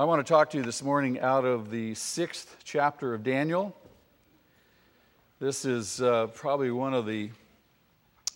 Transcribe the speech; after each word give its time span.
I 0.00 0.04
want 0.04 0.26
to 0.26 0.32
talk 0.32 0.48
to 0.52 0.56
you 0.56 0.62
this 0.62 0.82
morning 0.82 1.20
out 1.20 1.44
of 1.44 1.70
the 1.70 1.94
sixth 1.94 2.56
chapter 2.64 3.12
of 3.12 3.22
Daniel. 3.22 3.76
This 5.38 5.66
is 5.66 6.00
uh, 6.00 6.28
probably 6.28 6.70
one 6.70 6.94
of 6.94 7.04
the 7.04 7.28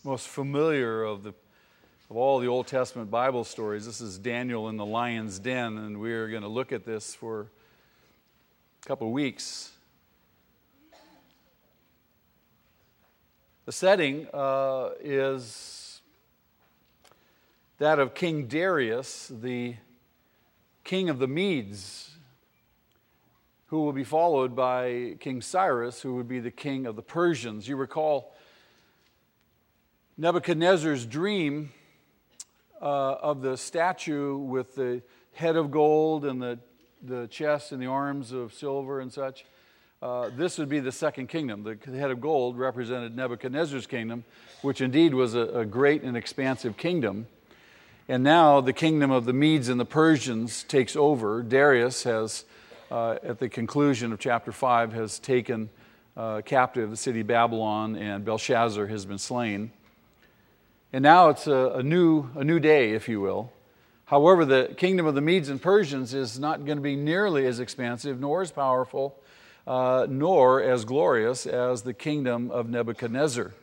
most 0.04 0.29
familiar 0.29 1.03
of, 1.04 1.22
the, 1.22 1.30
of 2.11 2.16
all 2.19 2.38
the 2.38 2.48
Old 2.48 2.66
Testament 2.66 3.11
Bible 3.11 3.45
stories. 3.45 3.87
This 3.87 4.03
is 4.03 4.19
Daniel 4.19 4.69
in 4.69 4.77
the 4.77 4.85
lion's 4.85 5.38
den, 5.38 5.79
and 5.79 6.03
we're 6.03 6.29
going 6.29 6.42
to 6.42 6.48
look 6.48 6.71
at 6.71 6.85
this 6.85 7.14
for 7.14 7.46
a 8.85 8.87
couple 8.87 9.11
weeks. 9.11 9.73
The 13.65 13.73
setting 13.73 14.27
uh, 14.35 14.91
is 15.01 16.03
that 17.79 17.99
of 17.99 18.12
King 18.12 18.49
Darius, 18.49 19.33
the 19.35 19.77
king 20.85 21.09
of 21.09 21.19
the 21.19 21.27
Medes, 21.27 22.11
who 23.67 23.81
will 23.81 23.93
be 23.93 24.04
followed 24.04 24.54
by 24.54 25.17
King 25.18 25.41
Cyrus, 25.41 26.03
who 26.03 26.14
would 26.14 26.29
be 26.29 26.41
the 26.41 26.50
king 26.50 26.86
of 26.86 26.95
the 26.95 27.03
Persians. 27.03 27.67
You 27.67 27.77
recall 27.77 28.35
Nebuchadnezzar's 30.18 31.07
dream 31.07 31.72
uh, 32.81 32.84
of 33.14 33.41
the 33.41 33.56
statue 33.56 34.36
with 34.36 34.75
the 34.75 35.03
head 35.33 35.56
of 35.56 35.70
gold 35.70 36.27
and 36.27 36.41
the, 36.41 36.58
the 37.03 37.27
chest 37.28 37.72
and 37.72 37.83
the 37.83 37.86
arms 37.86 38.30
of 38.30 38.53
silver 38.53 39.00
and 39.00 39.11
such. 39.11 39.47
Uh, 40.03 40.28
this 40.36 40.58
would 40.58 40.69
be 40.69 40.80
the 40.80 40.92
second 40.92 41.28
kingdom. 41.28 41.62
The 41.62 41.98
head 41.98 42.11
of 42.11 42.20
gold 42.20 42.58
represented 42.58 43.16
Nebuchadnezzar's 43.16 43.86
kingdom, 43.86 44.22
which 44.61 44.83
indeed 44.83 45.14
was 45.14 45.34
a, 45.34 45.41
a 45.41 45.64
great 45.64 46.03
and 46.03 46.14
expansive 46.14 46.77
kingdom. 46.77 47.27
And 48.06 48.22
now 48.22 48.61
the 48.61 48.75
kingdom 48.75 49.11
of 49.11 49.25
the 49.25 49.33
Medes 49.33 49.70
and 49.70 49.81
the 49.81 49.86
Persians 49.86 50.62
takes 50.64 50.94
over. 50.94 51.42
Darius 51.42 52.03
has, 52.03 52.44
uh, 52.91 53.17
at 53.22 53.39
the 53.39 53.48
conclusion 53.48 54.12
of 54.12 54.19
chapter 54.19 54.53
5, 54.53 54.92
has 54.92 55.19
taken 55.19 55.70
uh, 56.14 56.42
captive 56.42 56.91
the 56.91 56.98
city 56.98 57.20
of 57.20 57.27
Babylon, 57.27 57.97
and 57.97 58.22
Belshazzar 58.22 58.88
has 58.88 59.06
been 59.06 59.16
slain. 59.16 59.72
And 60.92 61.02
now 61.02 61.30
it's 61.30 61.47
a, 61.47 61.77
a, 61.77 61.82
new, 61.82 62.28
a 62.34 62.44
new 62.44 62.60
day, 62.60 62.92
if 62.92 63.08
you 63.08 63.22
will. 63.22 63.50
However, 64.05 64.44
the 64.44 64.75
kingdom 64.77 65.06
of 65.06 65.14
the 65.14 65.22
Medes 65.22 65.48
and 65.48 65.60
Persians 65.60 66.12
is 66.12 66.38
not 66.38 66.66
going 66.66 66.77
to 66.77 66.82
be 66.82 66.97
nearly 66.97 67.47
as 67.47 67.58
expansive, 67.58 68.20
nor 68.20 68.42
as 68.42 68.52
powerful, 68.52 69.19
uh, 69.66 70.06
nor 70.10 70.62
as 70.62 70.84
glorious 70.84 71.47
as 71.47 71.82
the 71.82 71.94
kingdom 71.94 72.50
of 72.50 72.69
Nebuchadnezzar. 72.69 73.55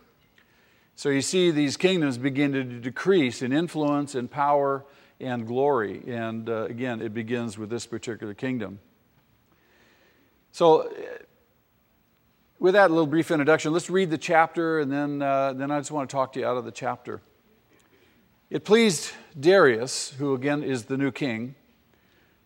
So 0.95 1.09
you 1.09 1.21
see 1.21 1.51
these 1.51 1.77
kingdoms 1.77 2.17
begin 2.17 2.51
to 2.53 2.63
decrease 2.63 3.41
in 3.41 3.51
influence 3.51 4.15
and 4.15 4.29
power 4.29 4.85
and 5.19 5.47
glory. 5.47 6.03
And 6.07 6.49
uh, 6.49 6.65
again, 6.65 7.01
it 7.01 7.13
begins 7.13 7.57
with 7.57 7.69
this 7.69 7.85
particular 7.85 8.33
kingdom. 8.33 8.79
So, 10.51 10.81
uh, 10.81 10.93
with 12.59 12.75
that 12.75 12.91
little 12.91 13.07
brief 13.07 13.31
introduction, 13.31 13.73
let's 13.73 13.89
read 13.89 14.11
the 14.11 14.19
chapter, 14.19 14.79
and 14.79 14.91
then, 14.91 15.21
uh, 15.21 15.53
then 15.53 15.71
I 15.71 15.79
just 15.79 15.89
want 15.89 16.09
to 16.09 16.15
talk 16.15 16.33
to 16.33 16.41
you 16.41 16.45
out 16.45 16.57
of 16.57 16.65
the 16.65 16.71
chapter. 16.71 17.19
It 18.51 18.65
pleased 18.65 19.11
Darius, 19.39 20.11
who 20.19 20.35
again 20.35 20.61
is 20.61 20.85
the 20.85 20.97
new 20.97 21.11
king, 21.11 21.55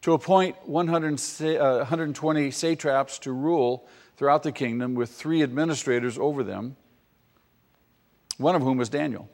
to 0.03 0.13
appoint 0.13 0.55
100, 0.67 1.59
uh, 1.59 1.77
120 1.79 2.51
satraps 2.51 3.19
to 3.19 3.33
rule 3.33 3.87
throughout 4.15 4.43
the 4.43 4.51
kingdom 4.51 4.95
with 4.95 5.09
three 5.09 5.43
administrators 5.43 6.17
over 6.17 6.43
them 6.43 6.77
one 8.37 8.55
of 8.55 8.61
whom 8.61 8.77
was 8.77 8.89
Daniel. 8.89 9.29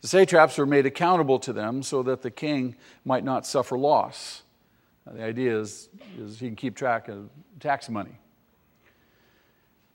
The 0.00 0.08
satraps 0.08 0.58
were 0.58 0.66
made 0.66 0.84
accountable 0.84 1.38
to 1.40 1.52
them 1.52 1.82
so 1.82 2.02
that 2.02 2.22
the 2.22 2.30
king 2.30 2.76
might 3.04 3.24
not 3.24 3.46
suffer 3.46 3.78
loss. 3.78 4.42
Now, 5.06 5.12
the 5.12 5.22
idea 5.22 5.58
is, 5.58 5.88
is 6.18 6.38
he 6.38 6.46
can 6.46 6.56
keep 6.56 6.76
track 6.76 7.08
of 7.08 7.30
tax 7.60 7.88
money. 7.88 8.18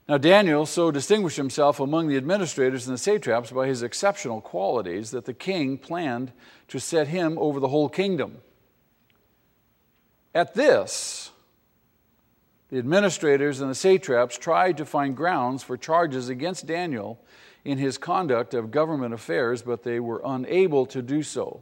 Now, 0.07 0.17
Daniel 0.17 0.65
so 0.65 0.89
distinguished 0.89 1.37
himself 1.37 1.79
among 1.79 2.07
the 2.07 2.17
administrators 2.17 2.87
and 2.87 2.95
the 2.95 2.99
satraps 2.99 3.51
by 3.51 3.67
his 3.67 3.83
exceptional 3.83 4.41
qualities 4.41 5.11
that 5.11 5.25
the 5.25 5.33
king 5.35 5.77
planned 5.77 6.31
to 6.69 6.79
set 6.79 7.09
him 7.09 7.37
over 7.37 7.59
the 7.59 7.67
whole 7.67 7.89
kingdom. 7.89 8.37
At 10.33 10.55
this, 10.55 11.29
the 12.71 12.79
administrators 12.79 13.61
and 13.61 13.69
the 13.69 13.75
satraps 13.75 14.39
tried 14.39 14.77
to 14.77 14.85
find 14.85 15.15
grounds 15.15 15.61
for 15.61 15.77
charges 15.77 16.29
against 16.29 16.65
Daniel 16.65 17.19
in 17.69 17.77
his 17.77 17.99
conduct 17.99 18.55
of 18.55 18.71
government 18.71 19.13
affairs, 19.13 19.61
but 19.61 19.83
they 19.83 19.99
were 19.99 20.21
unable 20.25 20.87
to 20.87 21.03
do 21.03 21.21
so. 21.21 21.61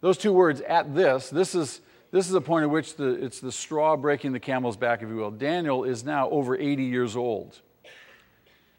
Those 0.00 0.18
two 0.18 0.32
words, 0.32 0.60
at 0.62 0.96
this, 0.96 1.30
this 1.30 1.54
is, 1.54 1.80
this 2.10 2.28
is 2.28 2.34
a 2.34 2.40
point 2.40 2.64
at 2.64 2.70
which 2.70 2.96
the, 2.96 3.06
it's 3.06 3.38
the 3.38 3.52
straw 3.52 3.96
breaking 3.96 4.32
the 4.32 4.40
camel's 4.40 4.76
back, 4.76 5.02
if 5.02 5.08
you 5.08 5.14
will. 5.14 5.30
Daniel 5.30 5.84
is 5.84 6.02
now 6.02 6.28
over 6.30 6.56
80 6.56 6.82
years 6.82 7.14
old. 7.14 7.60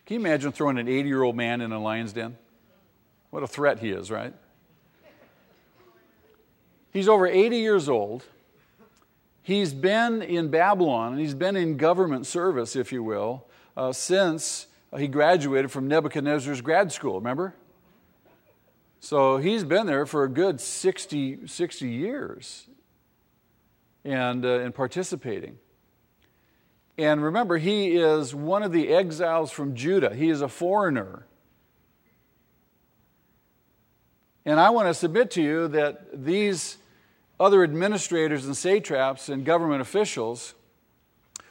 Can 0.06 0.16
you 0.16 0.19
imagine 0.19 0.52
throwing 0.52 0.78
an 0.78 0.90
80 0.90 1.08
year 1.08 1.24
old 1.24 1.38
man 1.38 1.62
in 1.62 1.72
a 1.72 1.80
lion's 1.80 2.12
den? 2.12 2.38
What 3.30 3.42
a 3.42 3.48
threat 3.48 3.80
he 3.80 3.92
is, 3.92 4.12
right? 4.12 4.34
He's 6.92 7.08
over 7.08 7.25
80 7.25 7.56
years 7.56 7.88
old. 7.88 8.25
He's 9.44 9.74
been 9.74 10.22
in 10.22 10.50
Babylon, 10.50 11.13
and 11.13 11.22
he's 11.22 11.36
been 11.36 11.56
in 11.56 11.78
government 11.78 12.28
service, 12.28 12.75
if 12.75 12.92
you 12.92 13.02
will, 13.02 13.46
uh, 13.78 13.94
since 13.94 14.68
he 14.97 15.07
graduated 15.07 15.72
from 15.72 15.88
Nebuchadnezzar's 15.88 16.62
grad 16.62 16.91
school, 16.91 17.16
remember? 17.16 17.56
So 19.00 19.38
he's 19.38 19.63
been 19.63 19.88
there 19.88 20.06
for 20.06 20.24
a 20.24 20.29
good 20.29 20.62
60, 20.62 21.47
60 21.47 21.90
years 21.90 22.68
and, 24.03 24.46
uh, 24.46 24.59
and 24.59 24.75
participating. 24.75 25.57
And 26.97 27.24
remember, 27.24 27.57
he 27.57 27.96
is 27.96 28.35
one 28.35 28.63
of 28.63 28.72
the 28.72 28.90
exiles 28.90 29.51
from 29.51 29.75
Judah, 29.75 30.13
he 30.13 30.30
is 30.30 30.41
a 30.41 30.47
foreigner. 30.47 31.25
And 34.46 34.59
I 34.59 34.72
want 34.72 34.88
to 34.88 34.94
submit 34.94 35.31
to 35.31 35.41
you 35.41 35.68
that 35.69 36.24
these 36.25 36.78
other 37.40 37.63
administrators 37.63 38.46
and 38.46 38.56
satraps 38.56 39.30
and 39.30 39.46
government 39.46 39.81
officials, 39.81 40.53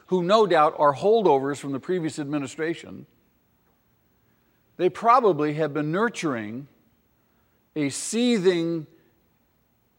who 0.07 0.23
no 0.23 0.47
doubt 0.47 0.75
are 0.79 0.95
holdovers 0.95 1.59
from 1.59 1.73
the 1.73 1.81
previous 1.81 2.19
administration, 2.19 3.07
they 4.81 4.89
probably 4.89 5.53
have 5.53 5.75
been 5.75 5.93
nurturing 5.93 6.67
a 7.77 7.91
seething 7.91 8.87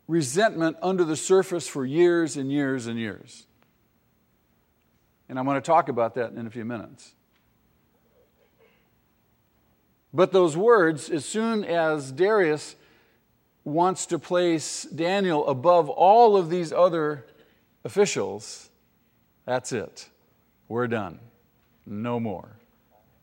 resentment 0.08 0.75
under 0.81 1.03
the 1.03 1.16
surface 1.16 1.68
for 1.68 1.86
years 1.86 2.36
and 2.36 2.52
years 2.52 2.88
and 2.88 2.97
years. 2.97 3.46
And 5.30 5.38
I'm 5.38 5.46
going 5.46 5.53
to 5.53 5.62
talk 5.62 5.88
about 5.88 6.16
that 6.16 6.31
in 6.31 6.47
a 6.47 6.50
few 6.50 6.66
minutes. 6.66 7.14
But 10.12 10.31
those 10.31 10.58
words, 10.58 11.12
as 11.12 11.25
soon 11.25 11.63
as 11.63 12.12
Darius 12.12 12.75
wants 13.63 14.08
to 14.08 14.18
place 14.18 14.86
Daniel 14.86 15.48
above 15.48 15.92
all 15.92 16.36
of 16.36 16.50
these 16.50 16.74
other 16.74 17.28
officials, 17.84 18.72
that's 19.46 19.74
it. 19.74 20.09
We're 20.68 20.88
done. 20.88 21.19
No 21.86 22.19
more 22.19 22.56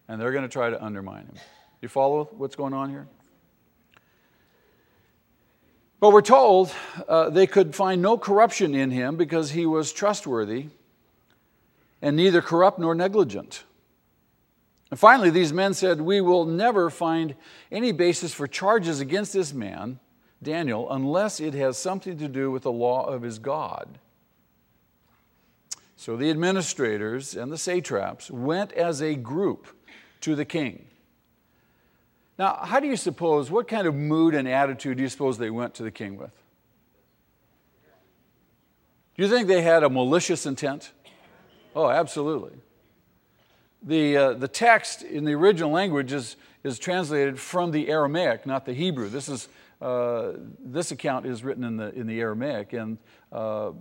and 0.09 0.21
they're 0.21 0.33
going 0.33 0.43
to 0.43 0.49
try 0.49 0.71
to 0.71 0.83
undermine 0.83 1.27
him. 1.27 1.35
You 1.81 1.89
follow 1.89 2.29
what's 2.33 2.57
going 2.57 2.73
on 2.73 2.91
here? 2.91 3.07
But 6.01 6.13
we're 6.13 6.23
told 6.23 6.73
uh, 7.09 7.31
they 7.31 7.47
could 7.47 7.75
find 7.75 8.01
no 8.01 8.17
corruption 8.17 8.75
in 8.75 8.91
him 8.91 9.17
because 9.17 9.51
he 9.51 9.67
was 9.67 9.93
trustworthy 9.93 10.67
and 12.01 12.17
neither 12.17 12.41
corrupt 12.41 12.79
nor 12.79 12.95
negligent. 12.95 13.65
And 14.91 14.99
finally, 14.99 15.31
these 15.31 15.53
men 15.53 15.75
said, 15.75 16.01
We 16.01 16.21
will 16.21 16.47
never 16.47 16.89
find 16.89 17.35
any 17.71 17.93
basis 17.93 18.33
for 18.33 18.47
charges 18.47 19.01
against 19.01 19.33
this 19.33 19.53
man, 19.53 19.99
Daniel, 20.43 20.91
unless 20.91 21.41
it 21.41 21.53
has 21.55 21.77
something 21.77 22.17
to 22.19 22.29
do 22.29 22.51
with 22.51 22.63
the 22.63 22.73
law 22.73 23.05
of 23.05 23.23
his 23.23 23.39
God. 23.39 23.99
So 25.99 26.17
the 26.17 26.31
administrators 26.31 27.35
and 27.35 27.51
the 27.51 27.59
satraps 27.59 28.31
went 28.31 28.71
as 28.73 29.03
a 29.03 29.17
group 29.17 29.67
to 30.21 30.37
the 30.37 30.45
king. 30.45 30.87
Now, 32.39 32.61
how 32.63 32.79
do 32.79 32.87
you 32.87 32.97
suppose, 32.97 33.51
what 33.51 33.67
kind 33.67 33.85
of 33.85 33.97
mood 33.97 34.37
and 34.37 34.47
attitude 34.47 34.99
do 34.99 35.03
you 35.03 35.09
suppose 35.09 35.39
they 35.39 35.51
went 35.51 35.75
to 35.75 35.83
the 35.83 35.91
king 35.91 36.17
with? 36.17 36.31
Do 39.17 39.25
you 39.25 39.29
think 39.29 39.49
they 39.49 39.61
had 39.61 39.83
a 39.83 39.91
malicious 39.91 40.47
intent? 40.47 40.93
Oh, 41.75 41.91
absolutely. 41.91 42.53
The, 43.83 44.17
uh, 44.17 44.33
the 44.35 44.47
text 44.47 45.03
in 45.03 45.25
the 45.25 45.33
original 45.33 45.73
language 45.73 46.13
is, 46.13 46.37
is 46.63 46.79
translated 46.79 47.41
from 47.41 47.73
the 47.73 47.89
Aramaic, 47.89 48.47
not 48.47 48.67
the 48.67 48.73
Hebrew. 48.73 49.09
This, 49.09 49.29
is, 49.29 49.49
uh, 49.83 50.35
this 50.61 50.93
account 50.93 51.27
is 51.27 51.43
written 51.43 51.65
in 51.65 51.77
the, 51.77 51.93
in 51.93 52.07
the 52.07 52.21
Aramaic, 52.21 52.73
and 52.73 52.99
uh, 53.33 53.73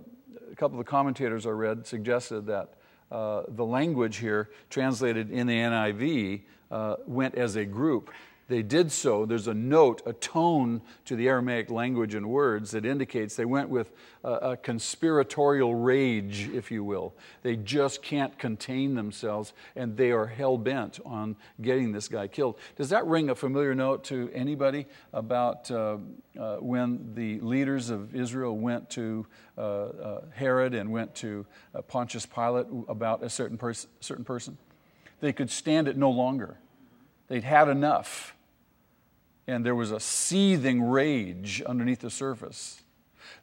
a 0.50 0.54
couple 0.54 0.78
of 0.78 0.84
the 0.84 0.90
commentators 0.90 1.46
I 1.46 1.50
read 1.50 1.86
suggested 1.86 2.46
that 2.46 2.74
uh, 3.10 3.42
the 3.48 3.64
language 3.64 4.16
here, 4.16 4.50
translated 4.70 5.30
in 5.30 5.46
the 5.46 5.54
NIV, 5.54 6.42
uh, 6.70 6.96
went 7.06 7.34
as 7.34 7.56
a 7.56 7.64
group. 7.64 8.10
They 8.48 8.62
did 8.62 8.90
so. 8.90 9.26
There's 9.26 9.46
a 9.46 9.52
note, 9.52 10.00
a 10.06 10.14
tone 10.14 10.80
to 11.04 11.16
the 11.16 11.28
Aramaic 11.28 11.70
language 11.70 12.14
and 12.14 12.30
words 12.30 12.70
that 12.70 12.86
indicates 12.86 13.36
they 13.36 13.44
went 13.44 13.68
with 13.68 13.92
a, 14.24 14.32
a, 14.32 14.56
conspiratorial 14.56 15.74
rage, 15.74 16.48
if 16.54 16.70
you 16.70 16.82
will. 16.82 17.14
They 17.42 17.56
just 17.56 18.02
can't 18.02 18.38
contain 18.38 18.94
themselves, 18.94 19.52
and 19.76 19.98
they 19.98 20.12
are 20.12 20.26
hell 20.26 20.56
bent 20.56 20.98
on 21.04 21.36
getting 21.60 21.92
this 21.92 22.08
guy 22.08 22.26
killed. 22.26 22.58
Does 22.76 22.88
that 22.88 23.06
ring 23.06 23.28
a 23.28 23.34
familiar 23.34 23.74
note 23.74 24.04
to 24.04 24.30
anybody 24.32 24.86
about 25.12 25.70
uh, 25.70 25.98
uh, 26.38 26.56
when 26.56 27.12
the 27.14 27.40
leaders 27.40 27.90
of 27.90 28.14
Israel 28.14 28.56
went 28.56 28.88
to 28.90 29.26
uh, 29.58 29.60
uh 29.60 30.20
Herod 30.34 30.72
and 30.72 30.90
went 30.90 31.14
to 31.16 31.44
uh, 31.74 31.82
Pontius 31.82 32.24
Pilate 32.24 32.66
about 32.88 33.22
a 33.22 33.28
certain, 33.28 33.58
pers- 33.58 33.88
certain 34.00 34.24
person? 34.24 34.56
They 35.20 35.34
could 35.34 35.50
stand 35.50 35.86
it 35.86 35.98
no 35.98 36.10
longer. 36.10 36.56
They'd 37.26 37.44
had 37.44 37.68
enough 37.68 38.34
and 39.48 39.64
there 39.64 39.74
was 39.74 39.90
a 39.90 39.98
seething 39.98 40.82
rage 40.82 41.62
underneath 41.62 42.00
the 42.00 42.10
surface. 42.10 42.82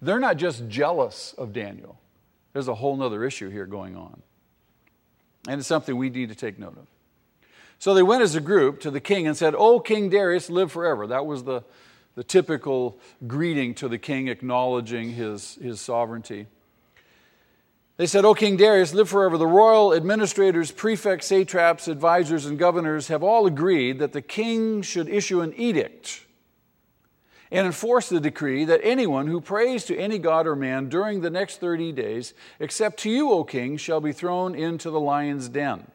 They're 0.02 0.20
not 0.20 0.38
just 0.38 0.70
jealous 0.70 1.34
of 1.38 1.52
Daniel, 1.52 2.00
there's 2.54 2.70
a 2.70 2.76
whole 2.76 3.02
other 3.02 3.26
issue 3.26 3.50
here 3.50 3.66
going 3.66 3.98
on. 3.98 4.22
And 5.48 5.60
it's 5.60 5.68
something 5.68 5.98
we 5.98 6.10
need 6.10 6.30
to 6.30 6.36
take 6.36 6.58
note 6.58 6.78
of. 6.78 6.88
So 7.78 7.94
they 7.94 8.04
went 8.04 8.24
as 8.24 8.36
a 8.36 8.42
group 8.42 8.80
to 8.82 8.92
the 8.92 9.02
king 9.02 9.28
and 9.28 9.36
said, 9.36 9.54
Oh, 9.56 9.80
King 9.80 10.10
Darius, 10.10 10.50
live 10.50 10.72
forever. 10.72 11.06
That 11.08 11.26
was 11.26 11.44
the, 11.44 11.64
the 12.16 12.24
typical 12.24 13.00
greeting 13.28 13.76
to 13.76 13.88
the 13.88 13.98
king, 13.98 14.28
acknowledging 14.28 15.12
his, 15.12 15.56
his 15.56 15.82
sovereignty. 15.82 16.48
They 17.98 18.08
said, 18.08 18.26
O 18.26 18.34
King 18.34 18.58
Darius, 18.58 18.94
live 18.94 19.10
forever. 19.10 19.38
The 19.38 19.48
royal 19.48 19.94
administrators, 19.94 20.72
prefects, 20.72 21.28
satraps, 21.28 21.88
advisors, 21.88 22.46
and 22.46 22.60
governors 22.60 23.08
have 23.08 23.24
all 23.24 23.46
agreed 23.46 24.00
that 24.00 24.12
the 24.12 24.22
king 24.22 24.82
should 24.82 25.08
issue 25.08 25.40
an 25.40 25.54
edict 25.56 26.26
and 27.52 27.66
enforce 27.66 28.10
the 28.10 28.20
decree 28.20 28.66
that 28.66 28.82
anyone 28.84 29.28
who 29.28 29.40
prays 29.40 29.86
to 29.86 29.98
any 29.98 30.18
god 30.18 30.46
or 30.46 30.58
man 30.58 30.90
during 30.90 31.22
the 31.22 31.30
next 31.30 31.62
30 31.62 31.94
days, 31.94 32.34
except 32.60 33.00
to 33.00 33.10
you, 33.10 33.32
O 33.32 33.46
king, 33.46 33.78
shall 33.78 34.02
be 34.02 34.12
thrown 34.12 34.56
into 34.56 34.90
the 34.90 35.00
lion's 35.00 35.48
den. 35.48 35.90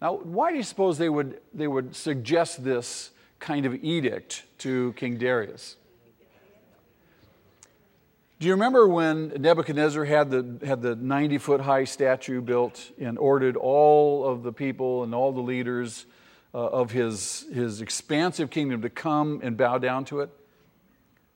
Now, 0.00 0.14
why 0.14 0.50
do 0.50 0.56
you 0.56 0.62
suppose 0.62 0.96
they 0.96 1.10
would, 1.10 1.40
they 1.52 1.68
would 1.68 1.94
suggest 1.94 2.64
this 2.64 3.10
kind 3.38 3.66
of 3.66 3.84
edict 3.84 4.44
to 4.58 4.94
King 4.94 5.18
Darius? 5.18 5.76
Do 8.42 8.48
you 8.48 8.54
remember 8.54 8.88
when 8.88 9.28
Nebuchadnezzar 9.38 10.04
had 10.04 10.32
the, 10.32 10.66
had 10.66 10.82
the 10.82 10.96
90 10.96 11.38
foot 11.38 11.60
high 11.60 11.84
statue 11.84 12.40
built 12.40 12.90
and 12.98 13.16
ordered 13.16 13.56
all 13.56 14.26
of 14.26 14.42
the 14.42 14.52
people 14.52 15.04
and 15.04 15.14
all 15.14 15.30
the 15.30 15.40
leaders 15.40 16.06
uh, 16.52 16.58
of 16.58 16.90
his, 16.90 17.46
his 17.54 17.80
expansive 17.80 18.50
kingdom 18.50 18.82
to 18.82 18.90
come 18.90 19.38
and 19.44 19.56
bow 19.56 19.78
down 19.78 20.04
to 20.06 20.22
it? 20.22 20.30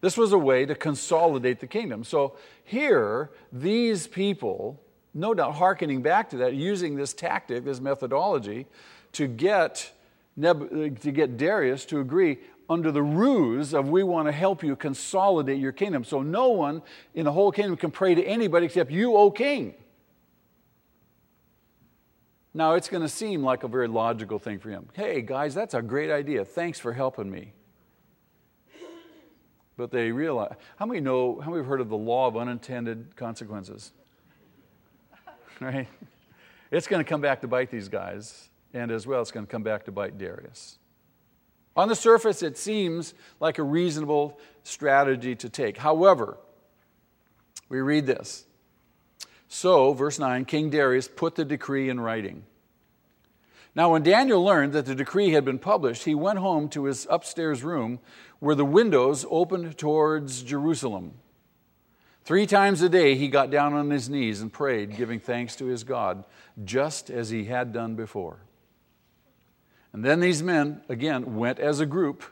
This 0.01 0.17
was 0.17 0.33
a 0.33 0.39
way 0.39 0.67
to 0.67 0.75
consolidate 0.75 1.61
the 1.61 1.69
kingdom. 1.69 2.03
So 2.03 2.39
here, 2.65 3.31
these 3.53 4.09
people, 4.09 4.83
no 5.15 5.33
doubt 5.33 5.55
hearkening 5.55 6.03
back 6.03 6.31
to 6.31 6.39
that, 6.39 6.55
using 6.55 6.97
this 6.97 7.15
tactic, 7.15 7.65
this 7.65 7.81
methodology, 7.81 8.67
to 9.13 9.29
get, 9.29 9.93
Neb- 10.37 11.01
to 11.03 11.13
get 11.13 11.37
Darius 11.37 11.85
to 11.85 12.01
agree 12.01 12.39
under 12.69 12.91
the 12.91 13.03
ruse 13.03 13.73
of 13.73 13.89
we 13.89 14.03
want 14.03 14.29
to 14.29 14.33
help 14.33 14.63
you 14.63 14.77
consolidate 14.77 15.59
your 15.59 15.73
kingdom. 15.73 16.05
So 16.05 16.23
no 16.23 16.49
one 16.49 16.83
in 17.15 17.25
the 17.25 17.33
whole 17.33 17.53
kingdom 17.53 17.77
can 17.77 17.91
pray 17.91 18.15
to 18.15 18.25
anybody 18.25 18.67
except 18.67 18.91
you, 18.91 19.17
O 19.17 19.31
king. 19.31 19.75
Now, 22.53 22.73
it's 22.73 22.89
going 22.89 23.03
to 23.03 23.09
seem 23.09 23.43
like 23.43 23.65
a 23.65 23.69
very 23.69 23.87
logical 23.87 24.39
thing 24.39 24.59
for 24.59 24.71
him. 24.71 24.89
Hey, 24.95 25.21
guys, 25.21 25.55
that's 25.55 25.75
a 25.75 25.83
great 25.83 26.11
idea. 26.11 26.43
Thanks 26.43 26.81
for 26.81 26.95
helping 26.95 27.31
me. 27.31 27.53
But 29.77 29.91
they 29.91 30.11
realize 30.11 30.55
how 30.77 30.87
many 30.87 31.01
know, 31.01 31.39
how 31.39 31.51
many 31.51 31.61
have 31.61 31.67
heard 31.67 31.83
of 31.83 31.91
the 31.91 31.99
law 31.99 32.27
of 32.27 32.37
unintended 32.37 33.15
consequences? 33.17 33.93
Right? 35.59 35.89
It's 36.71 36.87
going 36.87 37.03
to 37.03 37.09
come 37.09 37.23
back 37.23 37.41
to 37.41 37.49
bite 37.49 37.71
these 37.71 37.89
guys, 37.89 38.51
and 38.75 38.91
as 38.91 39.07
well, 39.07 39.23
it's 39.23 39.31
going 39.31 39.47
to 39.47 39.51
come 39.51 39.63
back 39.63 39.85
to 39.85 39.93
bite 39.93 40.19
Darius. 40.19 40.79
On 41.77 41.89
the 41.89 41.95
surface, 41.95 42.43
it 42.43 42.57
seems 42.57 43.15
like 43.39 43.59
a 43.59 43.63
reasonable 43.63 44.39
strategy 44.63 45.35
to 45.37 45.49
take. 45.49 45.77
However, 45.77 46.39
we 47.69 47.81
read 47.81 48.07
this. 48.07 48.47
So, 49.49 49.93
verse 49.93 50.19
9 50.19 50.45
King 50.47 50.71
Darius 50.71 51.09
put 51.09 51.35
the 51.35 51.45
decree 51.45 51.89
in 51.89 52.01
writing. 52.01 52.45
Now, 53.75 53.93
when 53.93 54.03
Daniel 54.03 54.43
learned 54.43 54.73
that 54.73 54.87
the 54.87 54.95
decree 54.95 55.33
had 55.33 55.45
been 55.45 55.59
published, 55.59 56.05
he 56.05 56.15
went 56.15 56.39
home 56.39 56.71
to 56.71 56.85
his 56.85 57.07
upstairs 57.11 57.63
room 57.63 58.01
where 58.39 58.55
the 58.55 58.65
windows 58.65 59.27
opened 59.31 59.77
towards 59.77 60.43
Jerusalem. 60.43 61.13
Three 62.25 62.47
times 62.47 62.81
a 62.81 62.89
day 62.89 63.17
he 63.17 63.29
got 63.29 63.51
down 63.51 63.75
on 63.75 63.91
his 63.91 64.09
knees 64.09 64.41
and 64.41 64.53
prayed, 64.53 64.97
giving 64.97 65.21
thanks 65.21 65.55
to 65.57 65.67
his 65.67 65.85
God, 65.85 66.25
just 66.65 67.11
as 67.11 67.29
he 67.29 67.45
had 67.45 67.73
done 67.73 67.97
before. 67.97 68.39
And 69.97 70.05
then 70.05 70.21
these 70.21 70.43
men, 70.43 70.83
again, 70.91 71.37
went 71.37 71.59
as 71.59 71.81
a 71.81 71.87
group 71.87 72.23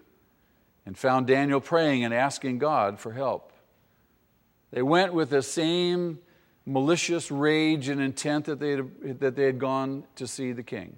and 0.84 0.98
found 0.98 1.26
Daniel 1.26 1.62
praying 1.62 2.04
and 2.04 2.12
asking 2.12 2.58
God 2.58 3.00
for 3.00 3.12
help. 3.12 3.54
They 4.70 4.82
went 4.82 5.14
with 5.14 5.30
the 5.30 5.40
same 5.40 6.18
malicious 6.66 7.30
rage 7.30 7.88
and 7.88 8.02
intent 8.02 8.44
that 8.44 8.60
they 8.60 8.72
had, 8.72 9.20
that 9.20 9.34
they 9.34 9.44
had 9.44 9.58
gone 9.58 10.04
to 10.16 10.26
see 10.26 10.52
the 10.52 10.62
king. 10.62 10.94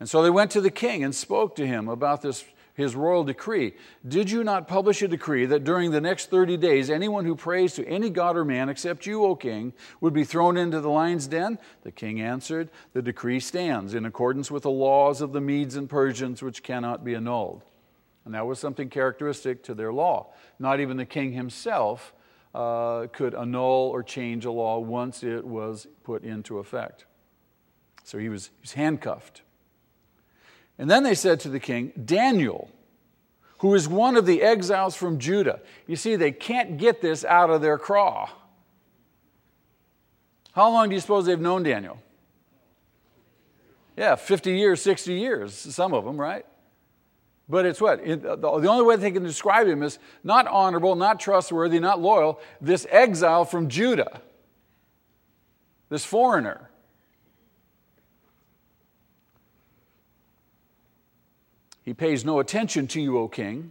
And 0.00 0.10
so 0.10 0.20
they 0.20 0.30
went 0.30 0.50
to 0.50 0.60
the 0.60 0.72
king 0.72 1.04
and 1.04 1.14
spoke 1.14 1.54
to 1.56 1.66
him 1.66 1.88
about 1.88 2.22
this 2.22 2.44
his 2.76 2.94
royal 2.94 3.24
decree. 3.24 3.74
Did 4.06 4.30
you 4.30 4.44
not 4.44 4.68
publish 4.68 5.00
a 5.00 5.08
decree 5.08 5.46
that 5.46 5.64
during 5.64 5.90
the 5.90 6.00
next 6.00 6.28
30 6.30 6.58
days, 6.58 6.90
anyone 6.90 7.24
who 7.24 7.34
prays 7.34 7.72
to 7.74 7.88
any 7.88 8.10
god 8.10 8.36
or 8.36 8.44
man 8.44 8.68
except 8.68 9.06
you, 9.06 9.24
O 9.24 9.34
king, 9.34 9.72
would 10.00 10.12
be 10.12 10.24
thrown 10.24 10.58
into 10.58 10.80
the 10.80 10.90
lion's 10.90 11.26
den? 11.26 11.58
The 11.82 11.90
king 11.90 12.20
answered, 12.20 12.68
The 12.92 13.00
decree 13.00 13.40
stands 13.40 13.94
in 13.94 14.04
accordance 14.04 14.50
with 14.50 14.64
the 14.64 14.70
laws 14.70 15.22
of 15.22 15.32
the 15.32 15.40
Medes 15.40 15.74
and 15.74 15.88
Persians, 15.88 16.42
which 16.42 16.62
cannot 16.62 17.02
be 17.02 17.14
annulled. 17.14 17.62
And 18.26 18.34
that 18.34 18.46
was 18.46 18.58
something 18.58 18.90
characteristic 18.90 19.62
to 19.64 19.74
their 19.74 19.92
law. 19.92 20.32
Not 20.58 20.78
even 20.80 20.98
the 20.98 21.06
king 21.06 21.32
himself 21.32 22.12
uh, 22.54 23.06
could 23.10 23.34
annul 23.34 23.90
or 23.90 24.02
change 24.02 24.44
a 24.44 24.50
law 24.50 24.78
once 24.78 25.22
it 25.22 25.46
was 25.46 25.86
put 26.04 26.24
into 26.24 26.58
effect. 26.58 27.06
So 28.04 28.18
he 28.18 28.28
was, 28.28 28.46
he 28.46 28.60
was 28.62 28.72
handcuffed. 28.72 29.42
And 30.78 30.90
then 30.90 31.02
they 31.02 31.14
said 31.14 31.40
to 31.40 31.48
the 31.48 31.60
king, 31.60 31.92
Daniel, 32.04 32.70
who 33.58 33.74
is 33.74 33.88
one 33.88 34.16
of 34.16 34.26
the 34.26 34.42
exiles 34.42 34.94
from 34.94 35.18
Judah. 35.18 35.60
You 35.86 35.96
see, 35.96 36.16
they 36.16 36.32
can't 36.32 36.76
get 36.76 37.00
this 37.00 37.24
out 37.24 37.48
of 37.48 37.62
their 37.62 37.78
craw. 37.78 38.28
How 40.52 40.70
long 40.70 40.88
do 40.88 40.94
you 40.94 41.00
suppose 41.00 41.26
they've 41.26 41.40
known 41.40 41.62
Daniel? 41.62 41.98
Yeah, 43.96 44.14
50 44.14 44.52
years, 44.52 44.82
60 44.82 45.14
years, 45.14 45.54
some 45.54 45.94
of 45.94 46.04
them, 46.04 46.20
right? 46.20 46.44
But 47.48 47.64
it's 47.64 47.80
what? 47.80 48.04
The 48.04 48.68
only 48.68 48.84
way 48.84 48.96
they 48.96 49.10
can 49.10 49.22
describe 49.22 49.66
him 49.66 49.82
is 49.82 49.98
not 50.22 50.46
honorable, 50.46 50.94
not 50.96 51.20
trustworthy, 51.20 51.78
not 51.78 52.00
loyal. 52.00 52.40
This 52.60 52.86
exile 52.90 53.46
from 53.46 53.68
Judah, 53.68 54.20
this 55.88 56.04
foreigner. 56.04 56.68
He 61.86 61.94
pays 61.94 62.24
no 62.24 62.40
attention 62.40 62.88
to 62.88 63.00
you, 63.00 63.16
O 63.16 63.28
king, 63.28 63.70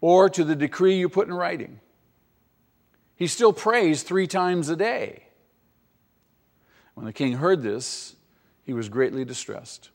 or 0.00 0.28
to 0.28 0.42
the 0.42 0.56
decree 0.56 0.98
you 0.98 1.08
put 1.08 1.28
in 1.28 1.32
writing. 1.32 1.78
He 3.14 3.28
still 3.28 3.52
prays 3.52 4.02
three 4.02 4.26
times 4.26 4.68
a 4.68 4.74
day. 4.74 5.28
When 6.94 7.06
the 7.06 7.12
king 7.12 7.34
heard 7.34 7.62
this, 7.62 8.16
he 8.64 8.72
was 8.72 8.88
greatly 8.88 9.24
distressed. 9.24 9.90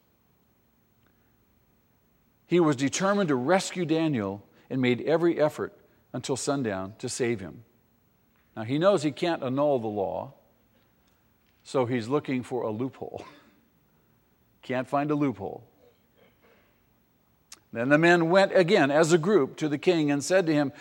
He 2.47 2.61
was 2.61 2.77
determined 2.77 3.27
to 3.27 3.35
rescue 3.35 3.83
Daniel 3.83 4.45
and 4.69 4.81
made 4.81 5.01
every 5.01 5.37
effort 5.37 5.77
until 6.13 6.37
sundown 6.37 6.93
to 6.99 7.09
save 7.09 7.41
him. 7.41 7.65
Now, 8.55 8.63
he 8.63 8.79
knows 8.79 9.03
he 9.03 9.11
can't 9.11 9.43
annul 9.43 9.79
the 9.79 9.87
law, 9.87 10.33
so 11.61 11.85
he's 11.85 12.07
looking 12.07 12.41
for 12.41 12.63
a 12.63 12.71
loophole. 12.71 13.25
Can't 14.61 14.87
find 14.87 15.11
a 15.11 15.15
loophole. 15.15 15.68
Then 17.71 17.89
the 17.89 17.97
men 17.97 18.29
went 18.29 18.55
again 18.55 18.89
as 18.89 19.13
a 19.13 19.17
group 19.17 19.55
to 19.57 19.69
the 19.69 19.77
king 19.77 20.09
and 20.09 20.23
said 20.23 20.45
to 20.47 20.53
him, 20.53 20.71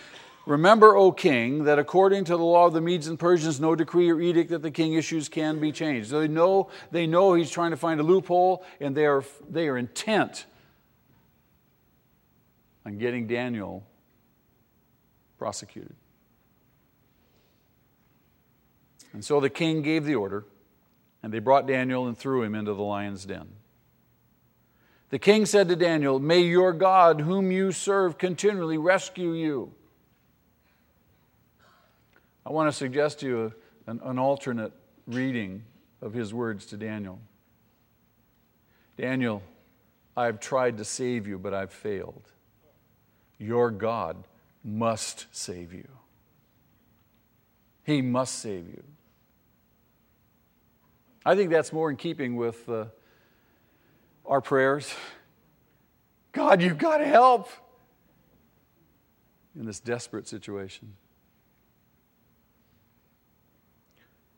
Remember, 0.46 0.96
O 0.96 1.12
king, 1.12 1.64
that 1.64 1.78
according 1.78 2.24
to 2.24 2.32
the 2.32 2.42
law 2.42 2.66
of 2.66 2.72
the 2.72 2.80
Medes 2.80 3.06
and 3.06 3.18
Persians, 3.18 3.60
no 3.60 3.74
decree 3.74 4.10
or 4.10 4.18
edict 4.18 4.48
that 4.48 4.62
the 4.62 4.70
king 4.70 4.94
issues 4.94 5.28
can 5.28 5.60
be 5.60 5.70
changed. 5.72 6.08
So 6.08 6.20
they 6.20 6.28
know, 6.28 6.70
they 6.90 7.06
know 7.06 7.34
he's 7.34 7.50
trying 7.50 7.72
to 7.72 7.76
find 7.76 8.00
a 8.00 8.02
loophole, 8.02 8.64
and 8.80 8.96
they 8.96 9.04
are, 9.04 9.22
they 9.50 9.68
are 9.68 9.76
intent 9.76 10.46
on 12.86 12.96
getting 12.96 13.26
Daniel 13.26 13.84
prosecuted. 15.36 15.94
And 19.12 19.22
so 19.22 19.40
the 19.40 19.50
king 19.50 19.82
gave 19.82 20.06
the 20.06 20.14
order, 20.14 20.46
and 21.22 21.30
they 21.30 21.40
brought 21.40 21.66
Daniel 21.66 22.06
and 22.06 22.16
threw 22.16 22.42
him 22.42 22.54
into 22.54 22.72
the 22.72 22.82
lion's 22.82 23.26
den. 23.26 23.48
The 25.10 25.18
king 25.18 25.46
said 25.46 25.68
to 25.68 25.76
Daniel, 25.76 26.18
May 26.18 26.40
your 26.40 26.72
God, 26.72 27.20
whom 27.20 27.50
you 27.50 27.72
serve, 27.72 28.18
continually 28.18 28.76
rescue 28.76 29.32
you. 29.32 29.72
I 32.44 32.52
want 32.52 32.70
to 32.70 32.76
suggest 32.76 33.20
to 33.20 33.26
you 33.26 33.54
an, 33.86 34.00
an 34.04 34.18
alternate 34.18 34.72
reading 35.06 35.64
of 36.02 36.12
his 36.12 36.34
words 36.34 36.66
to 36.66 36.76
Daniel. 36.76 37.20
Daniel, 38.96 39.42
I've 40.16 40.40
tried 40.40 40.78
to 40.78 40.84
save 40.84 41.26
you, 41.26 41.38
but 41.38 41.54
I've 41.54 41.72
failed. 41.72 42.30
Your 43.38 43.70
God 43.70 44.16
must 44.64 45.26
save 45.30 45.72
you. 45.72 45.88
He 47.84 48.02
must 48.02 48.40
save 48.40 48.66
you. 48.68 48.82
I 51.24 51.34
think 51.34 51.50
that's 51.50 51.72
more 51.72 51.90
in 51.90 51.96
keeping 51.96 52.36
with 52.36 52.68
uh, 52.68 52.86
our 54.28 54.40
prayers. 54.40 54.94
God, 56.32 56.62
you've 56.62 56.78
got 56.78 56.98
to 56.98 57.06
help 57.06 57.48
in 59.58 59.66
this 59.66 59.80
desperate 59.80 60.28
situation. 60.28 60.94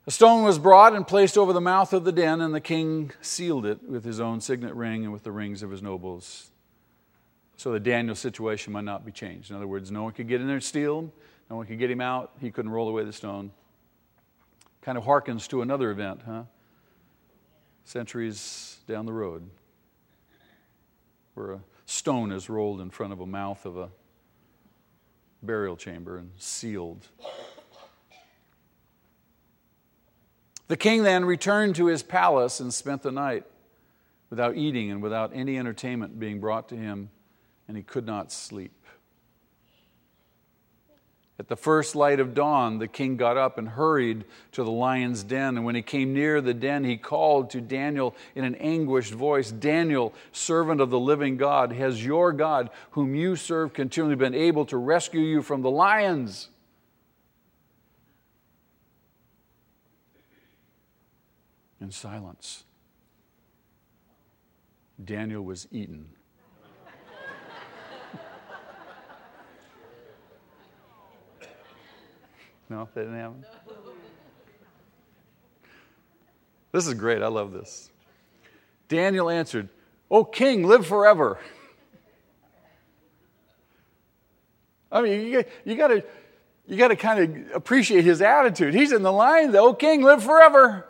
A 0.06 0.10
stone 0.10 0.44
was 0.44 0.58
brought 0.58 0.94
and 0.94 1.06
placed 1.06 1.36
over 1.36 1.52
the 1.52 1.60
mouth 1.60 1.92
of 1.92 2.04
the 2.04 2.12
den, 2.12 2.40
and 2.40 2.54
the 2.54 2.60
king 2.60 3.12
sealed 3.20 3.66
it 3.66 3.82
with 3.86 4.04
his 4.04 4.18
own 4.18 4.40
signet 4.40 4.74
ring 4.74 5.04
and 5.04 5.12
with 5.12 5.24
the 5.24 5.30
rings 5.30 5.62
of 5.62 5.70
his 5.70 5.82
nobles, 5.82 6.50
so 7.56 7.72
that 7.72 7.82
Daniel's 7.82 8.18
situation 8.18 8.72
might 8.72 8.84
not 8.84 9.04
be 9.04 9.12
changed. 9.12 9.50
In 9.50 9.56
other 9.56 9.68
words, 9.68 9.90
no 9.90 10.04
one 10.04 10.12
could 10.12 10.26
get 10.26 10.40
in 10.40 10.46
there 10.46 10.56
and 10.56 10.64
steal 10.64 11.00
him, 11.00 11.12
no 11.50 11.56
one 11.56 11.66
could 11.66 11.78
get 11.78 11.90
him 11.90 12.00
out, 12.00 12.32
he 12.40 12.50
couldn't 12.50 12.70
roll 12.70 12.88
away 12.88 13.04
the 13.04 13.12
stone. 13.12 13.50
Kind 14.80 14.96
of 14.96 15.04
harkens 15.04 15.46
to 15.48 15.60
another 15.60 15.90
event, 15.90 16.22
huh? 16.24 16.44
Centuries 17.84 18.78
down 18.88 19.04
the 19.04 19.12
road, 19.12 19.48
where 21.40 21.52
a 21.52 21.60
stone 21.86 22.32
is 22.32 22.48
rolled 22.50 22.80
in 22.80 22.90
front 22.90 23.12
of 23.12 23.20
a 23.20 23.26
mouth 23.26 23.64
of 23.64 23.76
a 23.76 23.88
burial 25.42 25.76
chamber 25.76 26.18
and 26.18 26.30
sealed. 26.36 27.06
The 30.68 30.76
king 30.76 31.02
then 31.02 31.24
returned 31.24 31.76
to 31.76 31.86
his 31.86 32.02
palace 32.02 32.60
and 32.60 32.72
spent 32.72 33.02
the 33.02 33.10
night 33.10 33.44
without 34.28 34.56
eating 34.56 34.90
and 34.90 35.02
without 35.02 35.32
any 35.34 35.58
entertainment 35.58 36.20
being 36.20 36.38
brought 36.40 36.68
to 36.68 36.76
him, 36.76 37.10
and 37.66 37.76
he 37.76 37.82
could 37.82 38.06
not 38.06 38.30
sleep. 38.30 38.72
At 41.40 41.48
the 41.48 41.56
first 41.56 41.96
light 41.96 42.20
of 42.20 42.34
dawn, 42.34 42.80
the 42.80 42.86
king 42.86 43.16
got 43.16 43.38
up 43.38 43.56
and 43.56 43.66
hurried 43.66 44.26
to 44.52 44.62
the 44.62 44.70
lion's 44.70 45.24
den. 45.24 45.56
And 45.56 45.64
when 45.64 45.74
he 45.74 45.80
came 45.80 46.12
near 46.12 46.42
the 46.42 46.52
den, 46.52 46.84
he 46.84 46.98
called 46.98 47.48
to 47.52 47.62
Daniel 47.62 48.14
in 48.34 48.44
an 48.44 48.56
anguished 48.56 49.14
voice 49.14 49.50
Daniel, 49.50 50.12
servant 50.32 50.82
of 50.82 50.90
the 50.90 51.00
living 51.00 51.38
God, 51.38 51.72
has 51.72 52.04
your 52.04 52.34
God, 52.34 52.68
whom 52.90 53.14
you 53.14 53.36
serve 53.36 53.72
continually, 53.72 54.16
been 54.16 54.34
able 54.34 54.66
to 54.66 54.76
rescue 54.76 55.22
you 55.22 55.40
from 55.40 55.62
the 55.62 55.70
lions? 55.70 56.50
in 61.80 61.90
silence. 61.90 62.64
Daniel 65.02 65.42
was 65.42 65.66
eaten. 65.70 66.10
No, 72.70 72.88
they 72.94 73.02
didn't 73.02 73.16
have 73.16 73.32
him? 73.32 73.44
This 76.72 76.86
is 76.86 76.94
great. 76.94 77.20
I 77.20 77.26
love 77.26 77.52
this. 77.52 77.90
Daniel 78.88 79.28
answered, 79.28 79.68
O 80.08 80.24
king, 80.24 80.64
live 80.64 80.86
forever. 80.86 81.40
I 84.92 85.02
mean, 85.02 85.26
you, 85.26 85.44
you 85.64 85.74
got 85.74 85.88
to 85.88 86.04
you 86.66 86.76
got 86.76 86.88
to 86.88 86.96
kind 86.96 87.18
of 87.18 87.56
appreciate 87.56 88.04
his 88.04 88.22
attitude. 88.22 88.74
He's 88.74 88.92
in 88.92 89.02
the 89.02 89.10
line, 89.10 89.54
O 89.56 89.68
oh, 89.68 89.74
king, 89.74 90.02
live 90.02 90.22
forever. 90.22 90.86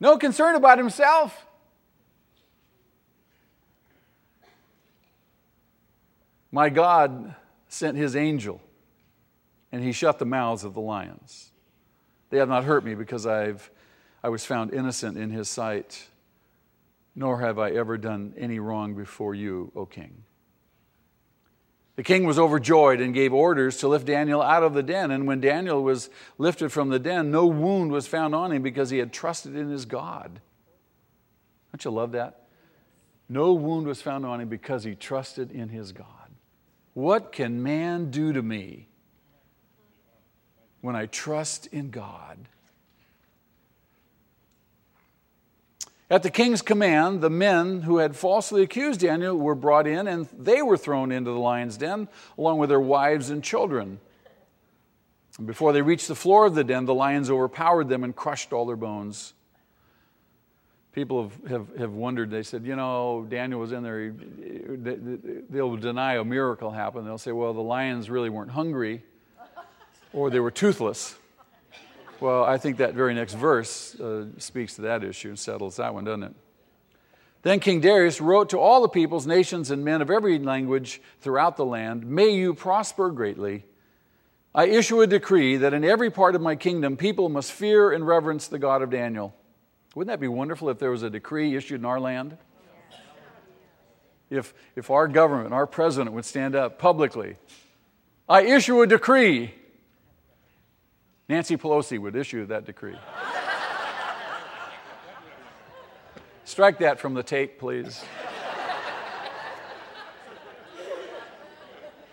no 0.00 0.16
concern 0.16 0.54
about 0.54 0.78
himself. 0.78 1.46
My 6.50 6.70
God 6.70 7.34
sent 7.72 7.96
his 7.96 8.14
angel, 8.14 8.60
and 9.72 9.82
he 9.82 9.92
shut 9.92 10.18
the 10.18 10.26
mouths 10.26 10.62
of 10.62 10.74
the 10.74 10.80
lions. 10.80 11.52
They 12.28 12.36
have 12.36 12.48
not 12.48 12.64
hurt 12.64 12.84
me 12.84 12.94
because 12.94 13.26
I've, 13.26 13.70
I 14.22 14.28
was 14.28 14.44
found 14.44 14.74
innocent 14.74 15.16
in 15.16 15.30
his 15.30 15.48
sight, 15.48 16.08
nor 17.16 17.40
have 17.40 17.58
I 17.58 17.70
ever 17.70 17.96
done 17.96 18.34
any 18.36 18.58
wrong 18.58 18.94
before 18.94 19.34
you, 19.34 19.72
O 19.74 19.86
king. 19.86 20.24
The 21.96 22.02
king 22.02 22.26
was 22.26 22.38
overjoyed 22.38 23.00
and 23.00 23.14
gave 23.14 23.32
orders 23.32 23.78
to 23.78 23.88
lift 23.88 24.06
Daniel 24.06 24.42
out 24.42 24.62
of 24.62 24.74
the 24.74 24.82
den. 24.82 25.10
And 25.10 25.26
when 25.26 25.40
Daniel 25.40 25.82
was 25.82 26.10
lifted 26.36 26.72
from 26.72 26.90
the 26.90 26.98
den, 26.98 27.30
no 27.30 27.46
wound 27.46 27.90
was 27.90 28.06
found 28.06 28.34
on 28.34 28.52
him 28.52 28.62
because 28.62 28.90
he 28.90 28.98
had 28.98 29.14
trusted 29.14 29.56
in 29.56 29.70
his 29.70 29.86
God. 29.86 30.40
Don't 31.72 31.84
you 31.86 31.90
love 31.90 32.12
that? 32.12 32.48
No 33.30 33.54
wound 33.54 33.86
was 33.86 34.02
found 34.02 34.26
on 34.26 34.42
him 34.42 34.48
because 34.48 34.84
he 34.84 34.94
trusted 34.94 35.52
in 35.52 35.70
his 35.70 35.92
God. 35.92 36.21
What 36.94 37.32
can 37.32 37.62
man 37.62 38.10
do 38.10 38.32
to 38.32 38.42
me 38.42 38.88
when 40.80 40.94
I 40.94 41.06
trust 41.06 41.66
in 41.68 41.90
God? 41.90 42.38
At 46.10 46.22
the 46.22 46.30
king's 46.30 46.60
command, 46.60 47.22
the 47.22 47.30
men 47.30 47.80
who 47.82 47.96
had 47.96 48.14
falsely 48.14 48.62
accused 48.62 49.00
Daniel 49.00 49.34
were 49.34 49.54
brought 49.54 49.86
in, 49.86 50.06
and 50.06 50.28
they 50.36 50.60
were 50.60 50.76
thrown 50.76 51.10
into 51.10 51.30
the 51.30 51.38
lion's 51.38 51.78
den, 51.78 52.06
along 52.36 52.58
with 52.58 52.68
their 52.68 52.78
wives 52.78 53.30
and 53.30 53.42
children. 53.42 53.98
And 55.38 55.46
before 55.46 55.72
they 55.72 55.80
reached 55.80 56.08
the 56.08 56.14
floor 56.14 56.44
of 56.44 56.54
the 56.54 56.64
den, 56.64 56.84
the 56.84 56.92
lions 56.92 57.30
overpowered 57.30 57.88
them 57.88 58.04
and 58.04 58.14
crushed 58.14 58.52
all 58.52 58.66
their 58.66 58.76
bones. 58.76 59.32
People 60.92 61.22
have, 61.22 61.50
have, 61.50 61.76
have 61.78 61.92
wondered, 61.92 62.30
they 62.30 62.42
said, 62.42 62.66
you 62.66 62.76
know, 62.76 63.26
Daniel 63.28 63.60
was 63.60 63.72
in 63.72 63.82
there. 63.82 64.12
They'll 65.48 65.76
deny 65.76 66.16
a 66.16 66.24
miracle 66.24 66.70
happened. 66.70 67.06
They'll 67.06 67.16
say, 67.16 67.32
well, 67.32 67.54
the 67.54 67.62
lions 67.62 68.10
really 68.10 68.28
weren't 68.28 68.50
hungry, 68.50 69.02
or 70.12 70.28
they 70.28 70.40
were 70.40 70.50
toothless. 70.50 71.16
Well, 72.20 72.44
I 72.44 72.58
think 72.58 72.76
that 72.76 72.94
very 72.94 73.14
next 73.14 73.34
verse 73.34 73.98
uh, 73.98 74.26
speaks 74.36 74.76
to 74.76 74.82
that 74.82 75.02
issue 75.02 75.30
and 75.30 75.38
settles 75.38 75.76
that 75.76 75.94
one, 75.94 76.04
doesn't 76.04 76.22
it? 76.24 76.34
Then 77.40 77.58
King 77.58 77.80
Darius 77.80 78.20
wrote 78.20 78.50
to 78.50 78.58
all 78.60 78.82
the 78.82 78.88
peoples, 78.88 79.26
nations, 79.26 79.70
and 79.70 79.84
men 79.84 80.00
of 80.00 80.10
every 80.10 80.38
language 80.38 81.02
throughout 81.20 81.56
the 81.56 81.64
land 81.64 82.06
May 82.06 82.30
you 82.30 82.54
prosper 82.54 83.10
greatly. 83.10 83.64
I 84.54 84.66
issue 84.66 85.00
a 85.00 85.06
decree 85.06 85.56
that 85.56 85.72
in 85.72 85.82
every 85.82 86.10
part 86.10 86.34
of 86.34 86.42
my 86.42 86.54
kingdom 86.54 86.98
people 86.98 87.30
must 87.30 87.50
fear 87.50 87.90
and 87.90 88.06
reverence 88.06 88.46
the 88.46 88.58
God 88.58 88.82
of 88.82 88.90
Daniel. 88.90 89.34
Wouldn't 89.94 90.08
that 90.08 90.20
be 90.20 90.28
wonderful 90.28 90.70
if 90.70 90.78
there 90.78 90.90
was 90.90 91.02
a 91.02 91.10
decree 91.10 91.54
issued 91.54 91.80
in 91.80 91.84
our 91.84 92.00
land? 92.00 92.36
If, 94.30 94.54
if 94.74 94.90
our 94.90 95.08
government, 95.08 95.52
our 95.52 95.66
president 95.66 96.14
would 96.14 96.24
stand 96.24 96.54
up 96.54 96.78
publicly, 96.78 97.36
I 98.28 98.42
issue 98.42 98.80
a 98.80 98.86
decree 98.86 99.54
Nancy 101.32 101.56
Pelosi 101.56 101.98
would 101.98 102.14
issue 102.14 102.44
that 102.44 102.66
decree. 102.66 102.96
Strike 106.44 106.80
that 106.80 107.00
from 107.00 107.14
the 107.14 107.22
tape, 107.22 107.58
please. 107.58 108.04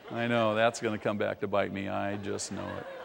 I 0.10 0.28
know 0.28 0.56
that's 0.56 0.80
going 0.80 0.98
to 0.98 1.04
come 1.04 1.18
back 1.18 1.42
to 1.42 1.48
bite 1.48 1.74
me. 1.74 1.90
I 1.90 2.16
just 2.16 2.54
know 2.54 2.66
it. 2.78 2.99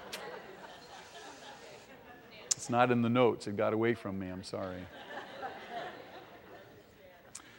It's 2.56 2.70
not 2.70 2.90
in 2.90 3.02
the 3.02 3.08
notes. 3.08 3.46
It 3.46 3.56
got 3.56 3.72
away 3.72 3.94
from 3.94 4.18
me. 4.18 4.28
I'm 4.28 4.44
sorry. 4.44 4.80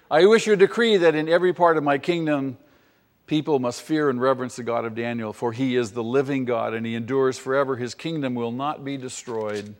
I 0.09 0.25
wish 0.25 0.47
you 0.47 0.53
a 0.53 0.57
decree 0.57 0.97
that 0.97 1.15
in 1.15 1.27
every 1.27 1.53
part 1.53 1.77
of 1.77 1.83
my 1.83 1.97
kingdom 1.97 2.57
People 3.27 3.57
must 3.57 3.81
fear 3.81 4.09
and 4.09 4.21
reverence 4.21 4.55
the 4.55 4.63
God 4.63 4.85
of 4.85 4.93
Daniel, 4.93 5.33
for 5.33 5.51
he 5.51 5.75
is 5.75 5.91
the 5.91 6.03
living 6.03 6.45
God 6.45 6.75
and 6.75 6.85
he 6.85 6.93
endures 6.93 7.39
forever. 7.39 7.75
His 7.75 7.95
kingdom 7.95 8.35
will 8.35 8.51
not 8.51 8.83
be 8.85 8.97
destroyed, 8.97 9.75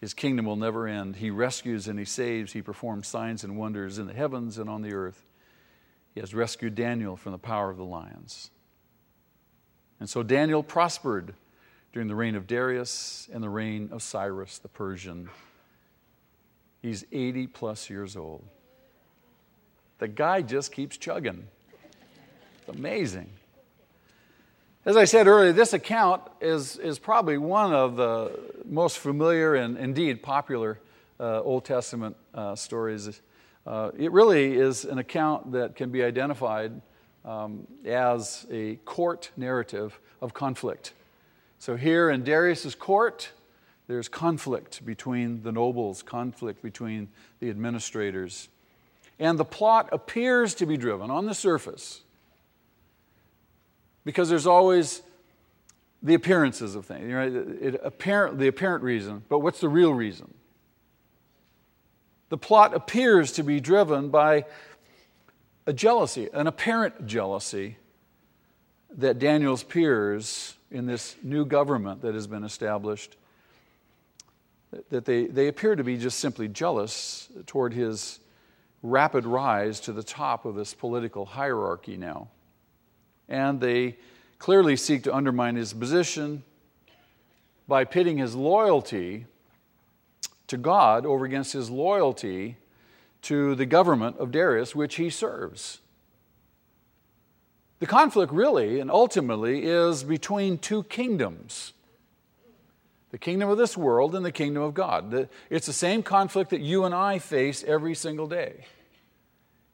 his 0.00 0.14
kingdom 0.14 0.46
will 0.46 0.56
never 0.56 0.86
end. 0.86 1.16
He 1.16 1.30
rescues 1.30 1.88
and 1.88 1.98
he 1.98 2.04
saves, 2.04 2.52
he 2.52 2.62
performs 2.62 3.08
signs 3.08 3.42
and 3.42 3.56
wonders 3.56 3.98
in 3.98 4.06
the 4.06 4.12
heavens 4.12 4.58
and 4.58 4.70
on 4.70 4.82
the 4.82 4.92
earth. 4.92 5.26
He 6.14 6.20
has 6.20 6.34
rescued 6.34 6.76
Daniel 6.76 7.16
from 7.16 7.32
the 7.32 7.38
power 7.38 7.68
of 7.68 7.76
the 7.76 7.84
lions. 7.84 8.50
And 9.98 10.08
so 10.08 10.22
Daniel 10.22 10.62
prospered 10.62 11.34
during 11.92 12.08
the 12.08 12.14
reign 12.14 12.34
of 12.34 12.46
Darius 12.46 13.28
and 13.32 13.42
the 13.42 13.48
reign 13.48 13.90
of 13.92 14.02
Cyrus 14.02 14.58
the 14.58 14.68
Persian. 14.68 15.28
He's 16.82 17.04
80 17.10 17.46
plus 17.48 17.90
years 17.90 18.16
old. 18.16 18.44
The 19.98 20.08
guy 20.08 20.42
just 20.42 20.70
keeps 20.72 20.96
chugging. 20.96 21.48
It's 22.60 22.76
amazing. 22.76 23.30
As 24.84 24.96
I 24.96 25.04
said 25.04 25.26
earlier, 25.26 25.52
this 25.52 25.72
account 25.72 26.22
is, 26.40 26.76
is 26.76 26.98
probably 26.98 27.36
one 27.36 27.74
of 27.74 27.96
the 27.96 28.38
most 28.64 28.98
familiar 28.98 29.54
and 29.54 29.76
indeed 29.76 30.22
popular 30.22 30.78
uh, 31.18 31.42
Old 31.42 31.64
Testament 31.64 32.16
uh, 32.32 32.54
stories. 32.54 33.20
Uh, 33.66 33.90
it 33.98 34.12
really 34.12 34.54
is 34.56 34.84
an 34.84 34.98
account 34.98 35.52
that 35.52 35.74
can 35.74 35.90
be 35.90 36.02
identified 36.02 36.80
um, 37.24 37.66
as 37.84 38.46
a 38.50 38.76
court 38.84 39.30
narrative 39.36 39.98
of 40.22 40.32
conflict. 40.32 40.92
So 41.58 41.76
here 41.76 42.08
in 42.10 42.22
Darius's 42.22 42.74
court, 42.74 43.30
there's 43.88 44.08
conflict 44.08 44.84
between 44.84 45.42
the 45.42 45.50
nobles, 45.50 46.02
conflict 46.02 46.62
between 46.62 47.08
the 47.40 47.50
administrators. 47.50 48.48
And 49.18 49.38
the 49.38 49.44
plot 49.44 49.88
appears 49.90 50.54
to 50.56 50.66
be 50.66 50.76
driven 50.76 51.10
on 51.10 51.26
the 51.26 51.34
surface 51.34 52.02
because 54.04 54.28
there's 54.28 54.46
always 54.46 55.02
the 56.02 56.14
appearances 56.14 56.74
of 56.76 56.86
things. 56.86 57.12
Right? 57.12 57.32
It, 57.32 57.80
apparent, 57.82 58.38
the 58.38 58.46
apparent 58.46 58.84
reason, 58.84 59.24
but 59.28 59.40
what's 59.40 59.60
the 59.60 59.68
real 59.68 59.92
reason? 59.92 60.32
The 62.28 62.38
plot 62.38 62.74
appears 62.74 63.32
to 63.32 63.42
be 63.42 63.58
driven 63.58 64.10
by 64.10 64.44
a 65.66 65.72
jealousy, 65.72 66.28
an 66.32 66.46
apparent 66.46 67.06
jealousy 67.06 67.78
that 68.90 69.18
Daniel's 69.18 69.62
peers 69.62 70.54
in 70.70 70.86
this 70.86 71.16
new 71.22 71.44
government 71.44 72.02
that 72.02 72.14
has 72.14 72.26
been 72.26 72.44
established 72.44 73.16
that 74.90 75.04
they, 75.04 75.26
they 75.26 75.48
appear 75.48 75.74
to 75.74 75.84
be 75.84 75.96
just 75.96 76.18
simply 76.18 76.48
jealous 76.48 77.28
toward 77.46 77.72
his 77.72 78.20
rapid 78.82 79.24
rise 79.24 79.80
to 79.80 79.92
the 79.92 80.02
top 80.02 80.44
of 80.44 80.54
this 80.54 80.74
political 80.74 81.24
hierarchy 81.24 81.96
now. 81.96 82.28
And 83.28 83.60
they 83.60 83.96
clearly 84.38 84.76
seek 84.76 85.04
to 85.04 85.14
undermine 85.14 85.56
his 85.56 85.72
position 85.72 86.42
by 87.66 87.84
pitting 87.84 88.18
his 88.18 88.34
loyalty 88.34 89.26
to 90.46 90.56
God 90.56 91.04
over 91.04 91.24
against 91.24 91.52
his 91.52 91.70
loyalty 91.70 92.56
to 93.22 93.54
the 93.54 93.66
government 93.66 94.16
of 94.18 94.30
Darius, 94.30 94.74
which 94.74 94.96
he 94.96 95.10
serves. 95.10 95.80
The 97.78 97.86
conflict 97.86 98.32
really 98.32 98.80
and 98.80 98.90
ultimately 98.90 99.64
is 99.64 100.04
between 100.04 100.58
two 100.58 100.82
kingdoms 100.84 101.72
the 103.10 103.18
kingdom 103.18 103.48
of 103.48 103.56
this 103.56 103.74
world 103.74 104.14
and 104.14 104.22
the 104.22 104.32
kingdom 104.32 104.62
of 104.62 104.74
God. 104.74 105.30
It's 105.48 105.66
the 105.66 105.72
same 105.72 106.02
conflict 106.02 106.50
that 106.50 106.60
you 106.60 106.84
and 106.84 106.94
I 106.94 107.18
face 107.18 107.64
every 107.64 107.94
single 107.94 108.26
day. 108.26 108.66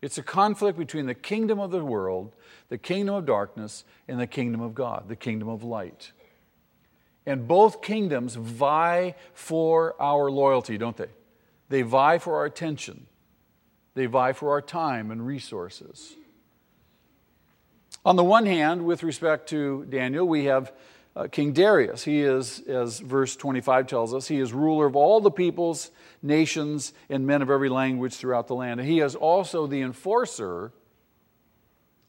It's 0.00 0.18
a 0.18 0.22
conflict 0.22 0.78
between 0.78 1.06
the 1.06 1.14
kingdom 1.14 1.58
of 1.58 1.72
the 1.72 1.84
world, 1.84 2.32
the 2.68 2.78
kingdom 2.78 3.14
of 3.16 3.26
darkness, 3.26 3.84
and 4.06 4.20
the 4.20 4.26
kingdom 4.28 4.60
of 4.60 4.74
God, 4.74 5.08
the 5.08 5.16
kingdom 5.16 5.48
of 5.48 5.64
light. 5.64 6.12
And 7.26 7.48
both 7.48 7.82
kingdoms 7.82 8.36
vie 8.36 9.14
for 9.32 10.00
our 10.00 10.30
loyalty, 10.30 10.78
don't 10.78 10.96
they? 10.96 11.08
They 11.70 11.82
vie 11.82 12.18
for 12.18 12.36
our 12.36 12.44
attention, 12.44 13.06
they 13.94 14.06
vie 14.06 14.32
for 14.32 14.50
our 14.50 14.62
time 14.62 15.10
and 15.10 15.26
resources. 15.26 16.14
On 18.04 18.16
the 18.16 18.24
one 18.24 18.44
hand, 18.44 18.84
with 18.84 19.02
respect 19.02 19.48
to 19.48 19.86
Daniel, 19.86 20.28
we 20.28 20.44
have 20.44 20.72
uh, 21.16 21.26
King 21.30 21.52
Darius. 21.52 22.04
He 22.04 22.20
is, 22.20 22.60
as 22.60 22.98
verse 22.98 23.34
25 23.34 23.86
tells 23.86 24.12
us, 24.12 24.28
he 24.28 24.40
is 24.40 24.52
ruler 24.52 24.86
of 24.86 24.94
all 24.94 25.22
the 25.22 25.30
peoples, 25.30 25.90
nations, 26.22 26.92
and 27.08 27.26
men 27.26 27.40
of 27.40 27.48
every 27.48 27.70
language 27.70 28.14
throughout 28.14 28.46
the 28.46 28.54
land. 28.54 28.78
And 28.78 28.88
he 28.88 29.00
is 29.00 29.14
also 29.14 29.66
the 29.66 29.80
enforcer 29.80 30.72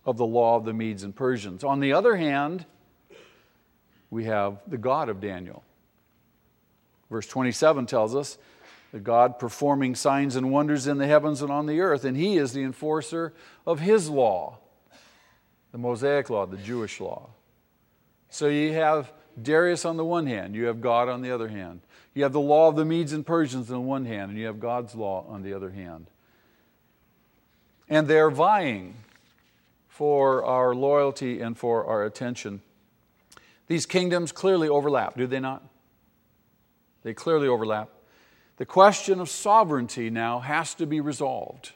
of 0.04 0.18
the 0.18 0.26
law 0.26 0.58
of 0.58 0.66
the 0.66 0.74
Medes 0.74 1.04
and 1.04 1.16
Persians. 1.16 1.64
On 1.64 1.80
the 1.80 1.94
other 1.94 2.18
hand, 2.18 2.66
we 4.10 4.26
have 4.26 4.58
the 4.68 4.78
God 4.78 5.08
of 5.08 5.22
Daniel. 5.22 5.64
Verse 7.10 7.28
27 7.28 7.86
tells 7.86 8.16
us 8.16 8.38
the 8.92 9.00
God 9.00 9.40
performing 9.40 9.96
signs 9.96 10.36
and 10.36 10.52
wonders 10.52 10.88
in 10.88 10.98
the 10.98 11.08
heavens 11.08 11.42
and 11.42 11.52
on 11.52 11.68
the 11.68 11.80
earth, 11.80 12.04
and 12.04 12.18
he 12.18 12.38
is 12.38 12.52
the 12.52 12.64
enforcer 12.64 13.34
of 13.66 13.80
his 13.80 14.10
law 14.10 14.60
the 15.76 15.80
Mosaic 15.80 16.30
law, 16.30 16.46
the 16.46 16.56
Jewish 16.56 17.02
law. 17.02 17.28
So 18.30 18.48
you 18.48 18.72
have 18.72 19.12
Darius 19.42 19.84
on 19.84 19.98
the 19.98 20.06
one 20.06 20.26
hand, 20.26 20.56
you 20.56 20.68
have 20.68 20.80
God 20.80 21.10
on 21.10 21.22
the 21.22 21.32
other 21.32 21.50
hand. 21.50 21.82
You 22.14 22.24
have 22.24 22.32
the 22.32 22.40
law 22.40 22.70
of 22.70 22.78
the 22.78 22.86
Medes 22.86 23.12
and 23.12 23.26
Persians 23.26 23.70
on 23.70 23.86
one 23.86 24.06
hand, 24.06 24.32
and 24.32 24.40
you 24.40 24.46
have 24.46 24.62
God's 24.62 24.96
law 24.96 25.26
on 25.28 25.44
the 25.44 25.54
other 25.54 25.72
hand. 25.72 26.08
And 27.90 28.08
they're 28.08 28.32
vying 28.32 28.96
for 29.90 30.46
our 30.46 30.74
loyalty 30.74 31.42
and 31.42 31.58
for 31.58 31.86
our 31.86 32.06
attention. 32.06 32.62
These 33.68 33.86
kingdoms 33.86 34.32
clearly 34.32 34.70
overlap, 34.70 35.18
do 35.18 35.28
they 35.28 35.42
not? 35.42 35.62
They 37.04 37.14
clearly 37.14 37.50
overlap. 37.50 37.90
The 38.56 38.66
question 38.66 39.20
of 39.20 39.28
sovereignty 39.28 40.10
now 40.10 40.40
has 40.40 40.74
to 40.76 40.86
be 40.86 41.02
resolved. 41.02 41.74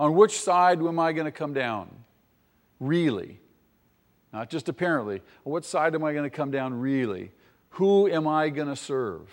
On 0.00 0.16
which 0.16 0.40
side 0.40 0.80
am 0.80 0.98
I 0.98 1.12
going 1.12 1.26
to 1.26 1.30
come 1.30 1.54
down? 1.54 2.02
Really? 2.82 3.40
Not 4.32 4.50
just 4.50 4.68
apparently. 4.68 5.22
what 5.44 5.64
side 5.64 5.94
am 5.94 6.04
I 6.04 6.12
going 6.12 6.28
to 6.28 6.34
come 6.34 6.50
down 6.50 6.74
really? 6.74 7.32
Who 7.70 8.08
am 8.08 8.26
I 8.26 8.48
going 8.48 8.68
to 8.68 8.76
serve? 8.76 9.30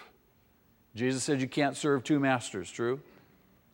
Jesus 0.95 1.23
said 1.23 1.41
you 1.41 1.47
can't 1.47 1.75
serve 1.75 2.03
two 2.03 2.19
masters, 2.19 2.69
true? 2.69 2.99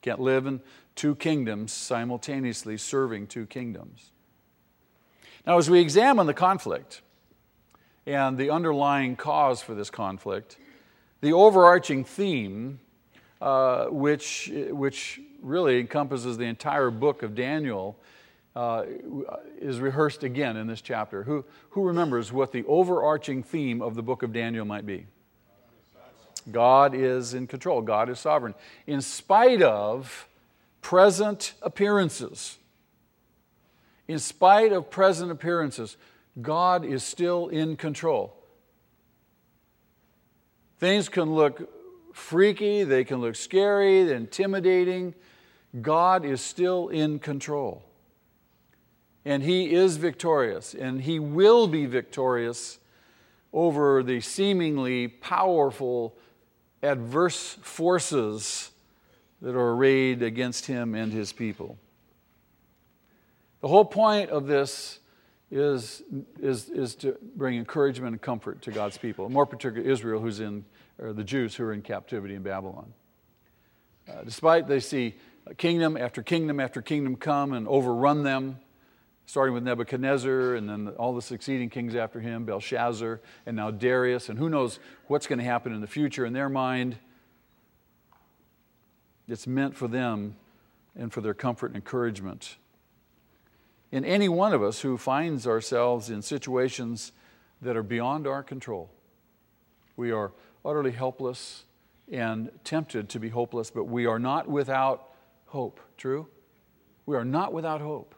Can't 0.02 0.20
live 0.20 0.46
in 0.46 0.62
two 0.96 1.16
kingdoms 1.16 1.72
simultaneously 1.72 2.78
serving 2.78 3.28
two 3.28 3.46
kingdoms. 3.46 4.12
Now, 5.46 5.58
as 5.58 5.70
we 5.70 5.80
examine 5.80 6.28
the 6.28 6.34
conflict 6.34 7.02
and 8.06 8.38
the 8.38 8.50
underlying 8.50 9.16
cause 9.16 9.62
for 9.62 9.76
this 9.76 9.90
conflict, 9.90 10.58
the 11.22 11.34
overarching 11.34 12.04
theme, 12.04 12.80
uh, 13.42 13.86
which, 13.86 14.52
which 14.54 15.22
really 15.42 15.80
encompasses 15.80 16.38
the 16.38 16.46
entire 16.46 16.90
book 16.90 17.24
of 17.24 17.36
Daniel, 17.36 17.98
uh, 18.56 18.84
is 19.60 19.80
rehearsed 19.80 20.24
again 20.24 20.56
in 20.56 20.68
this 20.68 20.82
chapter. 20.82 21.24
Who, 21.24 21.44
who 21.72 21.84
remembers 21.84 22.32
what 22.32 22.52
the 22.52 22.63
overarching 22.65 23.44
theme 23.44 23.82
of 23.82 23.96
the 23.96 24.04
book 24.04 24.24
of 24.24 24.32
Daniel 24.32 24.65
might 24.65 24.86
be? 24.86 25.08
God 26.52 26.94
is 26.94 27.34
in 27.34 27.48
control, 27.48 27.82
God 27.82 28.10
is 28.10 28.20
sovereign. 28.20 28.54
In 28.86 29.02
spite 29.02 29.62
of 29.62 30.28
present 30.82 31.54
appearances, 31.62 32.58
in 34.08 34.20
spite 34.20 34.72
of 34.72 34.89
present 34.89 35.32
appearances, 35.32 35.98
God 36.39 36.86
is 36.86 37.04
still 37.04 37.48
in 37.48 37.76
control. 37.76 38.38
Things 40.78 41.10
can 41.10 41.34
look 41.34 41.70
freaky, 42.13 42.84
they 42.84 43.04
can 43.04 43.20
look 43.22 43.36
scary, 43.36 44.12
intimidating. 44.12 45.15
God 45.82 46.24
is 46.24 46.39
still 46.41 46.89
in 46.89 47.20
control 47.20 47.84
and 49.26 49.42
he 49.42 49.74
is 49.74 49.98
victorious, 49.98 50.76
and 50.76 51.02
he 51.02 51.20
will 51.20 51.68
be 51.68 51.88
victorious 51.88 52.78
over 53.52 54.04
the 54.04 54.22
seemingly 54.22 55.08
powerful 55.08 56.16
adverse 56.84 57.58
forces 57.62 58.72
that 59.42 59.56
are 59.56 59.72
arrayed 59.72 60.22
against 60.22 60.68
him 60.68 60.94
and 60.94 61.12
his 61.12 61.34
people. 61.34 61.78
The 63.62 63.68
whole 63.68 63.86
point 63.86 64.30
of 64.30 64.46
this 64.46 65.00
is, 65.50 66.04
is, 66.40 66.70
is 66.70 66.96
to 66.96 67.18
bring 67.36 67.58
encouragement 67.58 68.14
and 68.14 68.22
comfort 68.22 68.62
to 68.64 68.72
God's 68.72 68.98
people, 68.98 69.30
more 69.30 69.46
particularly 69.46 69.92
Israel, 69.92 70.22
who's 70.22 70.40
in, 70.40 70.66
or 71.00 71.14
the 71.14 71.24
Jews 71.24 71.56
who 71.56 71.64
are 71.64 71.74
in 71.74 71.82
captivity 71.82 72.36
in 72.36 72.44
Babylon. 72.44 72.94
Uh, 74.08 74.24
despite 74.24 74.68
they 74.68 74.80
see 74.80 75.16
kingdom 75.58 75.98
after 75.98 76.22
kingdom 76.22 76.60
after 76.60 76.82
kingdom 76.82 77.16
come 77.16 77.54
and 77.54 77.68
overrun 77.68 78.24
them, 78.24 78.60
starting 79.26 79.54
with 79.54 79.64
Nebuchadnezzar 79.64 80.56
and 80.56 80.70
then 80.70 80.90
all 80.98 81.14
the 81.14 81.22
succeeding 81.22 81.70
kings 81.70 81.96
after 81.96 82.20
him, 82.20 82.46
Belshazzar, 82.46 83.22
and 83.46 83.56
now 83.56 83.72
Darius, 83.72 84.30
and 84.30 84.38
who 84.38 84.50
knows 84.50 84.80
what's 85.08 85.28
going 85.28 85.40
to 85.40 85.46
happen 85.46 85.74
in 85.74 85.82
the 85.82 85.88
future 85.88 86.26
in 86.26 86.34
their 86.34 86.50
mind. 86.50 86.98
It's 89.28 89.48
meant 89.48 89.76
for 89.76 89.88
them 89.88 90.36
and 90.96 91.12
for 91.12 91.22
their 91.22 91.34
comfort 91.34 91.68
and 91.68 91.76
encouragement. 91.78 92.58
In 93.92 94.06
any 94.06 94.30
one 94.30 94.54
of 94.54 94.62
us 94.62 94.82
who 94.82 94.98
finds 94.98 95.48
ourselves 95.48 96.10
in 96.10 96.22
situations 96.22 97.12
that 97.62 97.76
are 97.76 97.84
beyond 97.84 98.28
our 98.28 98.44
control, 98.44 98.92
we 99.96 100.12
are 100.12 100.34
utterly 100.64 100.92
helpless 100.92 101.64
and 102.12 102.52
tempted 102.64 103.10
to 103.10 103.20
be 103.20 103.30
hopeless, 103.30 103.72
but 103.72 103.86
we 103.86 104.06
are 104.06 104.20
not 104.20 104.48
without 104.48 105.10
hope. 105.48 105.80
True? 105.98 106.28
We 107.06 107.16
are 107.16 107.26
not 107.26 107.54
without 107.54 107.82
hope. 107.82 108.14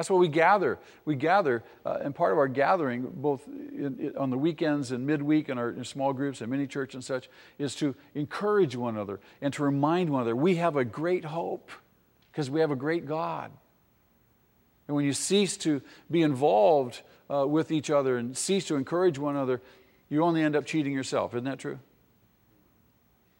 That's 0.00 0.08
why 0.08 0.16
we 0.16 0.28
gather. 0.28 0.78
We 1.04 1.14
gather, 1.14 1.62
uh, 1.84 1.98
and 2.00 2.14
part 2.14 2.32
of 2.32 2.38
our 2.38 2.48
gathering, 2.48 3.06
both 3.16 3.46
in, 3.46 3.98
in, 4.00 4.16
on 4.16 4.30
the 4.30 4.38
weekends 4.38 4.92
and 4.92 5.06
midweek 5.06 5.50
in 5.50 5.58
our 5.58 5.84
small 5.84 6.14
groups 6.14 6.40
and 6.40 6.50
mini 6.50 6.66
church 6.66 6.94
and 6.94 7.04
such, 7.04 7.28
is 7.58 7.74
to 7.74 7.94
encourage 8.14 8.74
one 8.74 8.94
another 8.94 9.20
and 9.42 9.52
to 9.52 9.62
remind 9.62 10.08
one 10.08 10.22
another 10.22 10.34
we 10.34 10.56
have 10.56 10.76
a 10.76 10.86
great 10.86 11.26
hope 11.26 11.70
because 12.32 12.48
we 12.48 12.60
have 12.60 12.70
a 12.70 12.76
great 12.76 13.04
God. 13.04 13.50
And 14.88 14.96
when 14.96 15.04
you 15.04 15.12
cease 15.12 15.58
to 15.58 15.82
be 16.10 16.22
involved 16.22 17.02
uh, 17.30 17.46
with 17.46 17.70
each 17.70 17.90
other 17.90 18.16
and 18.16 18.34
cease 18.34 18.68
to 18.68 18.76
encourage 18.76 19.18
one 19.18 19.36
another, 19.36 19.60
you 20.08 20.24
only 20.24 20.40
end 20.40 20.56
up 20.56 20.64
cheating 20.64 20.94
yourself. 20.94 21.34
Isn't 21.34 21.44
that 21.44 21.58
true? 21.58 21.78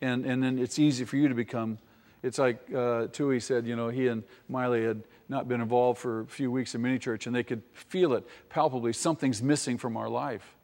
And, 0.02 0.26
and 0.26 0.42
then 0.42 0.58
it's 0.58 0.78
easy 0.78 1.06
for 1.06 1.16
you 1.16 1.28
to 1.28 1.34
become 1.34 1.78
It's 2.22 2.38
like 2.38 2.58
uh, 2.70 3.06
Tui 3.06 3.40
said, 3.40 3.66
you 3.66 3.76
know, 3.76 3.88
he 3.88 4.08
and 4.08 4.24
Miley 4.46 4.84
had 4.84 5.04
not 5.30 5.48
been 5.48 5.60
involved 5.60 5.98
for 5.98 6.20
a 6.20 6.26
few 6.26 6.50
weeks 6.50 6.74
in 6.74 6.82
mini 6.82 6.98
church, 6.98 7.26
and 7.26 7.34
they 7.34 7.44
could 7.44 7.62
feel 7.72 8.12
it 8.14 8.26
palpably. 8.48 8.92
Something's 8.92 9.40
missing 9.40 9.78
from 9.78 9.96
our 9.96 10.08
life, 10.08 10.56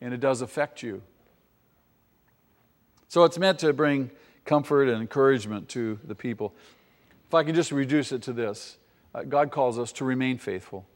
and 0.00 0.14
it 0.14 0.20
does 0.20 0.40
affect 0.40 0.82
you. 0.82 1.02
So 3.08 3.24
it's 3.24 3.38
meant 3.38 3.58
to 3.58 3.72
bring 3.72 4.10
comfort 4.44 4.84
and 4.88 5.00
encouragement 5.00 5.68
to 5.70 5.98
the 6.04 6.14
people. 6.14 6.54
If 7.26 7.34
I 7.34 7.42
can 7.42 7.56
just 7.56 7.72
reduce 7.72 8.12
it 8.12 8.22
to 8.22 8.32
this 8.32 8.78
uh, 9.14 9.22
God 9.22 9.50
calls 9.50 9.78
us 9.78 9.92
to 9.92 10.04
remain 10.04 10.38
faithful. 10.38 10.86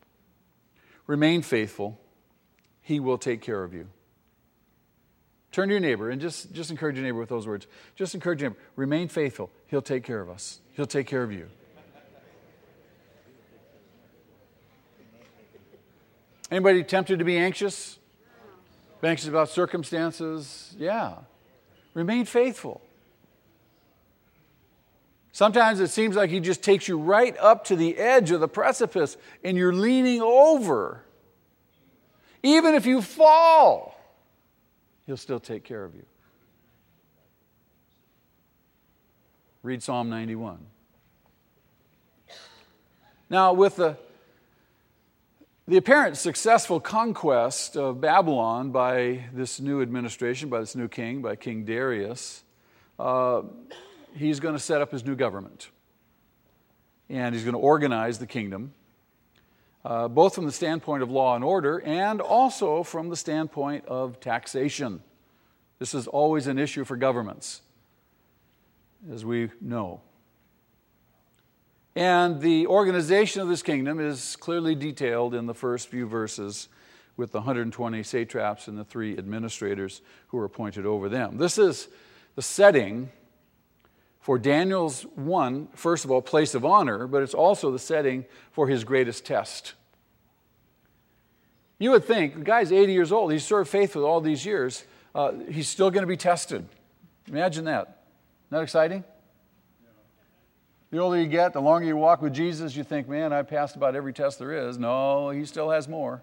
Remain 1.06 1.42
faithful, 1.42 1.98
He 2.82 3.00
will 3.00 3.18
take 3.18 3.40
care 3.40 3.64
of 3.64 3.74
you. 3.74 3.88
Turn 5.52 5.68
to 5.68 5.74
your 5.74 5.80
neighbor 5.80 6.10
and 6.10 6.20
just, 6.20 6.52
just 6.52 6.70
encourage 6.70 6.96
your 6.96 7.04
neighbor 7.04 7.18
with 7.18 7.30
those 7.30 7.46
words. 7.46 7.66
Just 7.96 8.14
encourage 8.14 8.40
him. 8.40 8.54
Remain 8.76 9.08
faithful. 9.08 9.50
He'll 9.66 9.82
take 9.82 10.04
care 10.04 10.20
of 10.20 10.30
us, 10.30 10.60
He'll 10.74 10.86
take 10.86 11.08
care 11.08 11.24
of 11.24 11.32
you. 11.32 11.48
Anybody 16.50 16.82
tempted 16.82 17.18
to 17.20 17.24
be 17.24 17.36
anxious? 17.36 17.98
Be 19.00 19.08
Anxious 19.08 19.28
about 19.28 19.48
circumstances? 19.48 20.74
Yeah. 20.78 21.14
Remain 21.94 22.24
faithful. 22.24 22.80
Sometimes 25.32 25.80
it 25.80 25.88
seems 25.88 26.16
like 26.16 26.28
he 26.28 26.40
just 26.40 26.62
takes 26.62 26.88
you 26.88 26.98
right 26.98 27.36
up 27.38 27.64
to 27.66 27.76
the 27.76 27.96
edge 27.96 28.30
of 28.30 28.40
the 28.40 28.48
precipice 28.48 29.16
and 29.44 29.56
you're 29.56 29.72
leaning 29.72 30.20
over. 30.20 31.02
Even 32.42 32.74
if 32.74 32.84
you 32.84 33.00
fall, 33.00 33.98
he'll 35.06 35.16
still 35.16 35.40
take 35.40 35.64
care 35.64 35.84
of 35.84 35.94
you. 35.94 36.04
Read 39.62 39.82
Psalm 39.82 40.10
91. 40.10 40.58
Now, 43.28 43.52
with 43.52 43.76
the, 43.76 43.96
the 45.70 45.76
apparent 45.76 46.16
successful 46.16 46.80
conquest 46.80 47.76
of 47.76 48.00
Babylon 48.00 48.72
by 48.72 49.26
this 49.32 49.60
new 49.60 49.82
administration, 49.82 50.48
by 50.48 50.58
this 50.58 50.74
new 50.74 50.88
king, 50.88 51.22
by 51.22 51.36
King 51.36 51.64
Darius, 51.64 52.42
uh, 52.98 53.42
he's 54.16 54.40
going 54.40 54.56
to 54.56 54.58
set 54.58 54.80
up 54.80 54.90
his 54.90 55.04
new 55.04 55.14
government. 55.14 55.70
And 57.08 57.36
he's 57.36 57.44
going 57.44 57.54
to 57.54 57.60
organize 57.60 58.18
the 58.18 58.26
kingdom, 58.26 58.74
uh, 59.84 60.08
both 60.08 60.34
from 60.34 60.44
the 60.44 60.50
standpoint 60.50 61.04
of 61.04 61.10
law 61.12 61.36
and 61.36 61.44
order 61.44 61.80
and 61.80 62.20
also 62.20 62.82
from 62.82 63.08
the 63.08 63.16
standpoint 63.16 63.86
of 63.86 64.18
taxation. 64.18 65.00
This 65.78 65.94
is 65.94 66.08
always 66.08 66.48
an 66.48 66.58
issue 66.58 66.84
for 66.84 66.96
governments, 66.96 67.60
as 69.12 69.24
we 69.24 69.50
know. 69.60 70.00
And 71.96 72.40
the 72.40 72.66
organization 72.66 73.42
of 73.42 73.48
this 73.48 73.62
kingdom 73.62 73.98
is 73.98 74.36
clearly 74.36 74.74
detailed 74.74 75.34
in 75.34 75.46
the 75.46 75.54
first 75.54 75.88
few 75.88 76.06
verses 76.06 76.68
with 77.16 77.32
the 77.32 77.38
120 77.38 78.02
satraps 78.02 78.68
and 78.68 78.78
the 78.78 78.84
three 78.84 79.18
administrators 79.18 80.00
who 80.28 80.38
are 80.38 80.44
appointed 80.44 80.86
over 80.86 81.08
them. 81.08 81.36
This 81.36 81.58
is 81.58 81.88
the 82.36 82.42
setting 82.42 83.10
for 84.20 84.38
Daniel's 84.38 85.02
one, 85.16 85.68
first 85.74 86.04
of 86.04 86.10
all, 86.10 86.22
place 86.22 86.54
of 86.54 86.64
honor, 86.64 87.06
but 87.06 87.22
it's 87.22 87.34
also 87.34 87.70
the 87.70 87.78
setting 87.78 88.24
for 88.52 88.68
his 88.68 88.84
greatest 88.84 89.24
test. 89.24 89.74
You 91.78 91.90
would 91.92 92.04
think, 92.04 92.34
the 92.34 92.44
guy's 92.44 92.70
80 92.70 92.92
years 92.92 93.10
old, 93.10 93.32
he's 93.32 93.44
served 93.44 93.70
faithfully 93.70 94.04
all 94.04 94.20
these 94.20 94.44
years, 94.44 94.84
uh, 95.14 95.32
he's 95.50 95.68
still 95.68 95.90
going 95.90 96.02
to 96.02 96.06
be 96.06 96.16
tested. 96.16 96.66
Imagine 97.28 97.64
that. 97.64 98.04
Not 98.50 98.58
that 98.58 98.62
exciting? 98.62 99.04
The 100.90 100.98
older 100.98 101.18
you 101.18 101.28
get, 101.28 101.52
the 101.52 101.60
longer 101.60 101.86
you 101.86 101.96
walk 101.96 102.20
with 102.20 102.34
Jesus, 102.34 102.74
you 102.74 102.82
think, 102.82 103.08
man, 103.08 103.32
I 103.32 103.42
passed 103.42 103.76
about 103.76 103.94
every 103.94 104.12
test 104.12 104.40
there 104.40 104.68
is. 104.68 104.76
No, 104.76 105.30
he 105.30 105.44
still 105.44 105.70
has 105.70 105.86
more. 105.86 106.22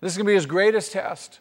This 0.00 0.12
is 0.12 0.16
going 0.16 0.26
to 0.26 0.30
be 0.30 0.34
his 0.34 0.46
greatest 0.46 0.92
test. 0.92 1.40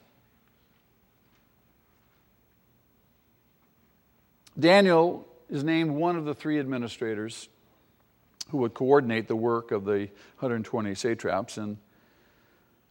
Daniel 4.59 5.27
is 5.49 5.63
named 5.63 5.91
one 5.91 6.17
of 6.17 6.25
the 6.25 6.33
three 6.33 6.59
administrators 6.59 7.47
who 8.49 8.57
would 8.57 8.73
coordinate 8.73 9.27
the 9.27 9.35
work 9.35 9.71
of 9.71 9.85
the 9.85 10.09
120 10.39 10.95
satraps. 10.95 11.57
And 11.57 11.77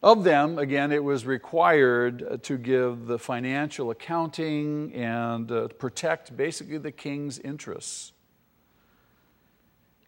of 0.03 0.25
them, 0.25 0.59
again, 0.59 0.93
it 0.93 1.03
was 1.03 1.27
required 1.27 2.43
to 2.45 2.57
give 2.57 3.07
the 3.07 3.19
financial 3.19 3.91
accounting 3.91 4.95
and 4.95 5.51
uh, 5.51 5.69
protect 5.69 6.37
basically 6.37 6.79
the 6.79 6.93
king's 6.93 7.39
interests. 7.39 8.13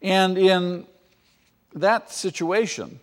And 0.01 0.37
in 0.37 0.87
that 1.73 2.11
situation, 2.11 2.99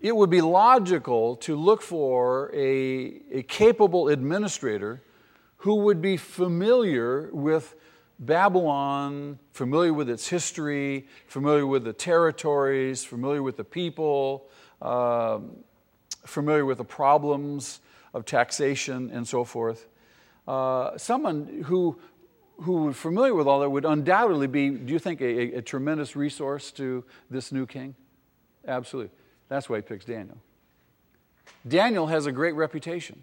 it 0.00 0.16
would 0.16 0.30
be 0.30 0.40
logical 0.40 1.36
to 1.36 1.56
look 1.56 1.82
for 1.82 2.50
a, 2.54 3.20
a 3.32 3.42
capable 3.44 4.08
administrator 4.08 5.02
who 5.58 5.76
would 5.76 6.00
be 6.00 6.16
familiar 6.16 7.28
with 7.32 7.74
Babylon, 8.18 9.38
familiar 9.52 9.92
with 9.92 10.08
its 10.10 10.28
history, 10.28 11.06
familiar 11.26 11.66
with 11.66 11.84
the 11.84 11.92
territories, 11.92 13.04
familiar 13.04 13.42
with 13.42 13.56
the 13.56 13.64
people, 13.64 14.48
uh, 14.80 15.38
familiar 16.26 16.64
with 16.64 16.78
the 16.78 16.84
problems 16.84 17.80
of 18.12 18.24
taxation 18.24 19.10
and 19.10 19.26
so 19.26 19.44
forth. 19.44 19.86
Uh, 20.46 20.96
someone 20.98 21.62
who, 21.66 21.98
who 22.62 22.84
was 22.84 22.96
familiar 22.96 23.34
with 23.34 23.46
all 23.46 23.60
that 23.60 23.70
would 23.70 23.84
undoubtedly 23.84 24.46
be, 24.46 24.70
do 24.70 24.92
you 24.92 24.98
think, 24.98 25.20
a, 25.20 25.54
a 25.54 25.62
tremendous 25.62 26.14
resource 26.14 26.70
to 26.72 27.04
this 27.30 27.52
new 27.52 27.66
king? 27.66 27.94
Absolutely. 28.66 29.10
That's 29.48 29.68
why 29.68 29.76
he 29.76 29.82
picks 29.82 30.04
Daniel. 30.04 30.38
Daniel 31.66 32.06
has 32.06 32.26
a 32.26 32.32
great 32.32 32.54
reputation. 32.54 33.22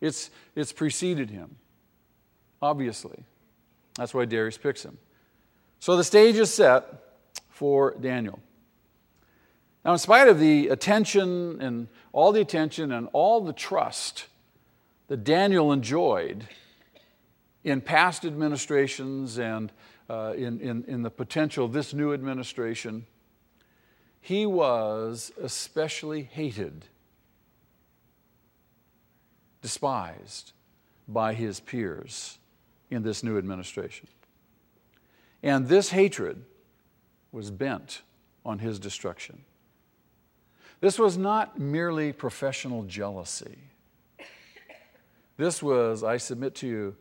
It's, 0.00 0.30
it's 0.54 0.72
preceded 0.72 1.30
him, 1.30 1.56
obviously. 2.62 3.24
That's 3.96 4.14
why 4.14 4.24
Darius 4.24 4.56
picks 4.56 4.84
him. 4.84 4.98
So 5.80 5.96
the 5.96 6.04
stage 6.04 6.36
is 6.36 6.52
set 6.52 6.84
for 7.48 7.96
Daniel. 8.00 8.40
Now, 9.84 9.92
in 9.92 9.98
spite 9.98 10.28
of 10.28 10.38
the 10.38 10.68
attention 10.68 11.60
and 11.60 11.88
all 12.12 12.32
the 12.32 12.40
attention 12.40 12.92
and 12.92 13.08
all 13.12 13.40
the 13.40 13.52
trust 13.52 14.26
that 15.08 15.24
Daniel 15.24 15.72
enjoyed 15.72 16.46
in 17.68 17.82
past 17.82 18.24
administrations 18.24 19.38
and 19.38 19.70
uh, 20.08 20.32
in, 20.36 20.58
in, 20.60 20.84
in 20.88 21.02
the 21.02 21.10
potential 21.10 21.66
of 21.66 21.72
this 21.72 21.92
new 21.92 22.14
administration, 22.14 23.04
he 24.20 24.46
was 24.46 25.30
especially 25.42 26.22
hated 26.22 26.86
despised 29.60 30.52
by 31.06 31.34
his 31.34 31.60
peers 31.60 32.38
in 32.90 33.02
this 33.02 33.22
new 33.22 33.36
administration. 33.36 34.08
And 35.42 35.68
this 35.68 35.90
hatred 35.90 36.44
was 37.32 37.50
bent 37.50 38.00
on 38.46 38.60
his 38.60 38.78
destruction. 38.78 39.42
This 40.80 40.98
was 40.98 41.18
not 41.18 41.58
merely 41.58 42.12
professional 42.12 42.84
jealousy. 42.84 43.58
This 45.36 45.62
was, 45.62 46.02
I 46.02 46.16
submit 46.16 46.54
to 46.56 46.66
you, 46.66 46.96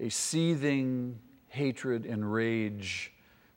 a 0.00 0.08
seething 0.08 1.18
hatred 1.48 2.06
and 2.06 2.32
rage 2.32 3.12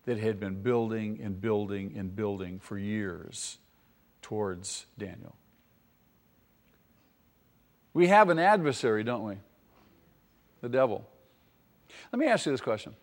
that 0.05 0.17
had 0.17 0.39
been 0.39 0.61
building 0.61 1.21
and 1.23 1.39
building 1.39 1.93
and 1.97 2.15
building 2.15 2.59
for 2.59 2.77
years 2.77 3.57
towards 4.21 4.85
Daniel. 4.97 5.35
We 7.93 8.07
have 8.07 8.29
an 8.29 8.39
adversary, 8.39 9.03
don't 9.03 9.23
we? 9.23 9.35
The 10.61 10.69
devil. 10.69 11.07
Let 12.11 12.19
me 12.19 12.27
ask 12.27 12.45
you 12.45 12.51
this 12.51 12.61
question. 12.61 12.95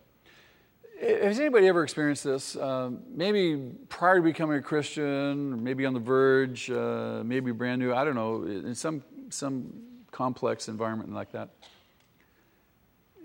Has 0.99 1.39
anybody 1.39 1.67
ever 1.67 1.83
experienced 1.83 2.23
this? 2.23 2.55
Uh, 2.55 2.91
maybe 3.09 3.71
prior 3.89 4.17
to 4.17 4.21
becoming 4.21 4.57
a 4.57 4.61
Christian, 4.61 5.63
maybe 5.63 5.85
on 5.85 5.93
the 5.93 5.99
verge, 5.99 6.69
uh, 6.69 7.23
maybe 7.25 7.51
brand 7.51 7.79
new, 7.79 7.91
I 7.93 8.03
don't 8.03 8.13
know, 8.13 8.43
in 8.43 8.75
some, 8.75 9.03
some 9.29 9.73
complex 10.11 10.67
environment 10.67 11.11
like 11.11 11.31
that. 11.31 11.49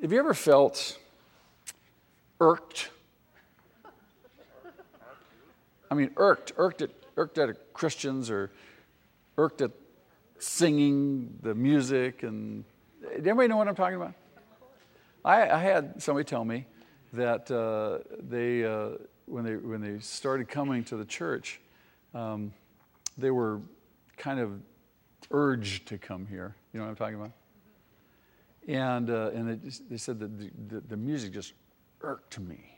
Have 0.02 0.12
you 0.12 0.18
ever 0.18 0.34
felt 0.34 0.98
irked? 2.38 2.90
I 5.90 5.94
mean, 5.94 6.10
irked, 6.18 6.52
irked 6.58 6.82
at, 6.82 6.90
irked 7.16 7.38
at 7.38 7.72
Christians 7.72 8.30
or 8.30 8.50
irked 9.38 9.62
at 9.62 9.70
singing, 10.38 11.38
the 11.42 11.54
music, 11.54 12.24
and 12.24 12.64
anybody 13.10 13.48
know 13.48 13.56
what 13.56 13.68
I'm 13.68 13.74
talking 13.74 13.96
about? 13.96 14.12
I, 15.24 15.48
I 15.48 15.58
had 15.58 16.02
somebody 16.02 16.24
tell 16.24 16.44
me 16.44 16.66
that 17.14 17.50
uh, 17.50 18.00
they, 18.20 18.64
uh, 18.64 18.98
when 19.24 19.44
they 19.44 19.56
when 19.56 19.80
they 19.80 19.98
started 20.00 20.46
coming 20.46 20.84
to 20.84 20.98
the 20.98 21.06
church, 21.06 21.58
um, 22.12 22.52
they 23.16 23.30
were 23.30 23.62
kind 24.18 24.40
of 24.40 24.60
urged 25.30 25.88
to 25.88 25.96
come 25.96 26.26
here. 26.26 26.54
You 26.72 26.80
know 26.80 26.84
what 26.84 26.90
I'm 26.90 26.96
talking 26.96 27.16
about? 27.16 27.32
And, 28.66 29.10
uh, 29.10 29.30
and 29.32 29.72
they, 29.88 29.96
said 29.96 30.18
that 30.18 30.38
the, 30.38 30.50
the, 30.68 30.80
the, 30.80 30.96
music 30.96 31.32
just 31.32 31.52
irked 32.00 32.40
me. 32.40 32.76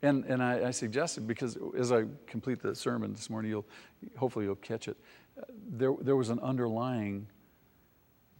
And, 0.00 0.24
and 0.26 0.42
I, 0.42 0.68
I, 0.68 0.70
suggested, 0.70 1.26
because 1.26 1.58
as 1.76 1.90
I 1.90 2.04
complete 2.26 2.62
the 2.62 2.74
sermon 2.74 3.12
this 3.12 3.28
morning, 3.28 3.50
you'll, 3.50 3.66
hopefully 4.16 4.44
you'll 4.44 4.54
catch 4.56 4.86
it, 4.86 4.96
there, 5.70 5.92
there 6.00 6.16
was 6.16 6.28
an 6.28 6.38
underlying 6.40 7.26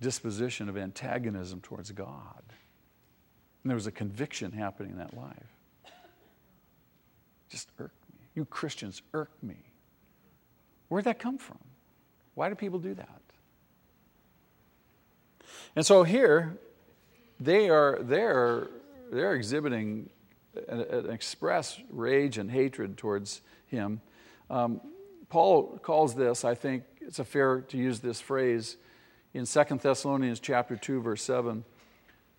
disposition 0.01 0.69
of 0.69 0.77
antagonism 0.77 1.61
towards 1.61 1.91
God. 1.91 2.43
And 3.63 3.71
there 3.71 3.77
was 3.77 3.87
a 3.87 3.93
conviction 3.93 4.53
happening 4.53 4.93
in 4.93 4.99
that 4.99 5.17
life. 5.17 5.37
Just 7.49 7.71
irked 7.79 8.09
me. 8.13 8.21
You 8.35 8.45
Christians 8.45 9.03
irk 9.15 9.31
me. 9.43 9.57
Where'd 10.89 11.05
that 11.05 11.19
come 11.19 11.39
from? 11.39 11.59
Why 12.35 12.49
do 12.49 12.55
people 12.55 12.79
do 12.79 12.95
that? 12.95 13.22
And 15.77 15.85
so 15.85 16.03
here, 16.03 16.59
they 17.41 17.69
are 17.69 17.99
they're, 18.01 18.69
they're 19.11 19.35
exhibiting 19.35 20.11
an, 20.69 20.81
an 20.81 21.11
express 21.11 21.79
rage 21.91 22.39
and 22.39 22.51
hatred 22.51 22.97
towards 22.97 23.41
him. 23.67 24.01
Um, 24.51 24.81
Paul 25.29 25.79
calls 25.83 26.15
this, 26.15 26.45
I 26.45 26.55
think 26.55 26.85
it's 27.01 27.19
a 27.19 27.25
fair 27.25 27.63
to 27.63 27.77
use 27.79 28.01
this 28.01 28.21
phrase 28.21 28.77
in 29.35 29.47
2 29.47 29.65
Thessalonians 29.81 30.41
chapter 30.41 30.77
2, 30.77 31.01
verse 31.01 31.23
7, 31.23 31.65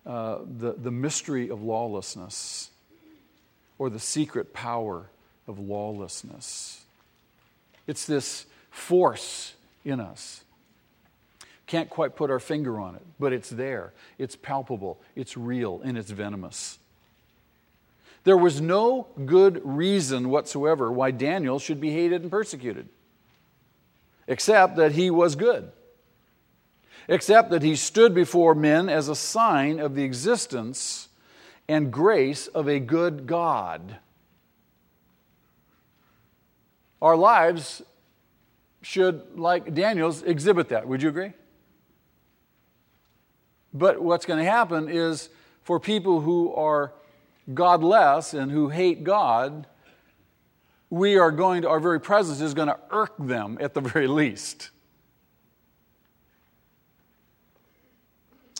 uh, 0.06 0.38
the, 0.58 0.74
the 0.74 0.92
mystery 0.92 1.48
of 1.50 1.62
lawlessness 1.62 2.70
or 3.78 3.90
the 3.90 3.98
secret 3.98 4.52
power 4.52 5.10
of 5.48 5.58
lawlessness. 5.58 6.84
It's 7.86 8.06
this 8.06 8.46
force 8.70 9.54
in 9.84 9.98
us. 9.98 10.43
Can't 11.66 11.88
quite 11.88 12.14
put 12.14 12.30
our 12.30 12.40
finger 12.40 12.78
on 12.78 12.94
it, 12.94 13.02
but 13.18 13.32
it's 13.32 13.48
there. 13.48 13.92
It's 14.18 14.36
palpable, 14.36 15.00
it's 15.16 15.36
real, 15.36 15.80
and 15.82 15.96
it's 15.96 16.10
venomous. 16.10 16.78
There 18.24 18.36
was 18.36 18.60
no 18.60 19.08
good 19.24 19.60
reason 19.64 20.30
whatsoever 20.30 20.90
why 20.90 21.10
Daniel 21.10 21.58
should 21.58 21.80
be 21.80 21.90
hated 21.90 22.22
and 22.22 22.30
persecuted, 22.30 22.88
except 24.26 24.76
that 24.76 24.92
he 24.92 25.10
was 25.10 25.36
good, 25.36 25.70
except 27.08 27.50
that 27.50 27.62
he 27.62 27.76
stood 27.76 28.14
before 28.14 28.54
men 28.54 28.88
as 28.88 29.08
a 29.08 29.14
sign 29.14 29.78
of 29.78 29.94
the 29.94 30.04
existence 30.04 31.08
and 31.68 31.92
grace 31.92 32.46
of 32.46 32.68
a 32.68 32.78
good 32.78 33.26
God. 33.26 33.96
Our 37.00 37.16
lives 37.16 37.82
should, 38.80 39.38
like 39.38 39.74
Daniel's, 39.74 40.22
exhibit 40.22 40.70
that. 40.70 40.88
Would 40.88 41.02
you 41.02 41.10
agree? 41.10 41.32
But 43.74 44.00
what's 44.00 44.24
going 44.24 44.38
to 44.38 44.48
happen 44.48 44.88
is 44.88 45.28
for 45.62 45.80
people 45.80 46.20
who 46.20 46.54
are 46.54 46.92
godless 47.52 48.32
and 48.32 48.50
who 48.50 48.68
hate 48.68 49.02
God, 49.02 49.66
we 50.88 51.18
are 51.18 51.32
going 51.32 51.62
to, 51.62 51.68
our 51.68 51.80
very 51.80 52.00
presence 52.00 52.40
is 52.40 52.54
going 52.54 52.68
to 52.68 52.78
irk 52.90 53.14
them 53.18 53.58
at 53.60 53.74
the 53.74 53.80
very 53.80 54.06
least. 54.06 54.70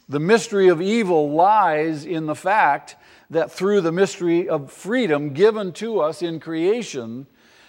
The 0.09 0.20
mystery 0.20 0.68
of 0.68 0.83
evil 0.83 1.31
lies 1.31 2.05
in 2.05 2.27
the 2.27 2.35
fact 2.35 2.96
that 3.31 3.50
through 3.50 3.81
the 3.81 3.92
mystery 3.92 4.48
of 4.48 4.70
freedom 4.70 5.33
given 5.33 5.72
to 5.74 6.00
us 6.00 6.22
in 6.22 6.40
creation 6.40 7.27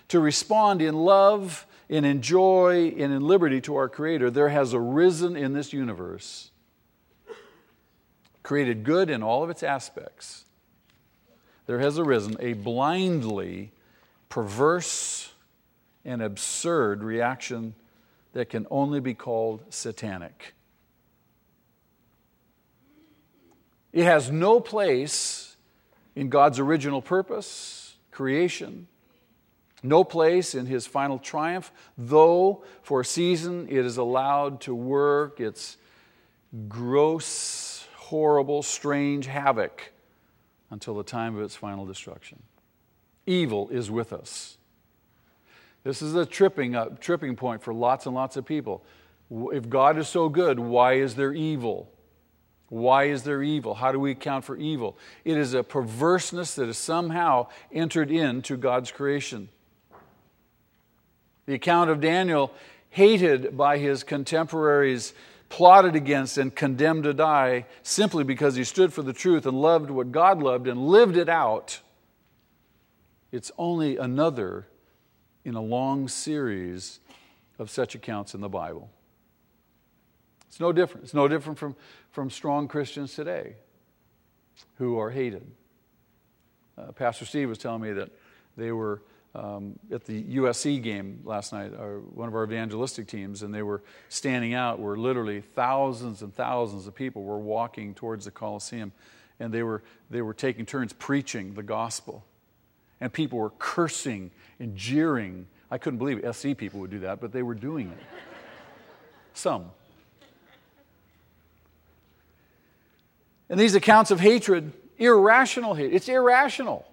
to 0.09 0.19
respond 0.19 0.81
in 0.81 0.95
love 0.95 1.65
and 1.89 2.05
in 2.05 2.21
joy 2.21 2.93
and 2.97 3.13
in 3.13 3.25
liberty 3.25 3.61
to 3.61 3.75
our 3.75 3.87
Creator, 3.87 4.31
there 4.31 4.49
has 4.49 4.73
arisen 4.73 5.37
in 5.37 5.53
this 5.53 5.71
universe 5.71 6.51
created 8.45 8.83
good 8.83 9.09
in 9.09 9.23
all 9.23 9.43
of 9.43 9.49
its 9.49 9.63
aspects, 9.63 10.45
there 11.65 11.79
has 11.79 11.97
arisen 11.97 12.37
a 12.39 12.53
blindly 12.53 13.71
perverse 14.29 15.33
and 16.05 16.21
absurd 16.21 17.03
reaction 17.03 17.73
that 18.33 18.47
can 18.47 18.67
only 18.69 18.99
be 18.99 19.15
called 19.15 19.63
satanic. 19.73 20.53
It 23.91 24.03
has 24.03 24.29
no 24.29 24.59
place 24.59 25.57
in 26.15 26.29
God's 26.29 26.59
original 26.59 27.01
purpose, 27.01 27.95
creation, 28.11 28.87
no 29.81 30.03
place 30.03 30.53
in 30.53 30.67
his 30.67 30.85
final 30.85 31.17
triumph, 31.17 31.71
though 31.97 32.63
for 32.83 33.01
a 33.01 33.05
season 33.05 33.65
it 33.69 33.83
is 33.85 33.97
allowed 33.97 34.61
to 34.61 34.75
work 34.75 35.39
its 35.39 35.77
gross 36.69 37.64
horrible, 38.05 38.61
strange 38.61 39.25
havoc 39.25 39.91
until 40.69 40.95
the 40.95 41.03
time 41.03 41.35
of 41.35 41.41
its 41.41 41.55
final 41.55 41.85
destruction. 41.85 42.41
Evil 43.25 43.69
is 43.69 43.89
with 43.89 44.13
us. 44.13 44.57
This 45.83 46.01
is 46.01 46.15
a 46.15 46.25
tripping, 46.25 46.75
uh, 46.75 46.85
tripping 46.99 47.35
point 47.35 47.63
for 47.63 47.73
lots 47.73 48.05
and 48.05 48.15
lots 48.15 48.37
of 48.37 48.45
people. 48.45 48.83
If 49.31 49.69
God 49.69 49.97
is 49.97 50.07
so 50.07 50.29
good, 50.29 50.59
why 50.59 50.93
is 50.93 51.15
there 51.15 51.33
evil? 51.33 51.91
Why 52.69 53.05
is 53.05 53.23
there 53.23 53.41
evil? 53.41 53.75
How 53.75 53.91
do 53.91 53.99
we 53.99 54.11
account 54.11 54.45
for 54.45 54.55
evil? 54.55 54.97
It 55.23 55.37
is 55.37 55.53
a 55.53 55.63
perverseness 55.63 56.55
that 56.55 56.67
has 56.67 56.77
somehow 56.77 57.47
entered 57.71 58.11
into 58.11 58.57
God's 58.57 58.91
creation. 58.91 59.49
The 61.45 61.53
account 61.53 61.89
of 61.89 62.01
Daniel, 62.01 62.51
hated 62.89 63.55
by 63.55 63.77
his 63.77 64.03
contemporaries, 64.03 65.13
plotted 65.55 65.95
against 65.95 66.37
and 66.37 66.53
condemned 66.53 67.05
to 67.05 67.13
die 67.13 67.65
simply 67.81 68.25
because 68.25 68.55
he 68.55 68.63
stood 68.65 68.91
for 68.91 69.01
the 69.01 69.13
truth 69.13 69.45
and 69.45 69.61
loved 69.61 69.89
what 69.89 70.11
God 70.11 70.43
loved 70.43 70.67
and 70.67 70.87
lived 70.87 71.15
it 71.15 71.29
out, 71.29 71.79
it's 73.31 73.53
only 73.57 73.95
another 73.95 74.67
in 75.45 75.55
a 75.55 75.61
long 75.61 76.09
series 76.09 76.99
of 77.57 77.69
such 77.69 77.95
accounts 77.95 78.33
in 78.33 78.41
the 78.41 78.49
Bible. 78.49 78.89
It's 80.49 80.59
no 80.59 80.73
different. 80.73 81.05
It's 81.05 81.13
no 81.13 81.29
different 81.29 81.57
from, 81.57 81.77
from 82.11 82.29
strong 82.29 82.67
Christians 82.67 83.15
today 83.15 83.55
who 84.77 84.99
are 84.99 85.09
hated. 85.09 85.49
Uh, 86.77 86.91
Pastor 86.91 87.23
Steve 87.23 87.47
was 87.47 87.59
telling 87.59 87.81
me 87.81 87.93
that 87.93 88.09
they 88.57 88.73
were 88.73 89.01
um, 89.35 89.77
at 89.91 90.05
the 90.05 90.23
USC 90.23 90.81
game 90.81 91.19
last 91.25 91.51
night, 91.51 91.73
our, 91.77 91.99
one 91.99 92.27
of 92.27 92.35
our 92.35 92.45
evangelistic 92.45 93.07
teams, 93.07 93.41
and 93.41 93.53
they 93.53 93.63
were 93.63 93.83
standing 94.07 94.53
out 94.53 94.79
where 94.79 94.95
literally 94.95 95.41
thousands 95.41 96.21
and 96.21 96.33
thousands 96.33 96.87
of 96.87 96.95
people 96.95 97.23
were 97.23 97.37
walking 97.37 97.93
towards 97.93 98.25
the 98.25 98.31
Coliseum, 98.31 98.93
and 99.39 99.53
they 99.53 99.63
were, 99.63 99.83
they 100.09 100.21
were 100.21 100.33
taking 100.33 100.65
turns 100.65 100.93
preaching 100.93 101.53
the 101.53 101.63
gospel. 101.63 102.23
And 103.01 103.11
people 103.11 103.37
were 103.39 103.51
cursing 103.59 104.31
and 104.59 104.75
jeering. 104.77 105.47
I 105.69 105.77
couldn't 105.77 105.99
believe 105.99 106.23
it. 106.23 106.33
SC 106.33 106.55
people 106.55 106.79
would 106.79 106.91
do 106.91 106.99
that, 106.99 107.19
but 107.19 107.33
they 107.33 107.43
were 107.43 107.55
doing 107.55 107.89
it. 107.89 107.97
Some. 109.33 109.69
And 113.49 113.59
these 113.59 113.75
accounts 113.75 114.11
of 114.11 114.21
hatred, 114.21 114.71
irrational 114.97 115.73
hate, 115.73 115.93
it's 115.93 116.07
irrational. 116.07 116.85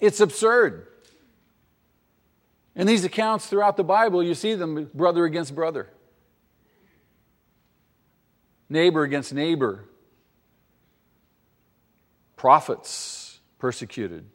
It's 0.00 0.20
absurd. 0.20 0.86
In 2.76 2.86
these 2.86 3.04
accounts 3.04 3.46
throughout 3.46 3.76
the 3.76 3.84
Bible, 3.84 4.22
you 4.22 4.34
see 4.34 4.54
them 4.54 4.90
brother 4.92 5.24
against 5.24 5.54
brother, 5.54 5.90
neighbor 8.68 9.02
against 9.02 9.32
neighbor, 9.32 9.84
prophets 12.36 13.38
persecuted, 13.58 14.26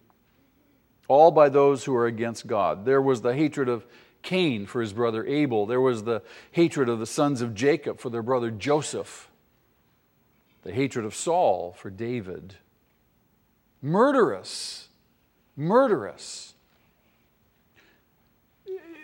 all 1.08 1.32
by 1.32 1.50
those 1.50 1.84
who 1.84 1.94
are 1.96 2.06
against 2.06 2.48
God. 2.48 2.86
There 2.86 3.02
was 3.02 3.22
the 3.22 3.36
hatred 3.36 3.68
of 3.68 3.86
Cain 4.22 4.66
for 4.66 4.82
his 4.82 4.94
brother 4.94 5.26
Abel, 5.26 5.66
there 5.66 5.82
was 5.82 6.04
the 6.04 6.22
hatred 6.52 6.88
of 6.88 7.00
the 7.00 7.06
sons 7.06 7.42
of 7.42 7.54
Jacob 7.54 8.00
for 8.00 8.10
their 8.10 8.24
brother 8.24 8.52
Joseph, 8.52 9.30
the 10.64 10.72
hatred 10.72 11.06
of 11.06 11.14
Saul 11.14 11.74
for 11.78 11.90
David. 11.90 12.56
Murderous, 13.82 14.90
murderous 15.56 16.49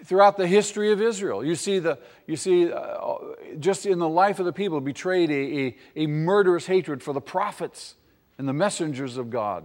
throughout 0.06 0.38
the 0.38 0.48
history 0.48 0.92
of 0.92 1.02
Israel. 1.02 1.44
You 1.44 1.56
see, 1.56 1.80
the, 1.80 1.98
you 2.28 2.36
see 2.36 2.72
uh, 2.72 3.16
just 3.60 3.86
in 3.86 4.00
the 4.00 4.08
life 4.08 4.40
of 4.40 4.46
the 4.46 4.54
people, 4.54 4.80
betrayed 4.80 5.32
a, 5.32 5.34
a, 5.34 6.04
a 6.04 6.08
murderous 6.08 6.68
hatred 6.68 7.02
for 7.02 7.14
the 7.14 7.22
prophets 7.22 7.96
and 8.38 8.48
the 8.48 8.54
messengers 8.54 9.18
of 9.18 9.30
God. 9.30 9.64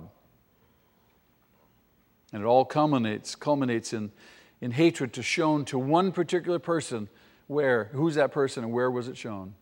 And 2.32 2.42
it 2.42 2.46
all 2.46 2.64
culminates, 2.64 3.34
culminates 3.34 3.92
in, 3.92 4.12
in 4.60 4.70
hatred 4.70 5.12
to 5.14 5.22
shown 5.22 5.64
to 5.66 5.78
one 5.78 6.12
particular 6.12 6.58
person. 6.58 7.08
Where? 7.46 7.90
Who's 7.92 8.14
that 8.14 8.32
person 8.32 8.64
and 8.64 8.72
where 8.72 8.90
was 8.90 9.08
it 9.08 9.16
shown? 9.16 9.54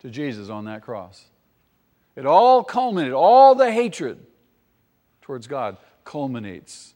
To 0.00 0.10
Jesus 0.10 0.50
on 0.50 0.66
that 0.66 0.82
cross. 0.82 1.24
It 2.14 2.26
all 2.26 2.62
culminated, 2.62 3.14
all 3.14 3.54
the 3.54 3.72
hatred 3.72 4.24
towards 5.22 5.46
God 5.46 5.78
culminates 6.04 6.94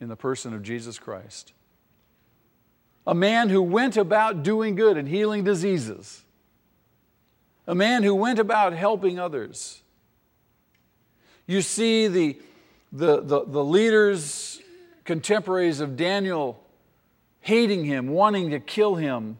in 0.00 0.08
the 0.08 0.16
person 0.16 0.54
of 0.54 0.62
Jesus 0.62 0.98
Christ 0.98 1.54
a 3.08 3.14
man 3.14 3.48
who 3.48 3.62
went 3.62 3.96
about 3.96 4.42
doing 4.42 4.74
good 4.74 4.98
and 4.98 5.08
healing 5.08 5.42
diseases. 5.42 6.22
a 7.66 7.74
man 7.74 8.02
who 8.02 8.14
went 8.14 8.38
about 8.38 8.72
helping 8.72 9.18
others. 9.18 9.82
You 11.46 11.60
see 11.60 12.08
the, 12.08 12.38
the, 12.92 13.20
the, 13.20 13.44
the 13.44 13.64
leaders, 13.64 14.60
contemporaries 15.04 15.80
of 15.80 15.96
Daniel, 15.96 16.62
hating 17.40 17.84
him, 17.84 18.08
wanting 18.08 18.50
to 18.50 18.60
kill 18.60 18.94
him. 18.96 19.38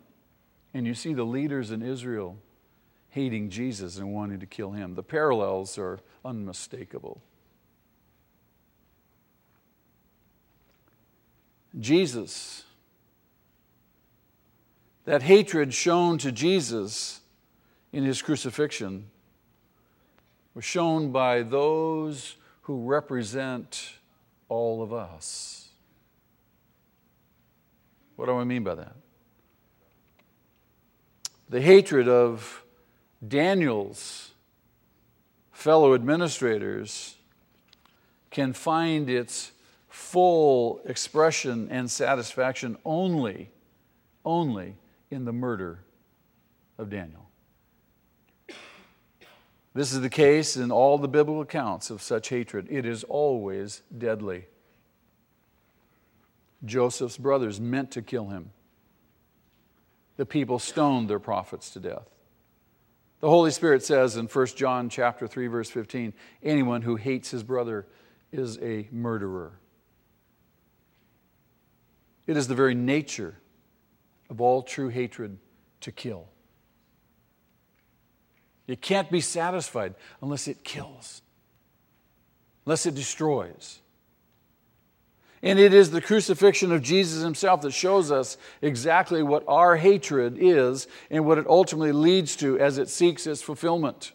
And 0.74 0.86
you 0.86 0.94
see 0.94 1.14
the 1.14 1.24
leaders 1.24 1.70
in 1.70 1.82
Israel 1.82 2.36
hating 3.10 3.48
Jesus 3.48 3.96
and 3.96 4.12
wanting 4.12 4.40
to 4.40 4.46
kill 4.46 4.72
him. 4.72 4.94
The 4.94 5.02
parallels 5.02 5.78
are 5.78 5.98
unmistakable. 6.24 7.22
Jesus, 11.80 12.64
that 15.08 15.22
hatred 15.22 15.72
shown 15.72 16.18
to 16.18 16.30
Jesus 16.30 17.22
in 17.94 18.04
his 18.04 18.20
crucifixion 18.20 19.06
was 20.52 20.66
shown 20.66 21.10
by 21.10 21.40
those 21.40 22.36
who 22.60 22.84
represent 22.84 23.94
all 24.50 24.82
of 24.82 24.92
us. 24.92 25.70
What 28.16 28.26
do 28.26 28.36
I 28.36 28.44
mean 28.44 28.62
by 28.62 28.74
that? 28.74 28.96
The 31.48 31.62
hatred 31.62 32.06
of 32.06 32.62
Daniel's 33.26 34.32
fellow 35.52 35.94
administrators 35.94 37.16
can 38.30 38.52
find 38.52 39.08
its 39.08 39.52
full 39.88 40.82
expression 40.84 41.66
and 41.70 41.90
satisfaction 41.90 42.76
only, 42.84 43.48
only 44.22 44.74
in 45.10 45.24
the 45.24 45.32
murder 45.32 45.84
of 46.78 46.90
Daniel. 46.90 47.28
This 49.74 49.92
is 49.92 50.00
the 50.00 50.10
case 50.10 50.56
in 50.56 50.70
all 50.72 50.98
the 50.98 51.08
biblical 51.08 51.42
accounts 51.42 51.90
of 51.90 52.02
such 52.02 52.30
hatred. 52.30 52.66
It 52.70 52.84
is 52.84 53.04
always 53.04 53.82
deadly. 53.96 54.46
Joseph's 56.64 57.18
brothers 57.18 57.60
meant 57.60 57.92
to 57.92 58.02
kill 58.02 58.28
him. 58.28 58.50
The 60.16 60.26
people 60.26 60.58
stoned 60.58 61.08
their 61.08 61.20
prophets 61.20 61.70
to 61.70 61.80
death. 61.80 62.08
The 63.20 63.28
Holy 63.28 63.50
Spirit 63.50 63.84
says 63.84 64.16
in 64.16 64.26
1 64.26 64.46
John 64.56 64.88
chapter 64.88 65.26
3 65.26 65.46
verse 65.46 65.70
15, 65.70 66.12
anyone 66.42 66.82
who 66.82 66.96
hates 66.96 67.30
his 67.30 67.42
brother 67.42 67.86
is 68.32 68.58
a 68.58 68.88
murderer. 68.90 69.60
It 72.26 72.36
is 72.36 72.48
the 72.48 72.54
very 72.54 72.74
nature 72.74 73.38
of 74.30 74.40
all 74.40 74.62
true 74.62 74.88
hatred 74.88 75.38
to 75.80 75.92
kill. 75.92 76.26
It 78.66 78.82
can't 78.82 79.10
be 79.10 79.20
satisfied 79.20 79.94
unless 80.20 80.46
it 80.46 80.62
kills, 80.62 81.22
unless 82.66 82.84
it 82.84 82.94
destroys. 82.94 83.80
And 85.42 85.58
it 85.58 85.72
is 85.72 85.90
the 85.90 86.00
crucifixion 86.00 86.72
of 86.72 86.82
Jesus 86.82 87.22
himself 87.22 87.62
that 87.62 87.72
shows 87.72 88.10
us 88.10 88.36
exactly 88.60 89.22
what 89.22 89.44
our 89.46 89.76
hatred 89.76 90.36
is 90.38 90.88
and 91.10 91.24
what 91.24 91.38
it 91.38 91.46
ultimately 91.46 91.92
leads 91.92 92.36
to 92.36 92.58
as 92.58 92.76
it 92.76 92.88
seeks 92.88 93.26
its 93.26 93.40
fulfillment. 93.40 94.12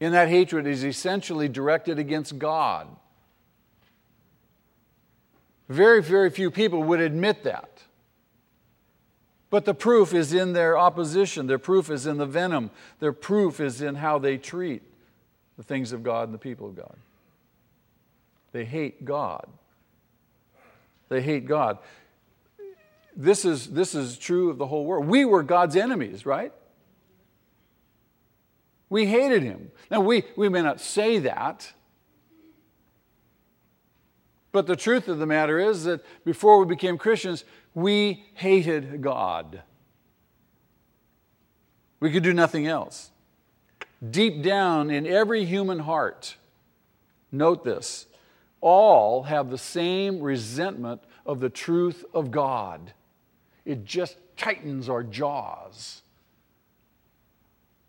In 0.00 0.12
that 0.12 0.28
hatred 0.28 0.66
is 0.66 0.84
essentially 0.84 1.48
directed 1.48 2.00
against 2.00 2.38
God. 2.38 2.88
Very, 5.68 6.02
very 6.02 6.30
few 6.30 6.50
people 6.50 6.82
would 6.82 7.00
admit 7.00 7.44
that. 7.44 7.82
But 9.50 9.64
the 9.64 9.74
proof 9.74 10.14
is 10.14 10.32
in 10.32 10.54
their 10.54 10.78
opposition. 10.78 11.46
Their 11.46 11.58
proof 11.58 11.90
is 11.90 12.06
in 12.06 12.16
the 12.16 12.26
venom. 12.26 12.70
Their 13.00 13.12
proof 13.12 13.60
is 13.60 13.82
in 13.82 13.96
how 13.96 14.18
they 14.18 14.38
treat 14.38 14.82
the 15.56 15.62
things 15.62 15.92
of 15.92 16.02
God 16.02 16.24
and 16.24 16.34
the 16.34 16.38
people 16.38 16.66
of 16.66 16.74
God. 16.74 16.96
They 18.52 18.64
hate 18.64 19.04
God. 19.04 19.46
They 21.08 21.20
hate 21.20 21.46
God. 21.46 21.78
This 23.14 23.44
is, 23.44 23.68
this 23.68 23.94
is 23.94 24.16
true 24.16 24.48
of 24.48 24.56
the 24.56 24.66
whole 24.66 24.86
world. 24.86 25.06
We 25.06 25.24
were 25.26 25.42
God's 25.42 25.76
enemies, 25.76 26.24
right? 26.24 26.52
We 28.88 29.06
hated 29.06 29.42
him. 29.42 29.70
Now, 29.90 30.00
we, 30.00 30.24
we 30.36 30.48
may 30.48 30.62
not 30.62 30.80
say 30.80 31.18
that, 31.20 31.72
but 34.52 34.66
the 34.66 34.76
truth 34.76 35.08
of 35.08 35.18
the 35.18 35.26
matter 35.26 35.58
is 35.58 35.84
that 35.84 36.04
before 36.24 36.58
we 36.58 36.66
became 36.66 36.98
Christians, 36.98 37.44
we 37.74 38.24
hated 38.34 39.00
God. 39.00 39.62
We 42.00 42.10
could 42.10 42.22
do 42.22 42.34
nothing 42.34 42.66
else. 42.66 43.10
Deep 44.10 44.42
down 44.42 44.90
in 44.90 45.06
every 45.06 45.44
human 45.44 45.80
heart, 45.80 46.36
note 47.30 47.64
this, 47.64 48.06
all 48.60 49.24
have 49.24 49.50
the 49.50 49.58
same 49.58 50.20
resentment 50.20 51.02
of 51.24 51.40
the 51.40 51.48
truth 51.48 52.04
of 52.12 52.30
God. 52.30 52.92
It 53.64 53.84
just 53.84 54.16
tightens 54.36 54.88
our 54.88 55.02
jaws. 55.02 56.02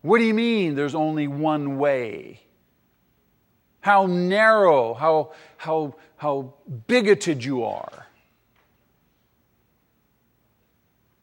What 0.01 0.19
do 0.19 0.25
you 0.25 0.33
mean 0.33 0.75
there's 0.75 0.95
only 0.95 1.27
one 1.27 1.77
way? 1.77 2.41
How 3.83 4.05
narrow, 4.05 4.93
how, 4.93 5.33
how, 5.57 5.95
how 6.15 6.53
bigoted 6.87 7.43
you 7.43 7.65
are. 7.65 8.07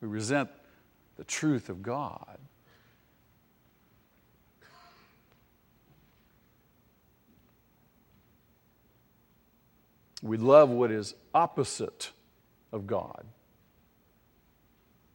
We 0.03 0.09
resent 0.09 0.51
the 1.17 1.25
truth 1.25 1.71
of 1.71 1.83
God. 1.83 2.37
We 10.23 10.37
love 10.37 10.69
what 10.69 10.91
is 10.91 11.15
opposite 11.33 12.11
of 12.73 12.87
God. 12.87 13.25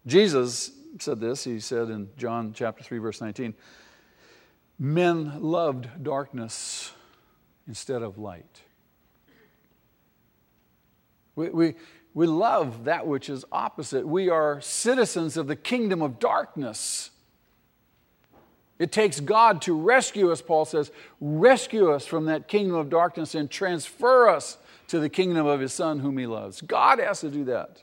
Jesus 0.07 0.71
said 0.99 1.19
this, 1.19 1.43
he 1.43 1.59
said 1.59 1.91
in 1.91 2.09
John 2.17 2.53
chapter 2.55 2.83
3 2.83 2.97
verse 2.97 3.21
19, 3.21 3.53
men 4.79 5.43
loved 5.43 5.89
darkness 6.01 6.91
instead 7.67 8.01
of 8.01 8.17
light. 8.17 8.61
We, 11.35 11.49
we, 11.49 11.75
we 12.13 12.27
love 12.27 12.85
that 12.85 13.07
which 13.07 13.29
is 13.29 13.43
opposite. 13.51 14.07
We 14.07 14.29
are 14.29 14.61
citizens 14.61 15.35
of 15.37 15.47
the 15.47 15.55
kingdom 15.55 16.01
of 16.01 16.19
darkness. 16.19 17.11
It 18.79 18.91
takes 18.91 19.19
God 19.19 19.61
to 19.63 19.73
rescue 19.73 20.31
us, 20.31 20.41
Paul 20.41 20.65
says, 20.65 20.91
rescue 21.19 21.91
us 21.91 22.05
from 22.05 22.25
that 22.25 22.47
kingdom 22.47 22.75
of 22.75 22.89
darkness 22.89 23.35
and 23.35 23.49
transfer 23.49 24.29
us 24.29 24.57
to 24.87 24.99
the 24.99 25.09
kingdom 25.09 25.45
of 25.45 25.59
his 25.59 25.73
Son, 25.73 25.99
whom 25.99 26.17
he 26.17 26.27
loves. 26.27 26.61
God 26.61 26.99
has 26.99 27.21
to 27.21 27.29
do 27.29 27.45
that. 27.45 27.81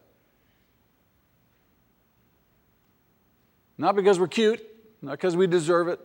Not 3.79 3.97
because 3.97 4.21
we're 4.21 4.29
cute, 4.29 4.65
not 5.01 5.13
because 5.13 5.35
we 5.35 5.47
deserve 5.47 5.89
it, 5.89 5.99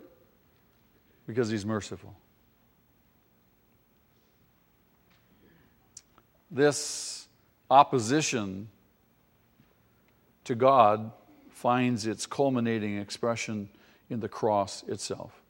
because 1.28 1.50
he's 1.50 1.66
merciful. 1.66 2.16
This 6.50 7.28
opposition 7.70 8.70
to 10.46 10.56
God 10.56 11.12
finds 11.50 12.06
its 12.06 12.26
culminating 12.26 12.98
expression 12.98 13.70
in 14.10 14.20
the 14.20 14.30
cross 14.30 14.84
itself. 14.84 15.42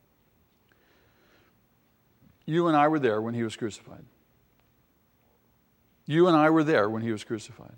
You 2.45 2.67
and 2.67 2.77
I 2.77 2.88
were 2.88 2.99
there 2.99 3.21
when 3.21 3.33
he 3.33 3.43
was 3.43 3.55
crucified. 3.55 4.05
You 6.05 6.27
and 6.27 6.36
I 6.36 6.49
were 6.49 6.63
there 6.63 6.89
when 6.89 7.01
he 7.01 7.12
was 7.12 7.23
crucified. 7.23 7.75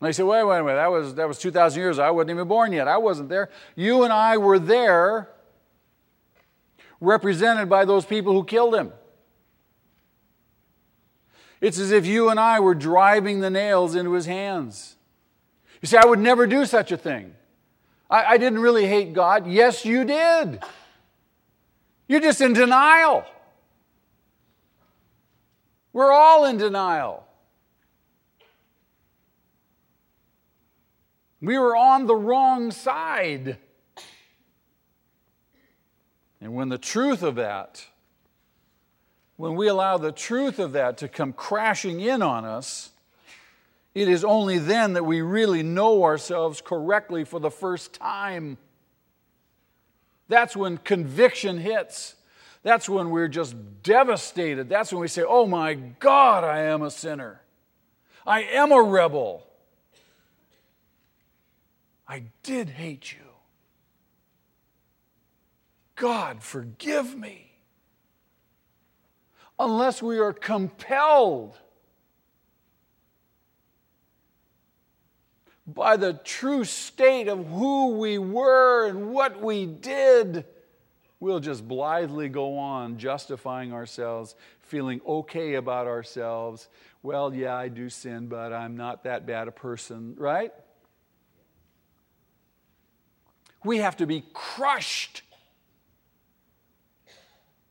And 0.00 0.08
they 0.08 0.12
say, 0.12 0.22
wait, 0.22 0.44
wait, 0.44 0.60
wait, 0.60 0.74
that 0.74 0.90
was, 0.90 1.14
that 1.14 1.26
was 1.26 1.38
2,000 1.38 1.80
years. 1.80 1.98
I 1.98 2.10
wasn't 2.10 2.32
even 2.32 2.46
born 2.46 2.72
yet. 2.72 2.86
I 2.86 2.98
wasn't 2.98 3.30
there. 3.30 3.48
You 3.74 4.04
and 4.04 4.12
I 4.12 4.36
were 4.36 4.58
there, 4.58 5.30
represented 7.00 7.70
by 7.70 7.86
those 7.86 8.04
people 8.04 8.34
who 8.34 8.44
killed 8.44 8.74
him. 8.74 8.92
It's 11.64 11.78
as 11.78 11.92
if 11.92 12.04
you 12.04 12.28
and 12.28 12.38
I 12.38 12.60
were 12.60 12.74
driving 12.74 13.40
the 13.40 13.48
nails 13.48 13.94
into 13.94 14.12
his 14.12 14.26
hands. 14.26 14.96
You 15.80 15.88
say, 15.88 15.96
I 15.96 16.04
would 16.04 16.18
never 16.18 16.46
do 16.46 16.66
such 16.66 16.92
a 16.92 16.98
thing. 16.98 17.34
I, 18.10 18.24
I 18.24 18.36
didn't 18.36 18.58
really 18.58 18.86
hate 18.86 19.14
God. 19.14 19.46
Yes, 19.46 19.82
you 19.82 20.04
did. 20.04 20.62
You're 22.06 22.20
just 22.20 22.42
in 22.42 22.52
denial. 22.52 23.24
We're 25.94 26.12
all 26.12 26.44
in 26.44 26.58
denial. 26.58 27.26
We 31.40 31.56
were 31.56 31.74
on 31.74 32.06
the 32.06 32.14
wrong 32.14 32.72
side. 32.72 33.56
And 36.42 36.54
when 36.54 36.68
the 36.68 36.76
truth 36.76 37.22
of 37.22 37.36
that 37.36 37.86
when 39.36 39.56
we 39.56 39.68
allow 39.68 39.98
the 39.98 40.12
truth 40.12 40.58
of 40.58 40.72
that 40.72 40.98
to 40.98 41.08
come 41.08 41.32
crashing 41.32 42.00
in 42.00 42.22
on 42.22 42.44
us, 42.44 42.90
It 43.94 44.08
is 44.08 44.24
only 44.24 44.58
then 44.58 44.94
that 44.94 45.04
we 45.04 45.20
really 45.20 45.62
know 45.62 46.02
ourselves 46.02 46.60
correctly 46.60 47.24
for 47.24 47.38
the 47.38 47.50
first 47.50 47.92
time. 47.92 48.58
That's 50.28 50.56
when 50.56 50.78
conviction 50.78 51.58
hits. 51.58 52.16
That's 52.64 52.88
when 52.88 53.10
we're 53.10 53.28
just 53.28 53.54
devastated. 53.84 54.68
That's 54.68 54.90
when 54.92 55.00
we 55.00 55.08
say, 55.08 55.22
Oh 55.22 55.46
my 55.46 55.74
God, 55.74 56.42
I 56.42 56.62
am 56.62 56.82
a 56.82 56.90
sinner. 56.90 57.40
I 58.26 58.42
am 58.42 58.72
a 58.72 58.82
rebel. 58.82 59.46
I 62.08 62.24
did 62.42 62.70
hate 62.70 63.12
you. 63.12 63.18
God, 65.94 66.42
forgive 66.42 67.16
me. 67.16 67.53
Unless 69.58 70.02
we 70.02 70.18
are 70.18 70.32
compelled 70.32 71.56
by 75.66 75.96
the 75.96 76.12
true 76.12 76.64
state 76.64 77.28
of 77.28 77.46
who 77.46 77.96
we 77.96 78.18
were 78.18 78.88
and 78.88 79.10
what 79.12 79.40
we 79.40 79.64
did, 79.64 80.44
we'll 81.20 81.40
just 81.40 81.66
blithely 81.66 82.28
go 82.28 82.58
on 82.58 82.98
justifying 82.98 83.72
ourselves, 83.72 84.34
feeling 84.60 85.00
okay 85.06 85.54
about 85.54 85.86
ourselves. 85.86 86.68
Well, 87.02 87.34
yeah, 87.34 87.54
I 87.54 87.68
do 87.68 87.88
sin, 87.88 88.26
but 88.26 88.52
I'm 88.52 88.76
not 88.76 89.04
that 89.04 89.26
bad 89.26 89.48
a 89.48 89.52
person, 89.52 90.16
right? 90.18 90.52
We 93.64 93.78
have 93.78 93.96
to 93.98 94.06
be 94.06 94.24
crushed 94.34 95.22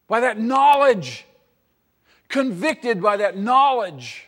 by 0.07 0.21
that 0.21 0.39
knowledge, 0.39 1.25
convicted 2.33 2.99
by 2.99 3.15
that 3.17 3.37
knowledge. 3.37 4.27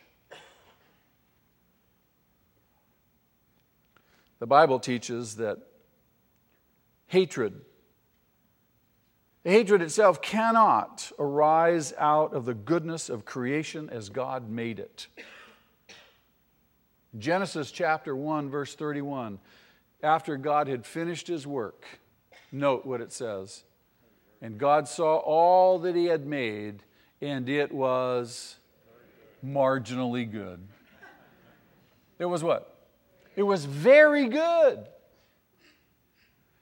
The 4.38 4.45
Bible 4.45 4.78
teaches 4.78 5.38
that 5.38 5.58
hatred, 7.08 7.62
hatred 9.43 9.82
itself 9.82 10.22
cannot 10.22 11.12
arise 11.18 11.95
out 11.97 12.36
of 12.36 12.45
the 12.45 12.53
goodness 12.53 13.10
of 13.10 13.26
creation 13.26 13.89
as 13.89 14.10
God 14.10 14.51
made 14.51 14.78
it. 14.78 15.08
Genesis 17.18 17.72
chapter 17.72 18.16
1, 18.16 18.51
verse 18.51 18.76
31, 18.76 19.39
after 20.03 20.38
God 20.38 20.68
had 20.68 20.86
finished 20.86 21.26
his 21.26 21.47
work, 21.47 21.88
note 22.51 22.86
what 22.86 23.01
it 23.01 23.12
says. 23.12 23.64
And 24.43 24.60
God 24.60 24.88
saw 24.88 25.16
all 25.16 25.80
that 25.80 25.95
he 25.95 26.06
had 26.06 26.28
made, 26.28 26.84
and 27.22 27.49
it 27.49 27.72
was 27.72 28.57
marginally 29.43 30.30
good. 30.30 30.59
It 32.20 32.26
was 32.26 32.43
what? 32.43 32.78
It 33.36 33.43
was 33.43 33.66
very 33.66 34.28
good. 34.28 34.88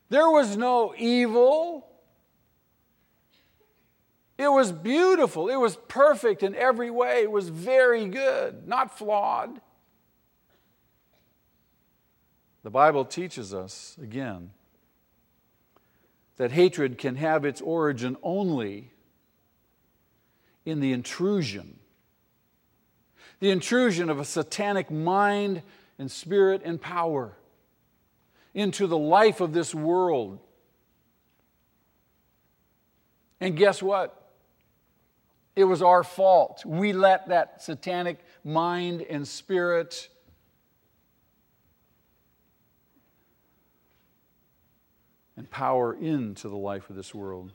There 0.10 0.30
was 0.30 0.58
no 0.58 0.94
evil. 0.98 1.88
It 4.38 4.48
was 4.48 4.72
beautiful. 4.72 5.50
It 5.50 5.56
was 5.56 5.76
perfect 5.88 6.44
in 6.44 6.56
every 6.56 6.90
way. 6.90 7.22
It 7.22 7.32
was 7.32 7.50
very 7.50 8.08
good, 8.08 8.68
not 8.68 8.98
flawed. 8.98 9.62
The 12.64 12.70
Bible 12.70 13.06
teaches 13.06 13.54
us, 13.54 13.98
again, 14.02 14.52
that 16.38 16.52
hatred 16.52 16.98
can 16.98 17.18
have 17.18 17.46
its 17.46 17.62
origin 17.62 18.18
only 18.24 18.93
in 20.66 20.80
the 20.80 20.92
intrusion. 20.92 21.80
The 23.40 23.52
intrusion 23.52 24.10
of 24.10 24.20
a 24.20 24.26
satanic 24.26 24.90
mind 24.90 25.62
and 26.00 26.10
spirit 26.10 26.62
and 26.64 26.82
power 26.82 27.38
into 28.54 28.88
the 28.88 28.98
life 28.98 29.42
of 29.42 29.54
this 29.54 29.74
world. 29.74 30.40
And 33.42 33.58
guess 33.58 33.82
what? 33.82 34.32
It 35.56 35.66
was 35.66 35.82
our 35.82 36.04
fault. 36.04 36.64
We 36.66 36.94
let 36.94 37.28
that 37.28 37.62
satanic 37.62 38.20
mind 38.44 39.02
and 39.02 39.28
spirit 39.28 40.10
and 45.36 45.50
power 45.50 45.94
into 45.94 46.48
the 46.48 46.56
life 46.56 46.90
of 46.90 46.96
this 46.96 47.14
world. 47.14 47.52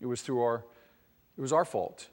It 0.00 0.06
was 0.06 0.20
through 0.22 0.42
our 0.42 0.64
it 1.36 1.40
was 1.40 1.52
our 1.52 1.64
fault. 1.64 2.08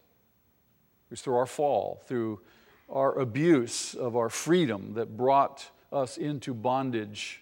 It 1.07 1.11
was 1.11 1.21
through 1.21 1.36
our 1.36 1.45
fall, 1.45 2.01
through 2.07 2.41
our 2.89 3.17
abuse 3.17 3.93
of 3.93 4.15
our 4.15 4.30
freedom 4.30 4.93
that 4.93 5.15
brought 5.15 5.69
us 5.91 6.17
into 6.17 6.53
bondage 6.53 7.41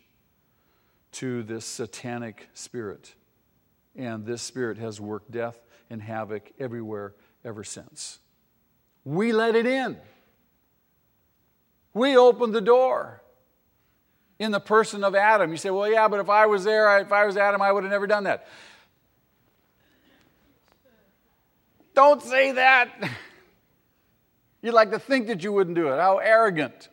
to 1.13 1.43
this 1.43 1.65
satanic 1.65 2.49
spirit. 2.53 3.15
And 3.95 4.25
this 4.25 4.41
spirit 4.41 4.77
has 4.77 5.01
worked 5.01 5.31
death 5.31 5.59
and 5.89 6.01
havoc 6.01 6.51
everywhere 6.59 7.13
ever 7.43 7.63
since. 7.63 8.19
We 9.03 9.31
let 9.33 9.55
it 9.55 9.65
in. 9.65 9.97
We 11.93 12.15
opened 12.15 12.53
the 12.53 12.61
door 12.61 13.21
in 14.39 14.51
the 14.51 14.59
person 14.59 15.03
of 15.03 15.15
Adam. 15.15 15.51
You 15.51 15.57
say, 15.57 15.69
well, 15.69 15.89
yeah, 15.89 16.07
but 16.07 16.19
if 16.19 16.29
I 16.29 16.45
was 16.45 16.63
there, 16.63 16.99
if 16.99 17.11
I 17.11 17.25
was 17.25 17.35
Adam, 17.35 17.61
I 17.61 17.71
would 17.71 17.83
have 17.83 17.91
never 17.91 18.07
done 18.07 18.23
that. 18.23 18.47
Don't 21.93 22.21
say 22.21 22.53
that. 22.53 22.89
You'd 24.61 24.73
like 24.73 24.91
to 24.91 24.99
think 24.99 25.27
that 25.27 25.43
you 25.43 25.51
wouldn't 25.51 25.75
do 25.75 25.87
it. 25.87 25.97
How 25.97 26.17
arrogant. 26.17 26.89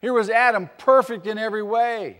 Here 0.00 0.12
was 0.12 0.28
Adam, 0.28 0.68
perfect 0.78 1.26
in 1.26 1.38
every 1.38 1.62
way. 1.62 2.18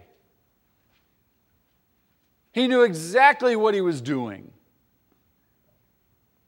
He 2.53 2.69
knew 2.69 2.83
exactly 2.83 3.57
what 3.57 3.75
he 3.75 3.81
was 3.81 4.01
doing. 4.01 4.53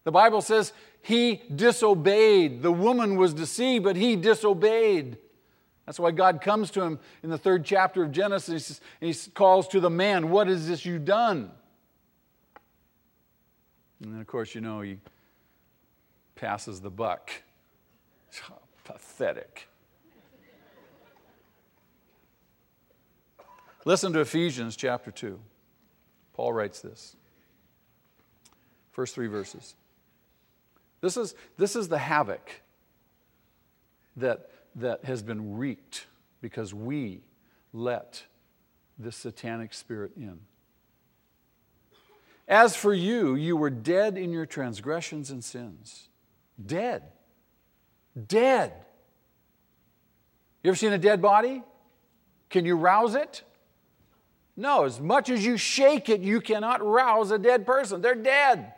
The 0.05 0.12
Bible 0.12 0.43
says 0.43 0.72
he 1.03 1.43
disobeyed. 1.55 2.62
The 2.62 2.70
woman 2.70 3.16
was 3.16 3.35
deceived, 3.35 3.85
but 3.85 3.97
he 3.97 4.16
disobeyed. 4.16 5.16
That's 5.87 5.99
why 5.99 6.12
God 6.12 6.41
comes 6.41 6.70
to 6.72 6.83
him 6.83 6.99
in 7.22 7.31
the 7.31 7.39
third 7.39 7.64
chapter 7.64 8.03
of 8.03 8.12
Genesis 8.12 8.81
and 9.01 9.12
he 9.12 9.31
calls 9.31 9.66
to 9.68 9.81
the 9.81 9.91
man, 9.91 10.31
What 10.31 10.49
is 10.49 10.68
this 10.68 10.85
you've 10.85 11.05
done? 11.05 11.51
And 14.03 14.12
then, 14.12 14.20
of 14.20 14.26
course, 14.26 14.55
you 14.55 14.61
know, 14.61 14.80
he 14.80 14.99
passes 16.34 16.80
the 16.80 16.90
buck. 16.90 17.30
Pathetic. 18.84 19.68
Listen 23.84 24.12
to 24.12 24.20
Ephesians 24.20 24.76
chapter 24.76 25.11
2. 25.11 25.38
Paul 26.32 26.53
writes 26.53 26.80
this. 26.80 27.16
First 28.90 29.14
three 29.14 29.26
verses. 29.26 29.74
This 31.01 31.16
is, 31.16 31.34
this 31.59 31.76
is 31.76 31.88
the 31.88 31.99
havoc 31.99 32.62
that, 34.16 34.51
that 34.76 35.05
has 35.05 35.22
been 35.22 35.57
wreaked 35.57 36.07
because 36.40 36.72
we 36.72 37.20
let 37.72 38.24
this 38.99 39.16
satanic 39.16 39.74
spirit 39.74 40.12
in. 40.16 40.40
As 42.47 42.76
for 42.76 42.92
you, 42.92 43.34
you 43.34 43.57
were 43.57 43.70
dead 43.70 44.18
in 44.18 44.30
your 44.32 44.47
transgressions 44.47 45.30
and 45.30 45.42
sins 45.42 46.09
Dead. 46.64 47.03
Dead. 48.28 48.72
You 50.62 50.70
ever 50.70 50.76
seen 50.76 50.92
a 50.92 50.99
dead 50.99 51.20
body? 51.20 51.62
Can 52.49 52.64
you 52.64 52.76
rouse 52.76 53.14
it? 53.14 53.42
No, 54.57 54.84
as 54.84 55.01
much 55.01 55.30
as 55.30 55.45
you 55.45 55.57
shake 55.57 56.09
it, 56.09 56.20
you 56.20 56.40
cannot 56.40 56.84
rouse 56.84 57.32
a 57.32 57.38
dead 57.38 57.66
person. 57.66 58.01
They're 58.01 58.14
dead. 58.14 58.72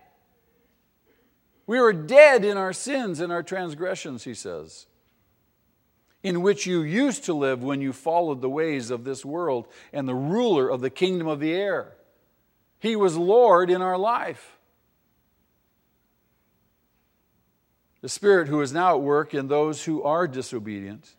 We 1.66 1.80
were 1.80 1.92
dead 1.92 2.44
in 2.44 2.56
our 2.56 2.72
sins 2.72 3.20
and 3.20 3.30
our 3.30 3.42
transgressions, 3.42 4.24
he 4.24 4.34
says, 4.34 4.86
in 6.22 6.40
which 6.40 6.66
you 6.66 6.80
used 6.80 7.24
to 7.24 7.34
live 7.34 7.62
when 7.62 7.80
you 7.82 7.92
followed 7.92 8.40
the 8.40 8.48
ways 8.48 8.90
of 8.90 9.04
this 9.04 9.24
world 9.24 9.66
and 9.92 10.08
the 10.08 10.14
ruler 10.14 10.70
of 10.70 10.80
the 10.80 10.90
kingdom 10.90 11.26
of 11.26 11.40
the 11.40 11.52
air. 11.52 11.95
He 12.78 12.96
was 12.96 13.16
Lord 13.16 13.70
in 13.70 13.82
our 13.82 13.98
life. 13.98 14.56
the 18.06 18.10
Spirit 18.10 18.46
who 18.46 18.60
is 18.60 18.72
now 18.72 18.94
at 18.94 19.02
work 19.02 19.34
in 19.34 19.48
those 19.48 19.84
who 19.84 20.00
are 20.04 20.28
disobedient. 20.28 21.16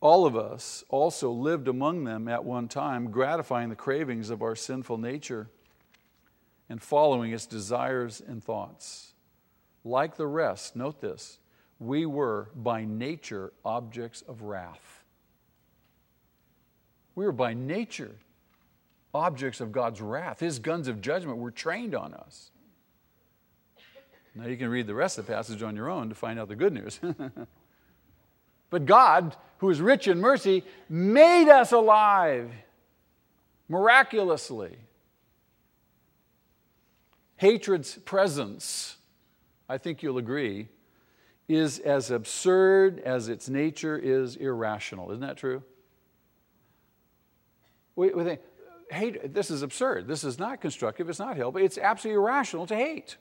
All 0.00 0.24
of 0.24 0.36
us 0.36 0.84
also 0.88 1.32
lived 1.32 1.66
among 1.66 2.04
them 2.04 2.28
at 2.28 2.44
one 2.44 2.68
time, 2.68 3.10
gratifying 3.10 3.68
the 3.68 3.74
cravings 3.74 4.30
of 4.30 4.40
our 4.40 4.54
sinful 4.54 4.98
nature 4.98 5.48
and 6.68 6.80
following 6.80 7.32
its 7.32 7.44
desires 7.44 8.22
and 8.24 8.40
thoughts. 8.40 9.14
Like 9.84 10.16
the 10.16 10.28
rest, 10.28 10.76
note 10.76 11.00
this, 11.00 11.40
we 11.80 12.06
were 12.06 12.50
by 12.54 12.84
nature 12.84 13.52
objects 13.64 14.22
of 14.28 14.42
wrath. 14.42 15.02
We 17.16 17.24
were 17.24 17.32
by 17.32 17.52
nature 17.52 18.14
objects 19.16 19.60
of 19.60 19.72
God's 19.72 20.00
wrath. 20.00 20.40
His 20.40 20.58
guns 20.58 20.88
of 20.88 21.00
judgment 21.00 21.38
were 21.38 21.50
trained 21.50 21.94
on 21.94 22.14
us. 22.14 22.50
Now 24.34 24.46
you 24.46 24.56
can 24.56 24.68
read 24.68 24.86
the 24.86 24.94
rest 24.94 25.18
of 25.18 25.26
the 25.26 25.32
passage 25.32 25.62
on 25.62 25.74
your 25.74 25.88
own 25.88 26.10
to 26.10 26.14
find 26.14 26.38
out 26.38 26.48
the 26.48 26.56
good 26.56 26.72
news. 26.72 27.00
But 28.70 28.86
God, 28.86 29.36
who 29.58 29.70
is 29.70 29.80
rich 29.80 30.08
in 30.08 30.20
mercy, 30.20 30.64
made 30.88 31.48
us 31.48 31.72
alive 31.72 32.50
miraculously. 33.68 34.76
Hatred's 37.36 37.96
presence, 37.96 38.96
I 39.68 39.78
think 39.78 40.02
you'll 40.02 40.18
agree, 40.18 40.68
is 41.48 41.78
as 41.78 42.10
absurd 42.10 42.98
as 43.00 43.28
its 43.28 43.48
nature 43.48 43.96
is 43.96 44.36
irrational. 44.36 45.10
Isn't 45.10 45.20
that 45.20 45.36
true? 45.36 45.62
We, 47.94 48.10
we 48.10 48.24
think, 48.24 48.40
hate, 48.90 49.34
this 49.34 49.50
is 49.50 49.62
absurd. 49.62 50.06
This 50.06 50.24
is 50.24 50.38
not 50.38 50.60
constructive. 50.60 51.08
It's 51.08 51.18
not 51.18 51.36
helpful. 51.36 51.62
It's 51.62 51.78
absolutely 51.78 52.22
irrational 52.22 52.66
to 52.66 52.76
hate. 52.76 53.16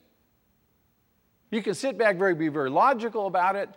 You 1.51 1.61
can 1.61 1.73
sit 1.73 1.97
back, 1.97 2.17
very, 2.17 2.35
be 2.35 2.49
very 2.49 2.69
logical 2.69 3.27
about 3.27 3.55
it, 3.55 3.69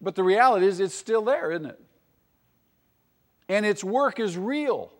but 0.00 0.14
the 0.14 0.24
reality 0.24 0.66
is 0.66 0.80
it's 0.80 0.94
still 0.94 1.22
there, 1.22 1.52
isn't 1.52 1.66
it? 1.66 1.80
And 3.48 3.64
its 3.64 3.84
work 3.84 4.18
is 4.18 4.36
real. 4.36 4.92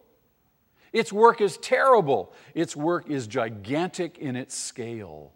Its 0.93 1.13
work 1.13 1.41
is 1.41 1.57
terrible. 1.59 2.33
Its 2.55 2.77
work 2.77 3.11
is 3.11 3.27
gigantic 3.27 4.19
in 4.19 4.37
its 4.37 4.55
scale. 4.55 5.33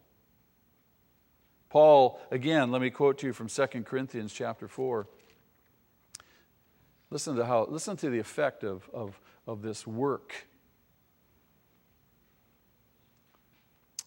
Paul, 1.68 2.20
again, 2.30 2.70
let 2.70 2.80
me 2.80 2.91
quote 2.91 3.18
to 3.18 3.26
you 3.26 3.32
from 3.32 3.49
2 3.49 3.66
Corinthians 3.84 4.32
chapter 4.32 4.68
4. 4.68 5.07
Listen 7.11 7.36
to 7.36 7.44
how, 7.44 7.66
listen 7.68 7.96
to 7.98 8.11
the 8.11 8.18
effect 8.18 8.62
of, 8.62 8.88
of, 8.92 9.20
of 9.46 9.62
this 9.62 9.86
work. 9.86 10.46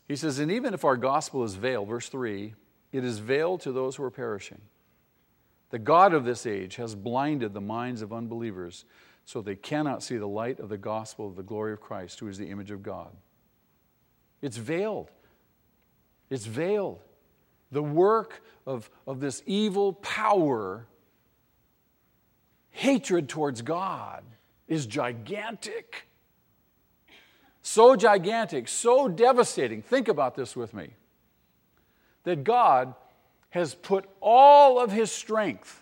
He 0.07 0.15
says, 0.15 0.39
And 0.39 0.51
even 0.51 0.73
if 0.73 0.85
our 0.85 0.97
gospel 0.97 1.43
is 1.43 1.55
veiled, 1.55 1.87
verse 1.87 2.09
3, 2.09 2.53
it 2.91 3.03
is 3.03 3.19
veiled 3.19 3.61
to 3.61 3.71
those 3.71 3.95
who 3.95 4.03
are 4.03 4.11
perishing. 4.11 4.61
The 5.71 5.79
God 5.79 6.13
of 6.13 6.23
this 6.23 6.45
age 6.45 6.75
has 6.75 6.93
blinded 6.93 7.53
the 7.53 7.61
minds 7.61 8.01
of 8.01 8.13
unbelievers 8.13 8.85
so 9.25 9.41
they 9.41 9.55
cannot 9.55 10.03
see 10.03 10.17
the 10.17 10.27
light 10.27 10.59
of 10.59 10.69
the 10.69 10.77
gospel 10.77 11.27
of 11.27 11.35
the 11.35 11.43
glory 11.43 11.73
of 11.73 11.81
Christ, 11.81 12.19
who 12.19 12.27
is 12.27 12.37
the 12.37 12.49
image 12.49 12.71
of 12.71 12.83
God. 12.83 13.09
It's 14.41 14.57
veiled. 14.57 15.09
It's 16.29 16.45
veiled. 16.45 16.99
The 17.71 17.81
work 17.81 18.43
of, 18.67 18.89
of 19.07 19.19
this 19.19 19.41
evil 19.45 19.93
power, 19.93 20.85
hatred 22.74 23.30
towards 23.30 23.61
God, 23.61 24.24
is 24.67 24.86
gigantic. 24.86 26.07
So 27.61 27.95
gigantic, 27.95 28.67
so 28.67 29.07
devastating. 29.07 29.82
Think 29.82 30.09
about 30.09 30.36
this 30.36 30.55
with 30.55 30.74
me. 30.74 30.89
That 32.24 32.43
God 32.43 32.93
has 33.51 33.76
put 33.76 34.05
all 34.19 34.80
of 34.80 34.91
his 34.91 35.11
strength, 35.11 35.82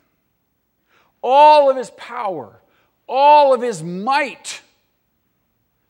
all 1.23 1.69
of 1.69 1.77
his 1.77 1.89
power, 1.91 2.59
all 3.07 3.53
of 3.53 3.61
his 3.61 3.81
might. 3.81 4.61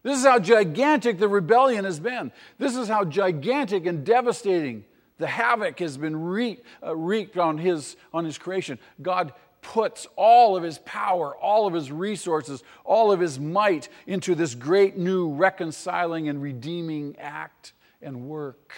This 0.03 0.19
is 0.19 0.25
how 0.25 0.39
gigantic 0.39 1.17
the 1.17 1.27
rebellion 1.27 1.85
has 1.85 1.99
been. 1.99 2.31
This 2.59 2.75
is 2.75 2.87
how 2.87 3.05
gigantic 3.05 3.85
and 3.85 4.05
devastating 4.05 4.85
the 5.17 5.27
havoc 5.27 5.79
has 5.79 5.97
been 5.97 6.15
wreaked, 6.15 6.65
uh, 6.83 6.95
wreaked 6.95 7.37
on, 7.37 7.57
his, 7.57 7.95
on 8.13 8.25
his 8.25 8.37
creation. 8.37 8.79
God 9.01 9.33
puts 9.61 10.07
all 10.15 10.57
of 10.57 10.63
his 10.63 10.79
power, 10.79 11.35
all 11.35 11.67
of 11.67 11.73
his 11.73 11.91
resources, 11.91 12.63
all 12.83 13.11
of 13.11 13.19
his 13.19 13.39
might 13.39 13.89
into 14.07 14.35
this 14.35 14.55
great 14.55 14.97
new 14.97 15.29
reconciling 15.29 16.27
and 16.29 16.41
redeeming 16.41 17.15
act 17.19 17.73
and 18.01 18.27
work 18.27 18.73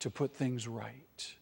to 0.00 0.10
put 0.10 0.34
things 0.34 0.66
right. 0.66 1.34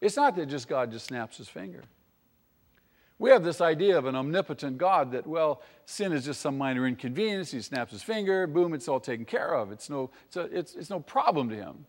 It's 0.00 0.16
not 0.16 0.36
that 0.36 0.46
just 0.46 0.68
God 0.68 0.92
just 0.92 1.06
snaps 1.06 1.36
his 1.38 1.48
finger. 1.48 1.82
We 3.18 3.30
have 3.30 3.42
this 3.42 3.60
idea 3.60 3.96
of 3.96 4.04
an 4.04 4.14
omnipotent 4.14 4.76
God 4.76 5.12
that, 5.12 5.26
well, 5.26 5.62
sin 5.86 6.12
is 6.12 6.24
just 6.24 6.40
some 6.40 6.58
minor 6.58 6.86
inconvenience. 6.86 7.50
He 7.50 7.62
snaps 7.62 7.92
his 7.92 8.02
finger, 8.02 8.46
boom, 8.46 8.74
it's 8.74 8.88
all 8.88 9.00
taken 9.00 9.24
care 9.24 9.54
of. 9.54 9.72
It's 9.72 9.88
no, 9.88 10.10
it's, 10.26 10.36
a, 10.36 10.42
it's, 10.42 10.74
it's 10.74 10.90
no 10.90 11.00
problem 11.00 11.48
to 11.48 11.56
him. 11.56 11.86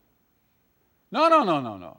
No, 1.11 1.27
no, 1.27 1.43
no, 1.43 1.59
no, 1.59 1.77
no. 1.77 1.97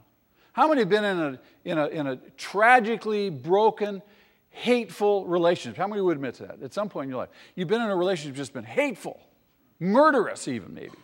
How 0.58 0.66
many 0.66 0.80
have 0.80 0.88
been 0.88 1.04
in 1.04 1.20
a, 1.20 1.40
in 1.64 1.78
a, 1.78 1.86
in 1.86 2.06
a 2.08 2.16
tragically 2.36 3.30
broken, 3.30 4.02
hateful 4.50 5.24
relationship? 5.24 5.76
How 5.78 5.86
many 5.86 6.02
would 6.02 6.16
admit 6.16 6.34
to 6.34 6.46
that 6.46 6.60
at 6.64 6.74
some 6.74 6.88
point 6.88 7.04
in 7.04 7.10
your 7.10 7.20
life? 7.20 7.28
You've 7.54 7.68
been 7.68 7.80
in 7.80 7.88
a 7.88 7.94
relationship 7.94 8.36
that's 8.36 8.50
been 8.50 8.64
hateful, 8.64 9.20
murderous, 9.78 10.48
even 10.48 10.74
maybe 10.74 10.96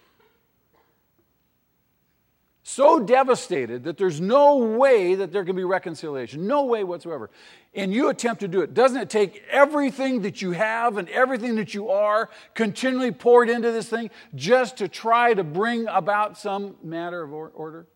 so 2.64 2.98
devastated 2.98 3.84
that 3.84 3.96
there's 3.96 4.20
no 4.20 4.56
way 4.56 5.14
that 5.14 5.30
there 5.30 5.44
can 5.44 5.54
be 5.54 5.62
reconciliation, 5.62 6.48
no 6.48 6.64
way 6.64 6.82
whatsoever. 6.82 7.30
And 7.74 7.94
you 7.94 8.08
attempt 8.08 8.40
to 8.40 8.48
do 8.48 8.62
it. 8.62 8.74
Doesn't 8.74 9.00
it 9.00 9.10
take 9.10 9.44
everything 9.50 10.22
that 10.22 10.42
you 10.42 10.50
have 10.50 10.96
and 10.96 11.08
everything 11.10 11.54
that 11.56 11.74
you 11.74 11.90
are 11.90 12.28
continually 12.54 13.12
poured 13.12 13.50
into 13.50 13.70
this 13.70 13.88
thing 13.88 14.10
just 14.34 14.78
to 14.78 14.88
try 14.88 15.34
to 15.34 15.44
bring 15.44 15.86
about 15.86 16.38
some 16.38 16.74
matter 16.82 17.22
of 17.22 17.32
order? 17.32 17.86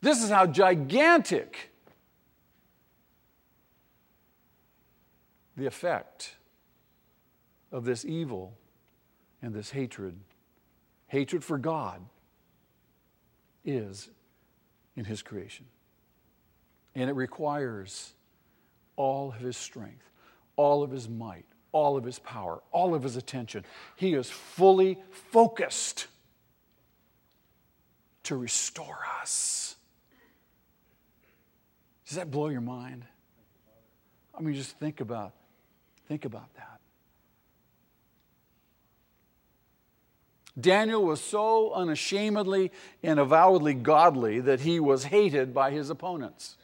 This 0.00 0.22
is 0.22 0.30
how 0.30 0.46
gigantic 0.46 1.70
the 5.56 5.66
effect 5.66 6.36
of 7.70 7.84
this 7.84 8.04
evil 8.04 8.56
and 9.42 9.52
this 9.54 9.70
hatred 9.70 10.18
hatred 11.08 11.42
for 11.42 11.58
God 11.58 12.00
is 13.64 14.08
in 14.96 15.04
His 15.04 15.22
creation. 15.22 15.66
And 16.94 17.10
it 17.10 17.14
requires 17.14 18.12
all 18.96 19.30
of 19.30 19.34
His 19.40 19.56
strength, 19.56 20.08
all 20.56 20.82
of 20.82 20.90
His 20.90 21.08
might, 21.08 21.46
all 21.72 21.96
of 21.96 22.04
His 22.04 22.20
power, 22.20 22.62
all 22.70 22.94
of 22.94 23.02
His 23.02 23.16
attention. 23.16 23.64
He 23.96 24.14
is 24.14 24.30
fully 24.30 24.98
focused 25.10 26.06
to 28.24 28.36
restore 28.36 28.98
us. 29.20 29.74
Does 32.10 32.16
that 32.16 32.28
blow 32.28 32.48
your 32.48 32.60
mind? 32.60 33.04
I 34.36 34.42
mean, 34.42 34.56
just 34.56 34.76
think 34.80 35.00
about, 35.00 35.32
think 36.08 36.24
about 36.24 36.52
that. 36.56 36.80
Daniel 40.60 41.04
was 41.04 41.20
so 41.20 41.70
unashamedly 41.72 42.72
and 43.04 43.20
avowedly 43.20 43.74
godly 43.74 44.40
that 44.40 44.62
he 44.62 44.80
was 44.80 45.04
hated 45.04 45.54
by 45.54 45.70
his 45.70 45.88
opponents. 45.88 46.56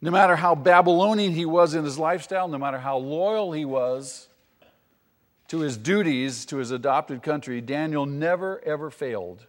No 0.00 0.10
matter 0.10 0.34
how 0.34 0.56
Babylonian 0.56 1.34
he 1.34 1.44
was 1.46 1.74
in 1.74 1.84
his 1.84 1.96
lifestyle, 1.96 2.48
no 2.48 2.58
matter 2.58 2.78
how 2.78 2.96
loyal 2.96 3.52
he 3.52 3.64
was 3.64 4.28
to 5.46 5.60
his 5.60 5.76
duties 5.76 6.44
to 6.46 6.56
his 6.56 6.72
adopted 6.72 7.22
country, 7.22 7.60
Daniel 7.60 8.04
never 8.04 8.60
ever 8.64 8.90
failed 8.90 9.46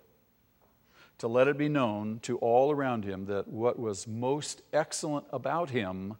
to 1.23 1.29
let 1.29 1.47
it 1.47 1.57
be 1.57 1.69
known 1.69 2.19
to 2.21 2.37
all 2.39 2.69
around 2.69 3.05
him 3.05 3.27
that 3.27 3.47
what 3.47 3.79
was 3.79 4.05
most 4.05 4.61
excellent 4.73 5.25
about 5.31 5.69
him 5.69 6.17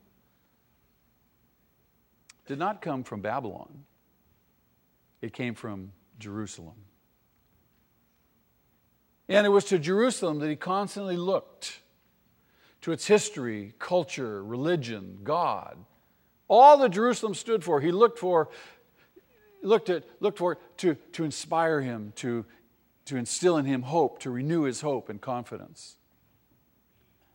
did 2.45 2.58
not 2.58 2.82
come 2.82 3.04
from 3.04 3.20
Babylon, 3.20 3.84
it 5.22 5.34
came 5.34 5.56
from 5.56 5.91
Jerusalem. 6.20 6.86
And 9.28 9.45
it 9.45 9.49
was 9.49 9.66
to 9.66 9.78
Jerusalem 9.78 10.39
that 10.39 10.49
he 10.49 10.56
constantly 10.56 11.18
looked 11.18 11.82
to 12.84 12.93
its 12.93 13.06
history, 13.06 13.74
culture, 13.80 14.41
religion, 14.41 15.20
God. 15.26 15.76
All 16.47 16.78
that 16.78 16.91
Jerusalem 16.91 17.34
stood 17.34 17.62
for, 17.62 17.82
he 17.82 17.91
looked 17.91 18.20
for, 18.20 18.47
looked 19.62 19.89
at, 19.89 20.06
looked 20.22 20.38
for 20.38 20.60
to, 20.78 20.95
to 21.12 21.26
inspire 21.26 21.82
him, 21.82 22.14
to, 22.16 22.45
to 23.06 23.18
instill 23.18 23.58
in 23.58 23.66
him 23.66 23.84
hope, 23.84 24.20
to 24.20 24.30
renew 24.30 24.64
his 24.64 24.82
hope 24.82 25.10
and 25.10 25.20
confidence. 25.20 25.97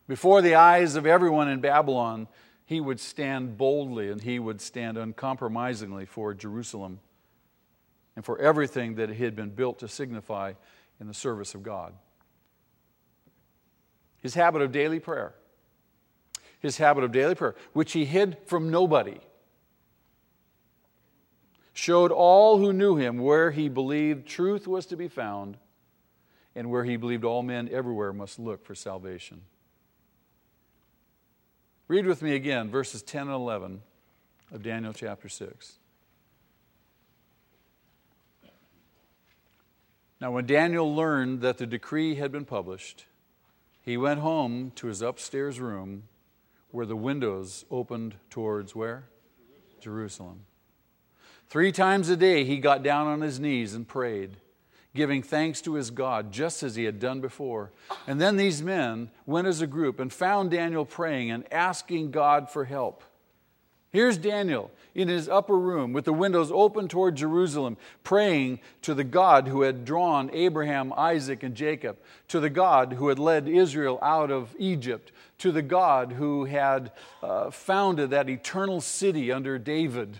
Before 0.07 0.41
the 0.41 0.55
eyes 0.55 0.97
of 0.97 1.07
everyone 1.07 1.49
in 1.49 1.61
Babylon, 1.61 2.29
he 2.64 2.81
would 2.81 3.01
stand 3.01 3.57
boldly 3.57 4.11
and 4.11 4.23
he 4.23 4.39
would 4.39 4.61
stand 4.61 4.97
uncompromisingly 4.97 6.07
for 6.07 6.35
Jerusalem 6.35 7.01
and 8.16 8.25
for 8.25 8.39
everything 8.39 8.97
that 8.97 9.11
he 9.11 9.25
had 9.25 9.37
been 9.37 9.51
built 9.51 9.79
to 9.81 9.89
signify 9.89 10.55
in 11.01 11.07
the 11.07 11.14
service 11.14 11.55
of 11.55 11.62
God. 11.62 11.93
His 14.21 14.35
habit 14.35 14.62
of 14.62 14.73
daily 14.73 14.99
prayer, 14.99 15.35
his 16.61 16.79
habit 16.79 17.05
of 17.05 17.12
daily 17.12 17.35
prayer, 17.35 17.55
which 17.73 17.93
he 17.93 18.05
hid 18.05 18.37
from 18.47 18.71
nobody, 18.71 19.19
showed 21.79 22.11
all 22.11 22.59
who 22.59 22.72
knew 22.72 22.97
him 22.97 23.18
where 23.18 23.53
he 23.53 23.68
believed 23.68 24.26
truth 24.26 24.66
was 24.66 24.85
to 24.85 24.97
be 24.97 25.07
found 25.07 25.57
and 26.57 26.68
where 26.68 26.83
he 26.83 26.97
believed 26.97 27.22
all 27.22 27.41
men 27.41 27.68
everywhere 27.70 28.12
must 28.12 28.37
look 28.37 28.66
for 28.66 28.74
salvation. 28.74 29.43
Read 31.87 32.05
with 32.05 32.20
me 32.20 32.35
again 32.35 32.68
verses 32.68 33.01
10 33.03 33.29
and 33.29 33.31
11 33.31 33.81
of 34.51 34.61
Daniel 34.61 34.93
chapter 34.93 35.29
6. 35.29 35.79
Now, 40.20 40.33
when 40.33 40.47
Daniel 40.47 40.93
learned 40.93 41.43
that 41.43 41.59
the 41.59 41.66
decree 41.66 42.16
had 42.16 42.33
been 42.33 42.45
published, 42.45 43.05
he 43.83 43.97
went 43.97 44.18
home 44.18 44.72
to 44.74 44.89
his 44.89 45.01
upstairs 45.01 45.61
room 45.61 46.09
where 46.72 46.87
the 46.87 46.97
windows 46.97 47.64
opened 47.70 48.16
towards 48.31 48.74
where? 48.74 49.05
Jerusalem. 49.81 50.47
Three 51.49 51.72
times 51.72 52.11
a 52.11 52.16
day 52.16 52.44
he 52.44 52.59
got 52.59 52.82
down 52.82 53.07
on 53.07 53.22
his 53.22 53.40
knees 53.40 53.72
and 53.72 53.88
prayed, 53.88 54.36
giving 54.94 55.22
thanks 55.22 55.62
to 55.62 55.74
his 55.74 55.90
God, 55.90 56.30
just 56.30 56.62
as 56.62 56.76
he 56.76 56.84
had 56.84 57.01
done 57.01 57.20
before. 57.22 57.72
And 58.07 58.20
then 58.20 58.36
these 58.36 58.62
men 58.62 59.11
went 59.24 59.46
as 59.46 59.62
a 59.62 59.66
group 59.66 59.99
and 59.99 60.12
found 60.12 60.51
Daniel 60.51 60.84
praying 60.84 61.30
and 61.30 61.51
asking 61.53 62.11
God 62.11 62.51
for 62.51 62.66
help. 62.66 63.03
Here's 63.90 64.18
Daniel 64.18 64.70
in 64.94 65.09
his 65.09 65.30
upper 65.30 65.59
room 65.59 65.94
with 65.94 66.05
the 66.05 66.12
windows 66.12 66.53
open 66.53 66.88
toward 66.88 67.16
Jerusalem, 67.16 67.78
praying 68.05 68.61
to 68.82 68.92
the 68.92 69.05
God 69.05 69.49
who 69.49 69.62
had 69.62 69.86
drawn 69.86 70.30
Abraham, 70.34 70.92
Isaac, 70.94 71.42
and 71.42 71.55
Jacob, 71.55 71.96
to 72.28 72.40
the 72.40 72.51
God 72.51 72.92
who 72.92 73.09
had 73.09 73.18
led 73.18 73.49
Israel 73.49 73.99
out 74.03 74.30
of 74.30 74.55
Egypt, 74.59 75.12
to 75.38 75.51
the 75.51 75.62
God 75.62 76.12
who 76.12 76.44
had 76.44 76.92
uh, 77.22 77.51
founded 77.51 78.11
that 78.11 78.28
eternal 78.28 78.82
city 78.82 79.32
under 79.32 79.59
David. 79.59 80.18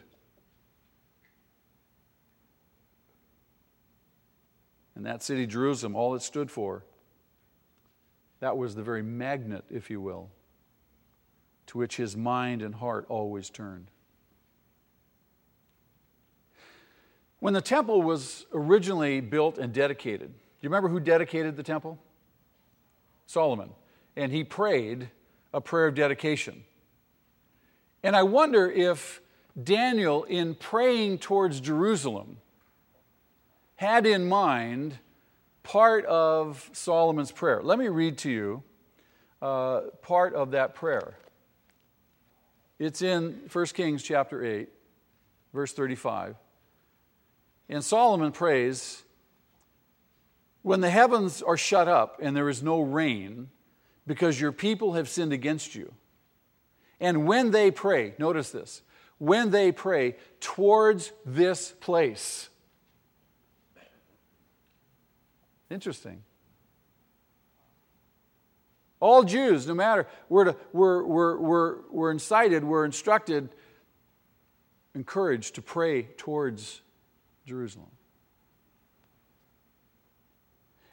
And 4.99 5.07
that 5.07 5.22
city, 5.22 5.46
Jerusalem, 5.46 5.96
all 5.96 6.14
it 6.16 6.22
stood 6.22 6.51
for, 6.51 6.84
that 8.40 8.59
was 8.59 8.74
the 8.74 8.82
very 8.82 9.03
magnet, 9.03 9.64
if 9.70 9.88
you 9.88 10.01
will 10.01 10.28
to 11.68 11.78
which 11.78 11.96
his 11.96 12.16
mind 12.16 12.62
and 12.62 12.74
heart 12.74 13.07
always 13.09 13.51
turned. 13.51 13.90
When 17.40 17.55
the 17.55 17.61
temple 17.61 18.03
was 18.03 18.46
originally 18.53 19.20
built 19.20 19.59
and 19.59 19.72
dedicated, 19.72 20.28
do 20.28 20.34
you 20.62 20.68
remember 20.68 20.88
who 20.88 20.99
dedicated 20.99 21.57
the 21.57 21.62
temple? 21.62 21.99
Solomon. 23.26 23.70
And 24.16 24.32
he 24.32 24.42
prayed 24.44 25.11
a 25.53 25.61
prayer 25.61 25.86
of 25.86 25.94
dedication. 25.94 26.64
And 28.03 28.16
I 28.16 28.22
wonder 28.22 28.70
if 28.70 29.20
Daniel, 29.62 30.24
in 30.24 30.55
praying 30.55 31.18
towards 31.18 31.61
Jerusalem, 31.61 32.38
had 33.78 34.06
in 34.06 34.28
mind 34.28 34.98
part 35.62 36.04
of 36.06 36.68
Solomon's 36.72 37.30
prayer. 37.30 37.60
Let 37.62 37.78
me 37.78 37.86
read 37.86 38.18
to 38.18 38.30
you 38.30 38.62
uh, 39.40 39.82
part 40.02 40.34
of 40.34 40.50
that 40.50 40.74
prayer. 40.74 41.16
It's 42.80 43.02
in 43.02 43.40
1 43.52 43.66
Kings 43.66 44.02
chapter 44.02 44.44
8, 44.44 44.68
verse 45.54 45.72
35. 45.72 46.34
And 47.68 47.84
Solomon 47.84 48.32
prays, 48.32 49.04
When 50.62 50.80
the 50.80 50.90
heavens 50.90 51.40
are 51.40 51.56
shut 51.56 51.86
up 51.86 52.18
and 52.20 52.36
there 52.36 52.48
is 52.48 52.64
no 52.64 52.80
rain, 52.80 53.48
because 54.08 54.40
your 54.40 54.50
people 54.50 54.94
have 54.94 55.08
sinned 55.08 55.32
against 55.32 55.76
you. 55.76 55.94
And 56.98 57.28
when 57.28 57.52
they 57.52 57.70
pray, 57.70 58.14
notice 58.18 58.50
this, 58.50 58.82
when 59.18 59.50
they 59.50 59.70
pray 59.70 60.16
towards 60.40 61.12
this 61.24 61.70
place. 61.78 62.48
Interesting. 65.70 66.22
All 69.00 69.22
Jews, 69.22 69.66
no 69.66 69.74
matter, 69.74 70.06
we're, 70.28 70.44
to, 70.44 70.56
we're, 70.72 71.04
we're, 71.04 71.38
we're, 71.38 71.76
we're 71.90 72.10
incited, 72.10 72.64
we're 72.64 72.84
instructed, 72.84 73.48
encouraged 74.94 75.54
to 75.54 75.62
pray 75.62 76.02
towards 76.16 76.80
Jerusalem. 77.46 77.90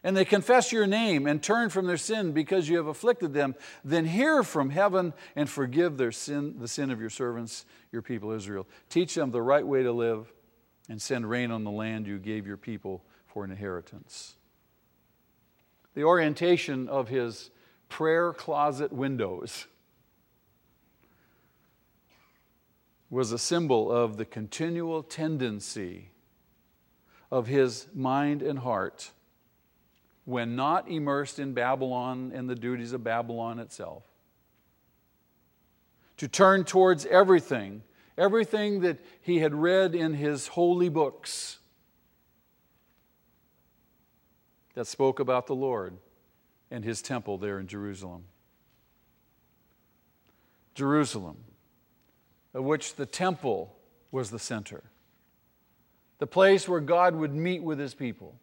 And 0.03 0.15
they 0.15 0.23
confess 0.23 0.71
your 0.71 0.85
name 0.85 1.25
and 1.25 1.41
turn 1.41 1.71
from 1.71 1.87
their 1.87 1.97
sin 1.97 2.31
because 2.31 2.69
you 2.69 2.77
have 2.77 2.85
afflicted 2.85 3.33
them, 3.33 3.55
then 3.83 4.05
hear 4.05 4.43
from 4.43 4.69
heaven 4.69 5.13
and 5.35 5.49
forgive 5.49 5.97
their 5.97 6.11
sin, 6.11 6.59
the 6.59 6.67
sin 6.67 6.91
of 6.91 7.01
your 7.01 7.09
servants, 7.09 7.65
your 7.91 8.03
people 8.03 8.29
Israel. 8.29 8.67
Teach 8.87 9.15
them 9.15 9.31
the 9.31 9.41
right 9.41 9.65
way 9.65 9.81
to 9.81 9.91
live 9.91 10.31
and 10.89 11.01
send 11.01 11.27
rain 11.27 11.49
on 11.49 11.63
the 11.63 11.71
land 11.71 12.05
you 12.05 12.19
gave 12.19 12.45
your 12.45 12.57
people 12.57 13.03
for 13.25 13.43
an 13.43 13.49
inheritance. 13.49 14.35
The 15.95 16.03
orientation 16.03 16.87
of 16.89 17.07
his 17.07 17.49
prayer 17.89 18.33
closet 18.33 18.91
windows 18.91 19.65
was 23.09 23.31
a 23.31 23.39
symbol 23.39 23.91
of 23.91 24.17
the 24.17 24.25
continual 24.25 25.01
tendency 25.01 26.09
of 27.31 27.47
his 27.47 27.87
mind 27.93 28.41
and 28.41 28.59
heart 28.59 29.11
when 30.25 30.55
not 30.55 30.89
immersed 30.89 31.39
in 31.39 31.53
Babylon 31.53 32.31
and 32.35 32.49
the 32.49 32.55
duties 32.55 32.91
of 32.91 33.03
Babylon 33.03 33.59
itself. 33.59 34.03
To 36.17 36.27
turn 36.27 36.65
towards 36.65 37.05
everything, 37.05 37.83
everything 38.17 38.81
that 38.81 38.97
he 39.21 39.39
had 39.39 39.53
read 39.53 39.95
in 39.95 40.13
his 40.15 40.47
holy 40.47 40.89
books 40.89 41.59
that 44.75 44.87
spoke 44.87 45.19
about 45.19 45.47
the 45.47 45.55
Lord 45.55 45.97
and 46.69 46.83
his 46.83 47.01
temple 47.01 47.37
there 47.37 47.59
in 47.59 47.67
Jerusalem. 47.67 48.25
Jerusalem, 50.75 51.37
of 52.53 52.63
which 52.65 52.95
the 52.95 53.05
temple 53.05 53.73
was 54.11 54.29
the 54.29 54.39
center, 54.39 54.83
the 56.19 56.27
place 56.27 56.67
where 56.67 56.81
God 56.81 57.15
would 57.15 57.33
meet 57.33 57.63
with 57.63 57.79
his 57.79 57.93
people, 57.93 58.37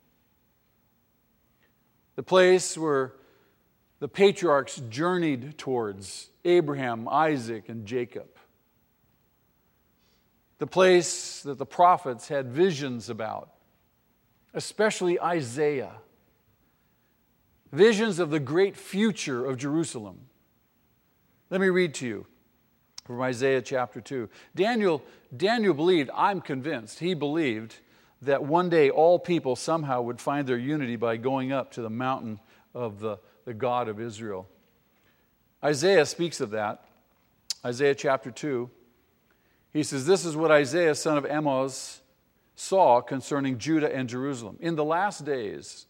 the 2.17 2.23
place 2.23 2.77
where 2.77 3.13
the 4.01 4.09
patriarchs 4.09 4.83
journeyed 4.89 5.59
towards 5.59 6.31
Abraham, 6.45 7.07
Isaac, 7.09 7.69
and 7.69 7.87
Jacob, 7.87 8.29
the 10.59 10.67
place 10.67 11.43
that 11.43 11.59
the 11.59 11.67
prophets 11.67 12.29
had 12.29 12.49
visions 12.49 13.11
about, 13.11 13.51
especially 14.55 15.21
Isaiah 15.21 15.93
visions 17.73 18.19
of 18.19 18.31
the 18.31 18.41
great 18.41 18.77
future 18.77 19.45
of 19.45 19.57
Jerusalem. 19.57 20.21
Let 21.51 21.61
me 21.61 21.69
read 21.69 21.95
to 21.95 22.07
you 22.07 22.27
from 23.05 23.21
Isaiah 23.21 23.63
chapter 23.63 24.01
2. 24.01 24.29
Daniel, 24.55 25.03
Daniel 25.37 25.75
believed, 25.75 26.11
I'm 26.15 26.41
convinced, 26.41 27.01
he 27.01 27.15
believed 27.15 27.77
that 28.21 28.45
one 28.45 28.69
day 28.69 28.89
all 28.89 29.19
people 29.19 29.57
somehow 29.57 30.03
would 30.03 30.21
find 30.21 30.47
their 30.47 30.59
unity 30.59 30.97
by 30.97 31.17
going 31.17 31.51
up 31.51 31.73
to 31.73 31.83
the 31.83 31.91
mountain 31.91 32.39
of 32.75 33.01
the, 33.01 33.19
the 33.45 33.55
God 33.55 33.89
of 33.89 34.01
Israel. 34.01 34.49
Isaiah 35.65 36.07
speaks 36.07 36.41
of 36.41 36.51
that. 36.51 36.85
Isaiah 37.65 37.95
chapter 37.95 38.31
2. 38.31 38.71
He 39.73 39.83
says, 39.83 40.07
This 40.07 40.25
is 40.25 40.37
what 40.37 40.51
Isaiah, 40.51 40.95
son 40.95 41.17
of 41.17 41.25
Amoz, 41.25 42.01
saw 42.55 43.01
concerning 43.01 43.59
Judah 43.59 43.93
and 43.95 44.09
Jerusalem. 44.09 44.57
In 44.61 44.77
the 44.77 44.85
last 44.85 45.25
days, 45.25 45.87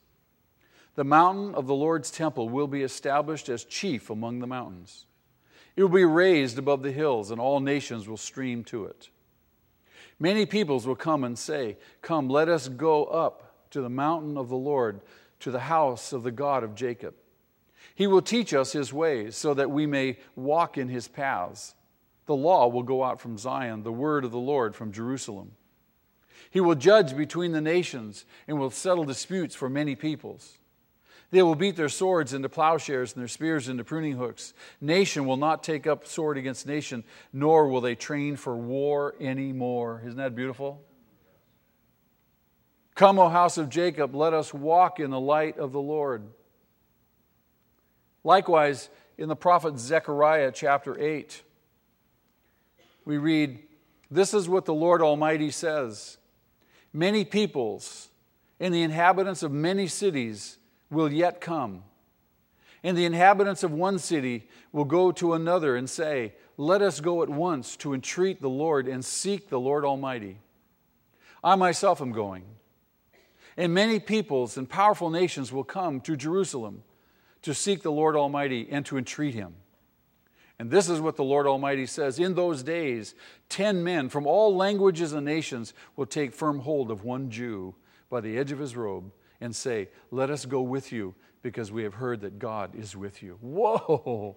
the 0.95 1.05
mountain 1.05 1.55
of 1.55 1.66
the 1.66 1.74
Lord's 1.74 2.11
temple 2.11 2.49
will 2.49 2.66
be 2.66 2.82
established 2.82 3.49
as 3.49 3.64
chief 3.64 4.11
among 4.11 4.40
the 4.40 4.47
mountains. 4.47 5.07
It 5.74 5.82
will 5.82 5.88
be 5.88 6.05
raised 6.05 6.59
above 6.59 6.82
the 6.82 6.93
hills, 6.93 7.30
and 7.30 7.40
all 7.40 7.61
nations 7.61 8.07
will 8.07 8.18
stream 8.18 8.62
to 8.64 8.84
it. 8.84 9.09
Many 10.18 10.45
peoples 10.45 10.86
will 10.86 10.97
come 10.97 11.24
and 11.24 11.38
say, 11.38 11.78
Come, 12.03 12.28
let 12.28 12.49
us 12.49 12.68
go 12.68 13.07
up 13.07 13.70
to 13.70 13.80
the 13.80 13.88
mountain 13.88 14.36
of 14.36 14.49
the 14.49 14.57
Lord, 14.57 15.01
to 15.40 15.51
the 15.51 15.61
house 15.61 16.12
of 16.12 16.22
the 16.22 16.30
God 16.30 16.62
of 16.62 16.74
Jacob. 16.74 17.14
He 17.95 18.07
will 18.07 18.22
teach 18.22 18.53
us 18.53 18.72
his 18.72 18.93
ways, 18.93 19.34
so 19.34 19.55
that 19.55 19.70
we 19.70 19.86
may 19.86 20.18
walk 20.36 20.76
in 20.76 20.88
his 20.88 21.09
paths. 21.09 21.74
The 22.26 22.36
law 22.36 22.68
will 22.68 22.82
go 22.82 23.03
out 23.03 23.20
from 23.20 23.38
Zion, 23.38 23.82
the 23.82 23.93
word 23.93 24.24
of 24.24 24.30
the 24.30 24.38
Lord 24.38 24.76
from 24.76 24.93
Jerusalem. 24.93 25.53
He 26.51 26.61
will 26.61 26.74
judge 26.74 27.16
between 27.16 27.53
the 27.53 27.61
nations 27.62 28.26
and 28.47 28.59
will 28.59 28.70
settle 28.70 29.05
disputes 29.05 29.55
for 29.55 29.70
many 29.70 29.97
peoples. 29.97 30.59
They 31.33 31.43
will 31.43 31.55
beat 31.55 31.76
their 31.76 31.89
swords 31.89 32.35
into 32.35 32.51
plowshares 32.51 33.14
and 33.14 33.20
their 33.22 33.28
spears 33.28 33.70
into 33.70 33.85
pruning 33.85 34.16
hooks. 34.16 34.53
Nation 34.83 35.24
will 35.24 35.39
not 35.39 35.62
take 35.62 35.87
up 35.87 36.07
sword 36.07 36.37
against 36.37 36.66
nation, 36.66 37.05
nor 37.33 37.68
will 37.68 37.80
they 37.80 37.95
train 37.95 38.37
for 38.37 38.55
war 38.55 39.14
anymore. 39.18 40.03
Isn't 40.05 40.18
that 40.18 40.35
beautiful? 40.35 40.85
Come, 42.95 43.18
O 43.18 43.30
house 43.30 43.57
of 43.57 43.70
Jacob, 43.70 44.14
let 44.14 44.35
us 44.35 44.53
walk 44.53 45.01
in 45.01 45.11
the 45.11 45.18
light 45.18 45.59
of 45.59 45.72
the 45.72 45.80
Lord. 45.80 46.28
Likewise, 48.22 48.91
in 49.16 49.30
the 49.30 49.35
prophet 49.35 49.78
Zechariah 49.78 50.53
chapter 50.53 51.01
8, 51.01 51.43
we 53.07 53.16
read, 53.16 53.59
This 54.11 54.35
is 54.35 54.51
what 54.51 54.66
the 54.66 54.74
Lord 54.74 55.01
Almighty 55.01 55.51
says 55.51 56.18
Many 56.93 57.24
peoples 57.24 58.11
and 58.61 58.74
the 58.74 58.83
inhabitants 58.83 59.43
of 59.43 59.51
many 59.51 59.87
cities 59.87 60.59
will 60.93 61.12
yet 61.12 61.40
come. 61.40 61.82
And 62.84 62.97
the 62.97 63.05
inhabitants 63.05 63.62
of 63.62 63.72
one 63.72 63.99
city 63.99 64.49
will 64.72 64.84
go 64.84 65.12
to 65.12 65.34
another 65.34 65.76
and 65.76 65.88
say, 65.88 66.34
Let 66.57 66.82
us 66.82 67.01
go 67.01 67.22
at 67.22 67.28
once 67.28 67.76
to 67.78 67.95
entreat 67.95 68.40
the 68.40 68.51
Lord 68.51 68.88
and 68.88 69.05
seek 69.05 69.49
the 69.49 69.61
Lord 69.61 69.84
Almighty. 69.84 70.38
I 71.43 71.55
myself 71.55 72.01
am 72.01 72.12
going. 72.12 72.45
And 73.57 73.74
many 73.74 74.01
peoples 74.01 74.57
and 74.57 74.68
powerful 74.68 75.11
nations 75.11 75.53
will 75.53 75.64
come 75.64 76.01
to 76.03 76.16
Jerusalem 76.16 76.82
to 77.43 77.55
seek 77.55 77.82
the 77.82 77.93
Lord 77.93 78.16
Almighty 78.16 78.68
and 78.70 78.84
to 78.86 78.99
entreat 78.99 79.34
Him. 79.34 79.55
And 80.59 80.70
this 80.70 80.88
is 80.88 81.01
what 81.01 81.16
the 81.16 81.24
Lord 81.24 81.47
Almighty 81.47 81.86
says 81.86 82.18
In 82.18 82.34
those 82.34 82.62
days, 82.62 83.14
ten 83.49 83.84
men 83.84 84.09
from 84.09 84.26
all 84.26 84.57
languages 84.57 85.12
and 85.12 85.24
nations 85.24 85.74
will 85.97 86.07
take 86.07 86.34
firm 86.34 86.61
hold 86.61 86.90
of 86.90 87.05
one 87.05 87.30
Jew 87.30 87.74
by 88.11 88.20
the 88.20 88.38
edge 88.38 88.53
of 88.53 88.59
his 88.59 88.76
robe 88.76 89.12
and 89.43 89.55
say, 89.55 89.88
Let 90.11 90.30
us 90.30 90.47
go 90.47 90.62
with 90.62 90.93
you 90.93 91.14
because 91.43 91.70
we 91.70 91.82
have 91.82 91.95
heard 91.95 92.20
that 92.22 92.38
God 92.38 92.74
is 92.74 92.97
with 92.97 93.22
you. 93.22 93.36
Whoa! 93.43 94.36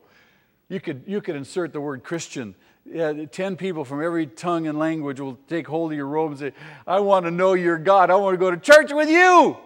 You 0.67 0.79
could, 0.79 1.03
you 1.05 1.21
could 1.21 1.35
insert 1.35 1.73
the 1.73 1.79
word 1.79 2.03
Christian. 2.03 2.55
Yeah, 2.85 3.13
ten 3.25 3.55
people 3.55 3.85
from 3.85 4.03
every 4.03 4.25
tongue 4.25 4.67
and 4.67 4.79
language 4.79 5.19
will 5.19 5.37
take 5.47 5.67
hold 5.67 5.91
of 5.91 5.97
your 5.97 6.07
robe 6.07 6.31
and 6.31 6.39
say, 6.39 6.53
I 6.87 6.99
want 7.01 7.25
to 7.25 7.31
know 7.31 7.53
your 7.53 7.77
God. 7.77 8.09
I 8.09 8.15
want 8.15 8.33
to 8.33 8.37
go 8.37 8.49
to 8.49 8.57
church 8.57 8.91
with 8.91 9.09
you. 9.09 9.57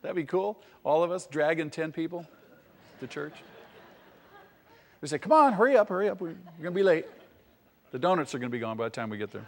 That'd 0.00 0.16
be 0.16 0.24
cool. 0.24 0.58
All 0.82 1.02
of 1.02 1.10
us 1.10 1.26
dragging 1.26 1.68
ten 1.68 1.92
people 1.92 2.26
to 3.00 3.06
church. 3.06 3.34
We 5.02 5.08
say, 5.08 5.18
Come 5.18 5.32
on, 5.32 5.52
hurry 5.52 5.76
up, 5.76 5.90
hurry 5.90 6.08
up. 6.08 6.20
We're 6.20 6.34
going 6.60 6.64
to 6.64 6.70
be 6.70 6.82
late. 6.82 7.04
The 7.90 7.98
donuts 7.98 8.34
are 8.34 8.38
going 8.38 8.50
to 8.50 8.56
be 8.56 8.60
gone 8.60 8.76
by 8.76 8.84
the 8.84 8.90
time 8.90 9.10
we 9.10 9.18
get 9.18 9.30
there. 9.30 9.46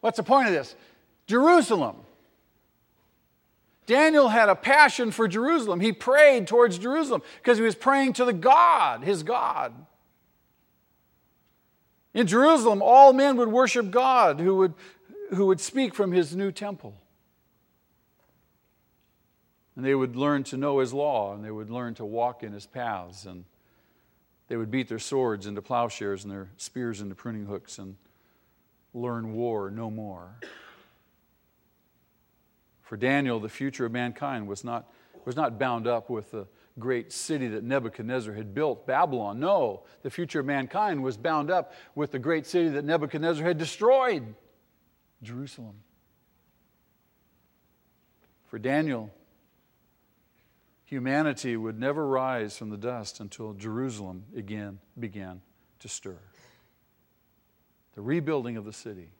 What's 0.00 0.16
the 0.16 0.22
point 0.22 0.48
of 0.48 0.54
this? 0.54 0.74
Jerusalem. 1.26 1.96
Daniel 3.86 4.28
had 4.28 4.48
a 4.48 4.54
passion 4.54 5.10
for 5.10 5.26
Jerusalem. 5.26 5.80
He 5.80 5.92
prayed 5.92 6.46
towards 6.46 6.78
Jerusalem 6.78 7.22
because 7.42 7.58
he 7.58 7.64
was 7.64 7.74
praying 7.74 8.12
to 8.14 8.24
the 8.24 8.32
God, 8.32 9.02
his 9.02 9.22
God. 9.22 9.74
In 12.14 12.26
Jerusalem, 12.26 12.82
all 12.82 13.12
men 13.12 13.36
would 13.36 13.48
worship 13.48 13.90
God 13.90 14.40
who 14.40 14.56
would, 14.56 14.74
who 15.34 15.46
would 15.46 15.60
speak 15.60 15.94
from 15.94 16.12
his 16.12 16.34
new 16.34 16.52
temple. 16.52 16.94
And 19.76 19.84
they 19.84 19.94
would 19.94 20.16
learn 20.16 20.44
to 20.44 20.56
know 20.56 20.78
his 20.80 20.92
law, 20.92 21.34
and 21.34 21.44
they 21.44 21.50
would 21.50 21.70
learn 21.70 21.94
to 21.94 22.04
walk 22.04 22.42
in 22.42 22.52
his 22.52 22.66
paths, 22.66 23.24
and 23.24 23.44
they 24.48 24.56
would 24.56 24.70
beat 24.70 24.88
their 24.88 24.98
swords 24.98 25.46
into 25.46 25.62
plowshares 25.62 26.24
and 26.24 26.32
their 26.32 26.50
spears 26.56 27.00
into 27.00 27.14
pruning 27.14 27.46
hooks 27.46 27.78
and 27.78 27.96
learn 28.94 29.32
war 29.32 29.70
no 29.70 29.90
more. 29.90 30.36
For 32.82 32.96
Daniel, 32.96 33.38
the 33.38 33.48
future 33.48 33.86
of 33.86 33.92
mankind 33.92 34.48
was 34.48 34.64
not, 34.64 34.92
was 35.24 35.36
not 35.36 35.58
bound 35.58 35.86
up 35.86 36.10
with 36.10 36.32
the 36.32 36.46
great 36.78 37.12
city 37.12 37.46
that 37.48 37.62
Nebuchadnezzar 37.62 38.34
had 38.34 38.54
built, 38.54 38.86
Babylon. 38.86 39.38
No, 39.38 39.84
the 40.02 40.10
future 40.10 40.40
of 40.40 40.46
mankind 40.46 41.02
was 41.02 41.16
bound 41.16 41.50
up 41.50 41.72
with 41.94 42.10
the 42.10 42.18
great 42.18 42.46
city 42.46 42.68
that 42.70 42.84
Nebuchadnezzar 42.84 43.44
had 43.44 43.58
destroyed, 43.58 44.34
Jerusalem. 45.22 45.76
For 48.46 48.58
Daniel, 48.58 49.10
humanity 50.84 51.56
would 51.56 51.78
never 51.78 52.08
rise 52.08 52.56
from 52.56 52.70
the 52.70 52.76
dust 52.76 53.20
until 53.20 53.52
Jerusalem 53.52 54.24
again 54.34 54.80
began 54.98 55.42
to 55.78 55.88
stir 55.88 56.18
the 57.94 58.00
rebuilding 58.00 58.56
of 58.56 58.64
the 58.64 58.72
city. 58.72 59.10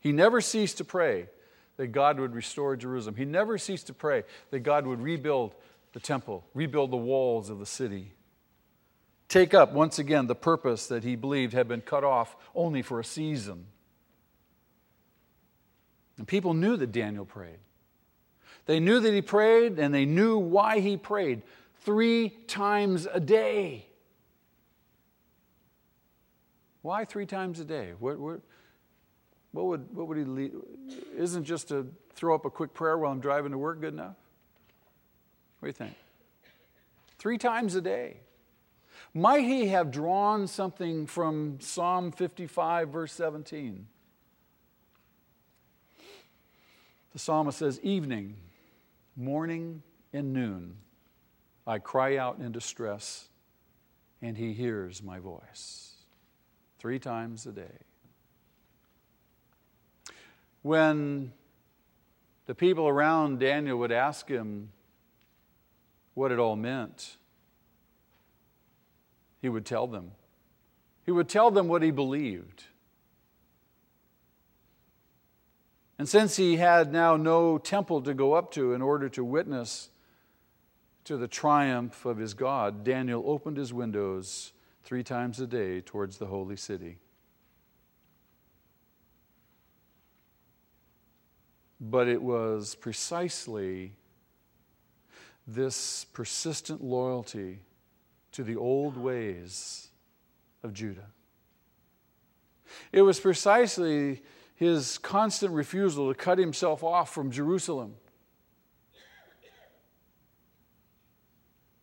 He 0.00 0.12
never 0.12 0.40
ceased 0.40 0.78
to 0.78 0.84
pray 0.84 1.28
that 1.76 1.88
God 1.88 2.20
would 2.20 2.34
restore 2.34 2.76
Jerusalem. 2.76 3.16
He 3.16 3.24
never 3.24 3.58
ceased 3.58 3.86
to 3.86 3.94
pray 3.94 4.24
that 4.50 4.60
God 4.60 4.86
would 4.86 5.00
rebuild 5.00 5.54
the 5.92 6.00
temple, 6.00 6.44
rebuild 6.54 6.90
the 6.90 6.96
walls 6.96 7.50
of 7.50 7.58
the 7.58 7.66
city. 7.66 8.12
Take 9.28 9.54
up 9.54 9.72
once 9.72 9.98
again 9.98 10.26
the 10.26 10.34
purpose 10.34 10.86
that 10.88 11.04
he 11.04 11.16
believed 11.16 11.52
had 11.52 11.68
been 11.68 11.80
cut 11.80 12.04
off 12.04 12.36
only 12.54 12.82
for 12.82 12.98
a 12.98 13.04
season. 13.04 13.66
And 16.16 16.26
people 16.26 16.54
knew 16.54 16.76
that 16.76 16.92
Daniel 16.92 17.24
prayed. 17.24 17.58
They 18.66 18.80
knew 18.80 19.00
that 19.00 19.14
he 19.14 19.22
prayed 19.22 19.78
and 19.78 19.94
they 19.94 20.04
knew 20.04 20.38
why 20.38 20.80
he 20.80 20.96
prayed 20.96 21.42
three 21.82 22.30
times 22.46 23.06
a 23.10 23.20
day. 23.20 23.87
Why 26.88 27.04
three 27.04 27.26
times 27.26 27.60
a 27.60 27.66
day? 27.66 27.92
What, 27.98 28.18
what, 28.18 28.40
what, 29.52 29.66
would, 29.66 29.94
what 29.94 30.08
would 30.08 30.16
he 30.16 30.24
lead? 30.24 30.52
Isn't 31.18 31.44
just 31.44 31.68
to 31.68 31.86
throw 32.14 32.34
up 32.34 32.46
a 32.46 32.50
quick 32.50 32.72
prayer 32.72 32.96
while 32.96 33.12
I'm 33.12 33.20
driving 33.20 33.52
to 33.52 33.58
work 33.58 33.78
good 33.82 33.92
enough? 33.92 34.16
What 35.58 35.66
do 35.66 35.68
you 35.68 35.72
think? 35.74 35.94
Three 37.18 37.36
times 37.36 37.74
a 37.74 37.82
day. 37.82 38.20
Might 39.12 39.44
he 39.44 39.66
have 39.66 39.90
drawn 39.90 40.46
something 40.46 41.06
from 41.06 41.58
Psalm 41.60 42.10
55, 42.10 42.88
verse 42.88 43.12
17? 43.12 43.86
The 47.12 47.18
psalmist 47.18 47.58
says, 47.58 47.78
Evening, 47.82 48.34
morning, 49.14 49.82
and 50.14 50.32
noon, 50.32 50.78
I 51.66 51.80
cry 51.80 52.16
out 52.16 52.38
in 52.38 52.50
distress, 52.50 53.28
and 54.22 54.38
he 54.38 54.54
hears 54.54 55.02
my 55.02 55.18
voice 55.18 55.87
three 56.78 56.98
times 56.98 57.46
a 57.46 57.52
day. 57.52 57.78
When 60.62 61.32
the 62.46 62.54
people 62.54 62.88
around 62.88 63.40
Daniel 63.40 63.78
would 63.78 63.92
ask 63.92 64.28
him 64.28 64.70
what 66.14 66.32
it 66.32 66.38
all 66.38 66.56
meant, 66.56 67.16
he 69.40 69.48
would 69.48 69.64
tell 69.64 69.86
them. 69.86 70.12
He 71.04 71.12
would 71.12 71.28
tell 71.28 71.50
them 71.50 71.68
what 71.68 71.82
he 71.82 71.90
believed. 71.90 72.64
And 75.98 76.08
since 76.08 76.36
he 76.36 76.56
had 76.56 76.92
now 76.92 77.16
no 77.16 77.58
temple 77.58 78.02
to 78.02 78.14
go 78.14 78.34
up 78.34 78.52
to 78.52 78.72
in 78.72 78.82
order 78.82 79.08
to 79.10 79.24
witness 79.24 79.90
to 81.04 81.16
the 81.16 81.26
triumph 81.26 82.04
of 82.04 82.18
his 82.18 82.34
God, 82.34 82.84
Daniel 82.84 83.24
opened 83.26 83.56
his 83.56 83.72
windows 83.72 84.52
three 84.88 85.02
times 85.02 85.38
a 85.38 85.46
day 85.46 85.82
towards 85.82 86.16
the 86.16 86.24
holy 86.24 86.56
city. 86.56 86.96
But 91.78 92.08
it 92.08 92.22
was 92.22 92.74
precisely 92.74 93.92
this 95.46 96.06
persistent 96.14 96.82
loyalty 96.82 97.58
to 98.32 98.42
the 98.42 98.56
old 98.56 98.96
ways 98.96 99.88
of 100.62 100.72
Judah. 100.72 101.10
It 102.90 103.02
was 103.02 103.20
precisely 103.20 104.22
his 104.54 104.96
constant 104.96 105.52
refusal 105.52 106.08
to 106.08 106.18
cut 106.18 106.38
himself 106.38 106.82
off 106.82 107.12
from 107.12 107.30
Jerusalem. 107.30 107.94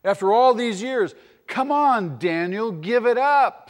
After 0.04 0.34
all 0.34 0.56
these 0.56 0.82
years, 0.82 1.14
Come 1.48 1.72
on, 1.72 2.18
Daniel, 2.18 2.72
give 2.72 3.06
it 3.06 3.18
up. 3.18 3.70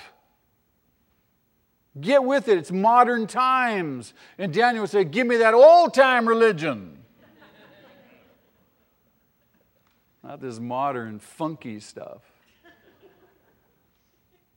Get 1.99 2.23
with 2.23 2.47
it. 2.47 2.57
It's 2.57 2.71
modern 2.71 3.25
times. 3.27 4.13
And 4.37 4.53
Daniel 4.53 4.83
would 4.83 4.89
say, 4.89 5.03
Give 5.03 5.25
me 5.25 5.37
that 5.37 5.53
old 5.53 5.93
time 5.93 6.27
religion. 6.27 6.97
Not 10.23 10.41
this 10.41 10.59
modern, 10.59 11.19
funky 11.19 11.79
stuff. 11.79 12.21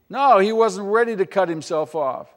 No, 0.09 0.39
he 0.39 0.53
wasn't 0.53 0.89
ready 0.89 1.15
to 1.17 1.27
cut 1.27 1.51
himself 1.51 1.95
off. 1.95 2.29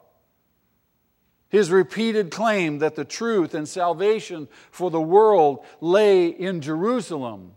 His 1.48 1.70
repeated 1.70 2.30
claim 2.30 2.78
that 2.78 2.94
the 2.94 3.04
truth 3.04 3.54
and 3.54 3.66
salvation 3.66 4.48
for 4.70 4.90
the 4.90 5.00
world 5.00 5.64
lay 5.80 6.26
in 6.26 6.60
Jerusalem 6.60 7.52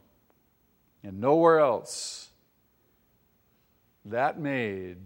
and 1.04 1.20
nowhere 1.20 1.60
else 1.60 2.25
that 4.06 4.40
made 4.40 4.98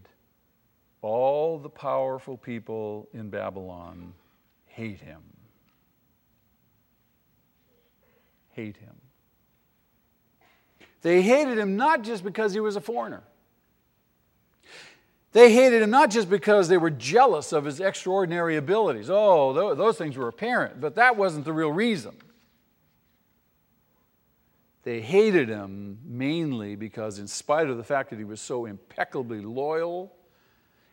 all 1.02 1.58
the 1.58 1.70
powerful 1.70 2.38
people 2.38 3.08
in 3.14 3.30
Babylon 3.30 4.14
hate 4.66 5.00
him. 5.00 5.22
Hate 8.52 8.78
him. 8.78 8.96
They 11.02 11.22
hated 11.22 11.58
him 11.58 11.78
not 11.78 12.04
just 12.04 12.24
because 12.24 12.54
he 12.54 12.60
was 12.60 12.76
a 12.76 12.82
foreigner. 12.82 13.24
They 15.32 15.54
hated 15.54 15.82
him 15.82 15.92
not 15.92 16.10
just 16.10 16.30
because 16.30 16.68
they 16.68 16.78
were 16.78 16.90
jealous 16.90 17.54
of 17.54 17.64
his 17.64 17.80
extraordinary 17.80 18.58
abilities. 18.58 19.10
Oh, 19.10 19.76
those 19.76 19.98
things 19.98 20.18
were 20.18 20.28
apparent, 20.28 20.82
but 20.82 20.96
that 20.96 21.16
wasn't 21.16 21.46
the 21.46 21.54
real 21.54 21.72
reason. 21.72 22.16
They 24.90 25.02
hated 25.02 25.50
him 25.50 26.00
mainly 26.04 26.76
because, 26.76 27.20
in 27.20 27.28
spite 27.28 27.70
of 27.70 27.78
the 27.78 27.84
fact 27.84 28.10
that 28.10 28.18
he 28.18 28.26
was 28.26 28.42
so 28.42 28.66
impeccably 28.66 29.40
loyal 29.40 30.16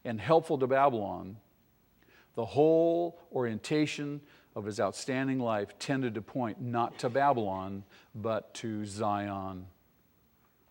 and 0.04 0.20
helpful 0.20 0.58
to 0.58 0.66
Babylon, 0.66 1.38
the 2.34 2.44
whole 2.44 3.18
orientation 3.32 4.20
of 4.54 4.66
his 4.66 4.78
outstanding 4.80 5.38
life 5.38 5.78
tended 5.78 6.12
to 6.16 6.20
point 6.20 6.60
not 6.60 6.98
to 6.98 7.08
Babylon, 7.08 7.84
but 8.14 8.52
to 8.56 8.84
Zion, 8.84 9.64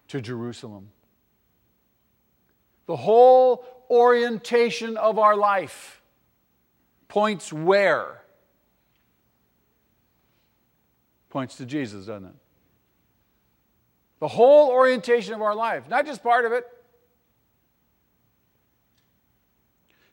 to 0.09 0.21
Jerusalem. 0.21 0.91
The 2.85 2.95
whole 2.95 3.65
orientation 3.89 4.97
of 4.97 5.17
our 5.17 5.35
life 5.35 5.99
points 7.07 7.51
where? 7.51 8.21
points 11.31 11.57
to 11.57 11.65
Jesus, 11.65 12.05
doesn't 12.05 12.27
it? 12.27 12.35
The 14.19 14.27
whole 14.27 14.69
orientation 14.69 15.33
of 15.33 15.41
our 15.41 15.55
life, 15.55 15.89
not 15.89 16.05
just 16.05 16.23
part 16.23 16.45
of 16.45 16.51
it. 16.51 16.65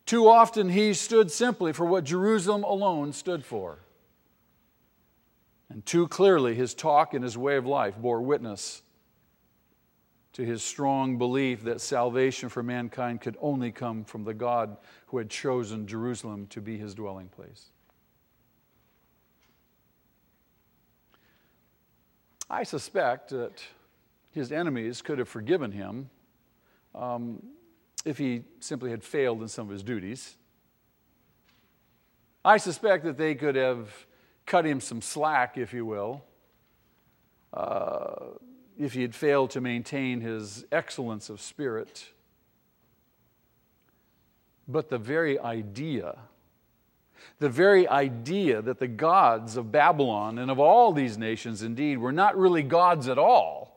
Too 0.05 0.28
often 0.28 0.68
he 0.68 0.92
stood 0.92 1.30
simply 1.30 1.72
for 1.72 1.86
what 1.86 2.05
Jerusalem 2.05 2.64
alone 2.64 3.12
stood 3.12 3.44
for. 3.44 3.78
And 5.70 5.86
too 5.86 6.09
clearly 6.09 6.55
his 6.55 6.74
talk 6.74 7.14
and 7.14 7.24
his 7.24 7.38
way 7.38 7.57
of 7.57 7.64
life 7.64 7.96
bore 7.96 8.20
witness 8.20 8.82
to 10.34 10.44
his 10.44 10.62
strong 10.62 11.18
belief 11.18 11.62
that 11.64 11.80
salvation 11.80 12.48
for 12.48 12.62
mankind 12.62 13.20
could 13.20 13.36
only 13.40 13.70
come 13.70 14.05
from 14.05 14.24
the 14.24 14.34
God 14.34 14.76
who 15.07 15.18
had 15.18 15.30
chosen 15.30 15.86
Jerusalem 15.86 16.46
to 16.48 16.61
be 16.61 16.76
his 16.76 16.94
dwelling 16.94 17.28
place. 17.28 17.70
I 22.50 22.64
suspect 22.64 23.30
that 23.30 23.62
his 24.33 24.51
enemies 24.51 25.03
could 25.03 25.18
have 25.18 25.28
forgiven 25.28 25.72
him 25.72 26.11
um, 26.95 27.43
if 28.05 28.18
he 28.18 28.43
simply 28.61 28.91
had 28.91 29.05
failed 29.05 29.43
in 29.43 29.49
some 29.49 29.66
of 29.66 29.72
his 29.72 29.83
duties. 29.83 30.37
I 32.45 32.57
suspect 32.57 33.05
that 33.05 33.18
they 33.18 33.35
could 33.35 33.55
have 33.55 34.07
cut 34.47 34.66
him 34.66 34.80
some 34.80 35.01
slack, 35.01 35.57
if 35.57 35.72
you 35.72 35.87
will. 35.87 36.24
Uh, 37.53 38.33
if 38.78 38.95
he 38.95 39.03
had 39.03 39.14
failed 39.14 39.51
to 39.51 39.61
maintain 39.61 40.20
his 40.20 40.64
excellence 40.72 41.28
of 41.30 41.41
spirit. 41.41 42.09
But 44.66 44.89
the 44.89 44.99
very 44.99 45.39
idea, 45.39 46.18
the 47.39 47.49
very 47.49 47.87
idea 47.87 48.62
that 48.62 48.78
the 48.78 48.89
gods 48.89 49.57
of 49.57 49.70
Babylon 49.70 50.39
and 50.39 50.51
of 50.51 50.59
all 50.59 50.93
these 50.93 51.18
nations 51.18 51.62
indeed 51.62 51.99
were 51.99 52.12
not 52.12 52.37
really 52.37 52.62
gods 52.62 53.09
at 53.09 53.18
all, 53.18 53.72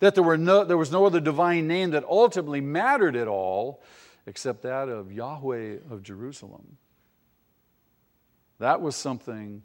that 0.00 0.14
there, 0.14 0.24
were 0.24 0.36
no, 0.36 0.64
there 0.64 0.76
was 0.76 0.90
no 0.90 1.04
other 1.06 1.20
divine 1.20 1.66
name 1.66 1.90
that 1.90 2.04
ultimately 2.04 2.60
mattered 2.60 3.16
at 3.16 3.28
all 3.28 3.82
except 4.26 4.62
that 4.62 4.88
of 4.88 5.12
Yahweh 5.12 5.78
of 5.90 6.02
Jerusalem. 6.02 6.76
That 8.58 8.80
was 8.80 8.94
something 8.94 9.62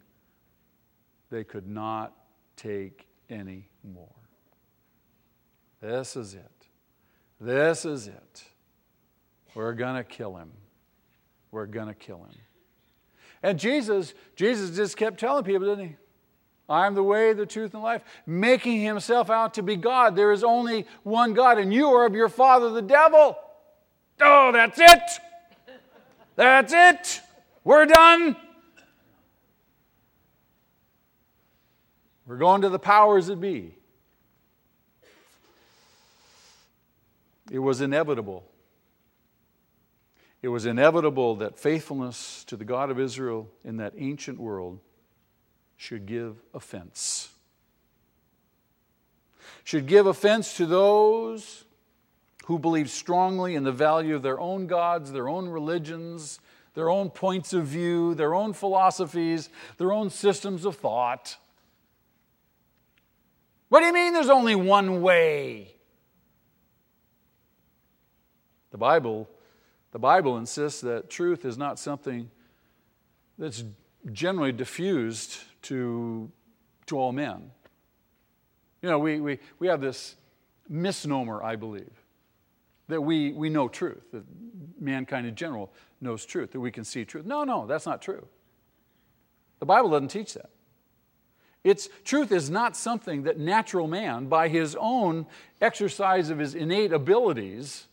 they 1.30 1.44
could 1.44 1.68
not 1.68 2.14
take 2.56 3.06
anymore. 3.28 4.14
This 5.80 6.16
is 6.16 6.34
it. 6.34 6.66
This 7.40 7.84
is 7.84 8.08
it. 8.08 8.44
We're 9.54 9.74
going 9.74 9.96
to 9.96 10.04
kill 10.04 10.36
him. 10.36 10.52
We're 11.50 11.66
going 11.66 11.88
to 11.88 11.94
kill 11.94 12.18
him. 12.18 12.34
And 13.42 13.58
Jesus, 13.58 14.14
Jesus 14.34 14.76
just 14.76 14.96
kept 14.96 15.20
telling 15.20 15.44
people, 15.44 15.68
didn't 15.68 15.88
he? 15.88 15.96
I 16.68 16.86
am 16.86 16.94
the 16.94 17.02
way, 17.02 17.32
the 17.32 17.46
truth, 17.46 17.74
and 17.74 17.82
life, 17.82 18.02
making 18.26 18.80
himself 18.80 19.30
out 19.30 19.54
to 19.54 19.62
be 19.62 19.76
God. 19.76 20.16
There 20.16 20.32
is 20.32 20.42
only 20.42 20.86
one 21.04 21.32
God, 21.32 21.58
and 21.58 21.72
you 21.72 21.88
are 21.88 22.06
of 22.06 22.14
your 22.14 22.28
father, 22.28 22.70
the 22.70 22.82
devil. 22.82 23.38
Oh, 24.20 24.50
that's 24.52 24.78
it. 24.78 25.20
That's 26.34 26.72
it. 26.72 27.20
We're 27.62 27.86
done. 27.86 28.36
We're 32.26 32.38
going 32.38 32.62
to 32.62 32.68
the 32.68 32.78
powers 32.78 33.28
that 33.28 33.40
be. 33.40 33.74
It 37.50 37.60
was 37.60 37.80
inevitable. 37.80 38.44
It 40.42 40.48
was 40.48 40.66
inevitable 40.66 41.36
that 41.36 41.58
faithfulness 41.58 42.44
to 42.44 42.56
the 42.56 42.64
God 42.64 42.90
of 42.90 42.98
Israel 42.98 43.48
in 43.64 43.76
that 43.76 43.94
ancient 43.96 44.40
world 44.40 44.80
should 45.76 46.06
give 46.06 46.36
offense. 46.54 47.30
Should 49.64 49.86
give 49.86 50.06
offense 50.06 50.56
to 50.56 50.66
those 50.66 51.64
who 52.46 52.58
believe 52.58 52.88
strongly 52.88 53.54
in 53.54 53.64
the 53.64 53.72
value 53.72 54.14
of 54.14 54.22
their 54.22 54.38
own 54.38 54.66
gods, 54.66 55.12
their 55.12 55.28
own 55.28 55.48
religions, 55.48 56.38
their 56.74 56.88
own 56.88 57.10
points 57.10 57.52
of 57.52 57.64
view, 57.66 58.14
their 58.14 58.34
own 58.34 58.52
philosophies, 58.52 59.48
their 59.78 59.92
own 59.92 60.10
systems 60.10 60.64
of 60.64 60.76
thought. 60.76 61.36
What 63.68 63.80
do 63.80 63.86
you 63.86 63.92
mean 63.92 64.12
there's 64.12 64.28
only 64.28 64.54
one 64.54 65.02
way? 65.02 65.74
The 68.70 68.78
Bible, 68.78 69.28
the 69.90 69.98
Bible 69.98 70.36
insists 70.36 70.82
that 70.82 71.10
truth 71.10 71.44
is 71.44 71.58
not 71.58 71.78
something 71.78 72.30
that's 73.38 73.64
generally 74.12 74.52
diffused 74.52 75.38
to, 75.66 76.30
to 76.86 76.98
all 76.98 77.12
men. 77.12 77.50
You 78.82 78.90
know, 78.90 78.98
we, 78.98 79.20
we, 79.20 79.38
we 79.58 79.66
have 79.68 79.80
this 79.80 80.16
misnomer, 80.68 81.42
I 81.42 81.56
believe, 81.56 81.92
that 82.88 83.00
we, 83.00 83.32
we 83.32 83.48
know 83.48 83.68
truth, 83.68 84.02
that 84.12 84.24
mankind 84.80 85.26
in 85.26 85.34
general 85.34 85.72
knows 86.00 86.24
truth, 86.24 86.52
that 86.52 86.60
we 86.60 86.70
can 86.70 86.84
see 86.84 87.04
truth. 87.04 87.26
No, 87.26 87.44
no, 87.44 87.66
that's 87.66 87.86
not 87.86 88.00
true. 88.00 88.26
The 89.58 89.66
Bible 89.66 89.90
doesn't 89.90 90.08
teach 90.08 90.34
that. 90.34 90.50
Its 91.64 91.88
truth 92.04 92.30
is 92.30 92.48
not 92.48 92.76
something 92.76 93.24
that 93.24 93.38
natural 93.38 93.88
man, 93.88 94.26
by 94.26 94.46
his 94.46 94.76
own 94.78 95.26
exercise 95.60 96.30
of 96.30 96.38
his 96.38 96.54
innate 96.54 96.92
abilities, 96.92 97.86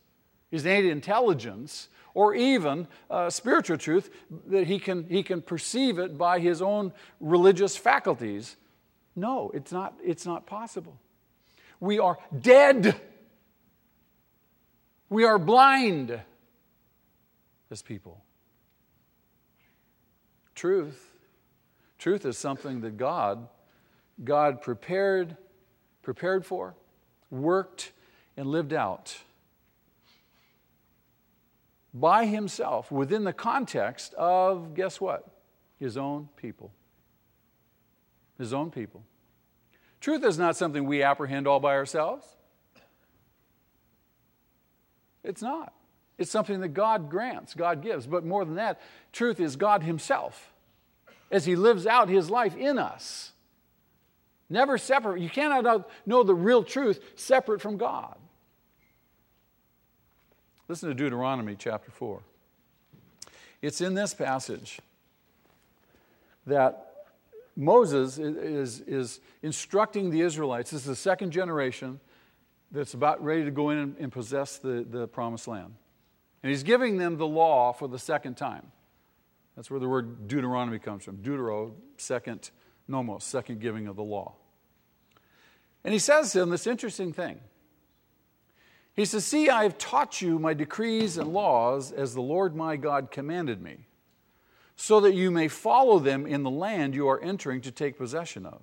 his 0.52 0.64
innate 0.64 0.84
intelligence, 0.84 1.88
or 2.14 2.34
even 2.34 2.86
uh, 3.10 3.28
spiritual 3.28 3.76
truth, 3.76 4.08
that 4.46 4.66
he 4.66 4.78
can, 4.78 5.06
he 5.08 5.22
can 5.22 5.42
perceive 5.42 5.98
it 5.98 6.16
by 6.16 6.38
his 6.38 6.62
own 6.62 6.92
religious 7.20 7.76
faculties. 7.76 8.56
No, 9.16 9.50
it's 9.52 9.72
not, 9.72 9.94
it's 10.02 10.24
not 10.24 10.46
possible. 10.46 10.98
We 11.80 11.98
are 11.98 12.16
dead. 12.40 12.94
We 15.08 15.24
are 15.24 15.38
blind 15.38 16.20
as 17.70 17.82
people. 17.82 18.22
Truth, 20.54 21.12
truth 21.98 22.24
is 22.24 22.38
something 22.38 22.80
that 22.82 22.96
God, 22.96 23.48
God 24.22 24.62
prepared, 24.62 25.36
prepared 26.02 26.46
for, 26.46 26.76
worked, 27.30 27.90
and 28.36 28.46
lived 28.46 28.72
out 28.72 29.18
by 31.94 32.26
himself 32.26 32.90
within 32.90 33.22
the 33.22 33.32
context 33.32 34.12
of, 34.14 34.74
guess 34.74 35.00
what? 35.00 35.24
His 35.78 35.96
own 35.96 36.28
people. 36.36 36.72
His 38.36 38.52
own 38.52 38.72
people. 38.72 39.04
Truth 40.00 40.24
is 40.24 40.36
not 40.36 40.56
something 40.56 40.84
we 40.84 41.02
apprehend 41.02 41.46
all 41.46 41.60
by 41.60 41.74
ourselves. 41.74 42.26
It's 45.22 45.40
not. 45.40 45.72
It's 46.18 46.30
something 46.30 46.60
that 46.60 46.68
God 46.68 47.08
grants, 47.10 47.54
God 47.54 47.80
gives. 47.80 48.06
But 48.06 48.24
more 48.24 48.44
than 48.44 48.56
that, 48.56 48.80
truth 49.12 49.40
is 49.40 49.56
God 49.56 49.82
Himself 49.82 50.52
as 51.30 51.44
He 51.44 51.56
lives 51.56 51.86
out 51.86 52.08
His 52.08 52.28
life 52.28 52.56
in 52.56 52.78
us. 52.78 53.32
Never 54.50 54.78
separate. 54.78 55.22
You 55.22 55.30
cannot 55.30 55.88
know 56.04 56.22
the 56.22 56.34
real 56.34 56.62
truth 56.62 57.00
separate 57.16 57.60
from 57.60 57.76
God. 57.78 58.16
Listen 60.66 60.88
to 60.88 60.94
Deuteronomy 60.94 61.56
chapter 61.58 61.90
4. 61.90 62.22
It's 63.60 63.80
in 63.80 63.94
this 63.94 64.14
passage 64.14 64.80
that 66.46 67.06
Moses 67.56 68.18
is, 68.18 68.80
is 68.80 69.20
instructing 69.42 70.10
the 70.10 70.22
Israelites. 70.22 70.70
This 70.70 70.82
is 70.82 70.86
the 70.86 70.96
second 70.96 71.32
generation 71.32 72.00
that's 72.70 72.94
about 72.94 73.22
ready 73.22 73.44
to 73.44 73.50
go 73.50 73.70
in 73.70 73.94
and 74.00 74.10
possess 74.10 74.58
the, 74.58 74.86
the 74.88 75.06
promised 75.06 75.46
land. 75.48 75.74
And 76.42 76.50
he's 76.50 76.62
giving 76.62 76.96
them 76.96 77.18
the 77.18 77.26
law 77.26 77.72
for 77.72 77.86
the 77.86 77.98
second 77.98 78.36
time. 78.36 78.72
That's 79.56 79.70
where 79.70 79.80
the 79.80 79.88
word 79.88 80.28
Deuteronomy 80.28 80.78
comes 80.78 81.04
from. 81.04 81.18
Deutero, 81.18 81.72
second, 81.96 82.50
nomos, 82.88 83.22
second 83.22 83.60
giving 83.60 83.86
of 83.86 83.96
the 83.96 84.02
law. 84.02 84.34
And 85.84 85.92
he 85.92 85.98
says 85.98 86.32
to 86.32 86.40
them 86.40 86.50
this 86.50 86.66
interesting 86.66 87.12
thing. 87.12 87.38
He 88.94 89.04
says, 89.04 89.24
See, 89.24 89.48
I 89.48 89.64
have 89.64 89.76
taught 89.76 90.22
you 90.22 90.38
my 90.38 90.54
decrees 90.54 91.18
and 91.18 91.32
laws 91.32 91.90
as 91.90 92.14
the 92.14 92.22
Lord 92.22 92.54
my 92.54 92.76
God 92.76 93.10
commanded 93.10 93.60
me, 93.60 93.86
so 94.76 95.00
that 95.00 95.14
you 95.14 95.30
may 95.30 95.48
follow 95.48 95.98
them 95.98 96.26
in 96.26 96.42
the 96.42 96.50
land 96.50 96.94
you 96.94 97.08
are 97.08 97.20
entering 97.20 97.60
to 97.62 97.72
take 97.72 97.98
possession 97.98 98.46
of. 98.46 98.60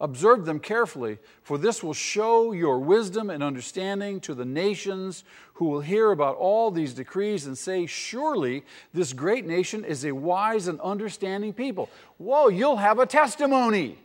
Observe 0.00 0.46
them 0.46 0.60
carefully, 0.60 1.18
for 1.42 1.58
this 1.58 1.82
will 1.82 1.92
show 1.92 2.52
your 2.52 2.78
wisdom 2.78 3.30
and 3.30 3.42
understanding 3.42 4.20
to 4.20 4.32
the 4.32 4.44
nations 4.44 5.24
who 5.54 5.64
will 5.64 5.80
hear 5.80 6.12
about 6.12 6.36
all 6.36 6.70
these 6.70 6.94
decrees 6.94 7.46
and 7.46 7.58
say, 7.58 7.84
Surely 7.84 8.64
this 8.94 9.12
great 9.12 9.44
nation 9.44 9.84
is 9.84 10.04
a 10.04 10.12
wise 10.12 10.68
and 10.68 10.80
understanding 10.80 11.52
people. 11.52 11.90
Whoa, 12.16 12.48
you'll 12.48 12.76
have 12.76 13.00
a 13.00 13.06
testimony. 13.06 13.98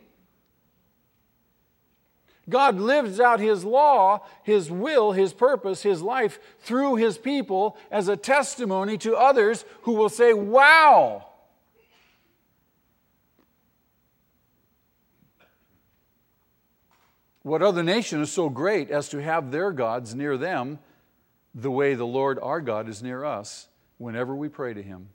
God 2.48 2.78
lives 2.78 3.20
out 3.20 3.40
His 3.40 3.64
law, 3.64 4.26
His 4.42 4.70
will, 4.70 5.12
His 5.12 5.32
purpose, 5.32 5.82
His 5.82 6.02
life 6.02 6.38
through 6.60 6.96
His 6.96 7.18
people 7.18 7.76
as 7.90 8.08
a 8.08 8.16
testimony 8.16 8.98
to 8.98 9.16
others 9.16 9.64
who 9.82 9.92
will 9.92 10.08
say, 10.08 10.32
Wow! 10.34 11.26
What 17.42 17.60
other 17.60 17.82
nation 17.82 18.22
is 18.22 18.32
so 18.32 18.48
great 18.48 18.90
as 18.90 19.10
to 19.10 19.20
have 19.20 19.50
their 19.50 19.70
gods 19.70 20.14
near 20.14 20.38
them 20.38 20.78
the 21.54 21.70
way 21.70 21.94
the 21.94 22.06
Lord 22.06 22.38
our 22.40 22.60
God 22.62 22.88
is 22.88 23.02
near 23.02 23.22
us 23.22 23.68
whenever 23.98 24.34
we 24.34 24.48
pray 24.48 24.72
to 24.72 24.82
Him? 24.82 25.10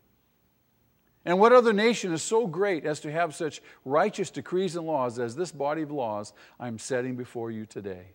And 1.25 1.39
what 1.39 1.51
other 1.51 1.73
nation 1.73 2.13
is 2.13 2.21
so 2.21 2.47
great 2.47 2.85
as 2.85 3.01
to 3.01 3.11
have 3.11 3.35
such 3.35 3.61
righteous 3.83 4.29
decrees 4.29 4.75
and 4.75 4.87
laws 4.87 5.19
as 5.19 5.35
this 5.35 5.51
body 5.51 5.81
of 5.81 5.91
laws 5.91 6.33
I'm 6.59 6.79
setting 6.79 7.15
before 7.15 7.51
you 7.51 7.65
today? 7.65 8.13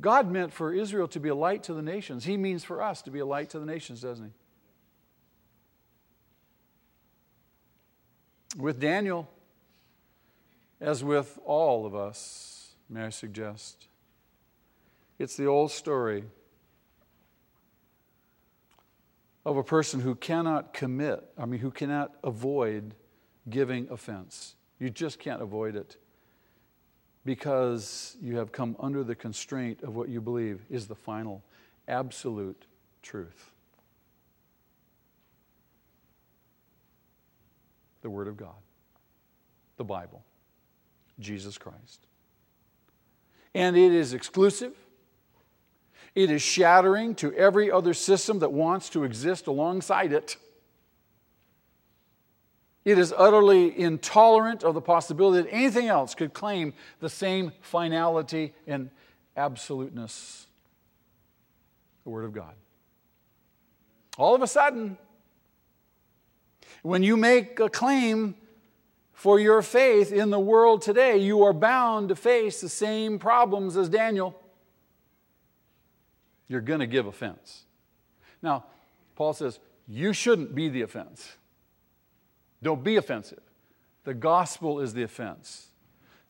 God 0.00 0.30
meant 0.30 0.52
for 0.52 0.74
Israel 0.74 1.08
to 1.08 1.20
be 1.20 1.30
a 1.30 1.34
light 1.34 1.62
to 1.64 1.74
the 1.74 1.82
nations. 1.82 2.24
He 2.24 2.36
means 2.36 2.62
for 2.62 2.82
us 2.82 3.00
to 3.02 3.10
be 3.10 3.20
a 3.20 3.26
light 3.26 3.50
to 3.50 3.58
the 3.58 3.64
nations, 3.64 4.02
doesn't 4.02 4.26
he? 4.26 4.32
With 8.60 8.78
Daniel, 8.78 9.28
as 10.80 11.02
with 11.02 11.38
all 11.44 11.86
of 11.86 11.94
us, 11.94 12.74
may 12.88 13.04
I 13.04 13.10
suggest, 13.10 13.88
it's 15.18 15.36
the 15.36 15.46
old 15.46 15.70
story 15.70 16.24
of 19.46 19.56
a 19.56 19.62
person 19.62 20.00
who 20.00 20.16
cannot 20.16 20.74
commit, 20.74 21.22
I 21.38 21.46
mean, 21.46 21.60
who 21.60 21.70
cannot 21.70 22.12
avoid 22.24 22.96
giving 23.48 23.88
offense. 23.90 24.56
You 24.80 24.90
just 24.90 25.20
can't 25.20 25.40
avoid 25.40 25.76
it 25.76 25.96
because 27.24 28.16
you 28.20 28.38
have 28.38 28.50
come 28.50 28.74
under 28.80 29.04
the 29.04 29.14
constraint 29.14 29.84
of 29.84 29.94
what 29.94 30.08
you 30.08 30.20
believe 30.20 30.62
is 30.68 30.88
the 30.88 30.96
final, 30.96 31.44
absolute 31.86 32.66
truth. 33.02 33.52
The 38.02 38.10
Word 38.10 38.26
of 38.26 38.36
God, 38.36 38.56
the 39.76 39.84
Bible, 39.84 40.24
Jesus 41.20 41.56
Christ. 41.56 42.08
And 43.54 43.76
it 43.76 43.92
is 43.92 44.12
exclusive 44.12 44.74
it 46.16 46.30
is 46.30 46.40
shattering 46.40 47.14
to 47.16 47.32
every 47.34 47.70
other 47.70 47.92
system 47.92 48.38
that 48.38 48.50
wants 48.50 48.88
to 48.88 49.04
exist 49.04 49.46
alongside 49.46 50.12
it. 50.12 50.38
It 52.86 52.98
is 52.98 53.12
utterly 53.14 53.78
intolerant 53.78 54.64
of 54.64 54.72
the 54.72 54.80
possibility 54.80 55.42
that 55.42 55.54
anything 55.54 55.88
else 55.88 56.14
could 56.14 56.32
claim 56.32 56.72
the 57.00 57.10
same 57.10 57.52
finality 57.60 58.54
and 58.66 58.88
absoluteness. 59.36 60.46
The 62.04 62.10
Word 62.10 62.24
of 62.24 62.32
God. 62.32 62.54
All 64.16 64.34
of 64.34 64.40
a 64.40 64.46
sudden, 64.46 64.96
when 66.82 67.02
you 67.02 67.18
make 67.18 67.60
a 67.60 67.68
claim 67.68 68.36
for 69.12 69.38
your 69.38 69.60
faith 69.60 70.12
in 70.12 70.30
the 70.30 70.40
world 70.40 70.80
today, 70.80 71.18
you 71.18 71.42
are 71.42 71.52
bound 71.52 72.08
to 72.08 72.16
face 72.16 72.62
the 72.62 72.70
same 72.70 73.18
problems 73.18 73.76
as 73.76 73.90
Daniel 73.90 74.34
you're 76.48 76.60
going 76.60 76.80
to 76.80 76.86
give 76.86 77.06
offense. 77.06 77.64
Now, 78.42 78.64
Paul 79.14 79.32
says, 79.32 79.58
you 79.88 80.12
shouldn't 80.12 80.54
be 80.54 80.68
the 80.68 80.82
offense. 80.82 81.36
Don't 82.62 82.82
be 82.82 82.96
offensive. 82.96 83.42
The 84.04 84.14
gospel 84.14 84.80
is 84.80 84.94
the 84.94 85.02
offense. 85.02 85.68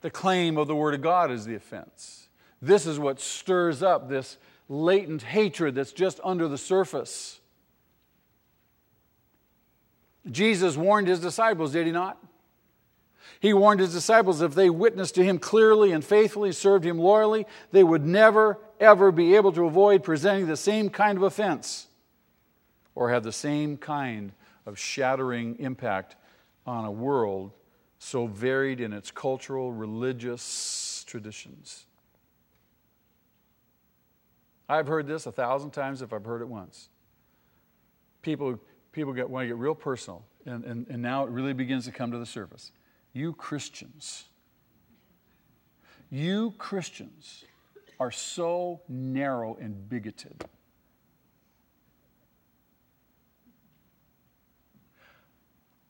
The 0.01 0.11
claim 0.11 0.57
of 0.57 0.67
the 0.67 0.75
Word 0.75 0.95
of 0.95 1.03
God 1.03 1.31
is 1.31 1.45
the 1.45 1.55
offense. 1.55 2.29
This 2.61 2.87
is 2.87 2.99
what 2.99 3.21
stirs 3.21 3.83
up 3.83 4.09
this 4.09 4.39
latent 4.69 5.23
hatred 5.23 5.75
that's 5.75 5.93
just 5.93 6.21
under 6.25 6.49
the 6.49 6.59
surface. 6.59 7.41
Jesus 10.31 10.77
warned 10.77 11.09
his 11.09 11.21
disciples, 11.21 11.73
did 11.73 11.87
he 11.87 11.93
not? 11.93 12.19
He 13.41 13.53
warned 13.53 13.81
his 13.81 13.93
disciples 13.93 14.41
if 14.41 14.55
they 14.55 14.71
witnessed 14.71 15.15
to 15.17 15.25
him 15.25 15.39
clearly 15.39 15.93
and 15.93 16.05
faithfully, 16.05 16.53
served 16.53 16.85
him 16.85 16.99
loyally, 16.99 17.47
they 17.73 17.85
would 17.85 18.05
never, 18.05 18.59
ever 18.81 19.13
be 19.13 19.37
able 19.37 19.53
to 19.53 19.67
avoid 19.67 20.03
presenting 20.03 20.47
the 20.47 20.57
same 20.57 20.89
kind 20.89 21.17
of 21.17 21.23
offense 21.23 21.87
or 22.95 23.11
have 23.11 23.23
the 23.23 23.33
same 23.33 23.77
kind 23.77 24.33
of 24.65 24.79
shattering 24.79 25.57
impact 25.59 26.17
on 26.67 26.85
a 26.85 26.91
world 26.91 27.53
so 27.99 28.27
varied 28.27 28.81
in 28.81 28.93
its 28.93 29.11
cultural, 29.11 29.73
religious 29.73 31.05
traditions. 31.07 31.87
I've 34.69 34.87
heard 34.87 35.07
this 35.07 35.27
a 35.27 35.33
thousand 35.33 35.71
times 35.71 36.03
if 36.03 36.13
I've 36.13 36.25
heard 36.25 36.43
it 36.43 36.49
once. 36.49 36.89
People, 38.23 38.59
people 38.93 39.13
get, 39.13 39.31
want 39.31 39.45
to 39.45 39.49
get 39.49 39.57
real 39.57 39.75
personal, 39.75 40.25
and, 40.45 40.65
and, 40.65 40.87
and 40.89 41.01
now 41.01 41.25
it 41.25 41.31
really 41.31 41.53
begins 41.53 41.85
to 41.85 41.93
come 41.93 42.11
to 42.11 42.19
the 42.19 42.27
surface. 42.27 42.73
You 43.17 43.33
Christians, 43.33 44.25
you 46.11 46.53
Christians 46.59 47.47
are 47.99 48.11
so 48.11 48.83
narrow 48.91 49.57
and 49.59 49.89
bigoted. 49.89 50.45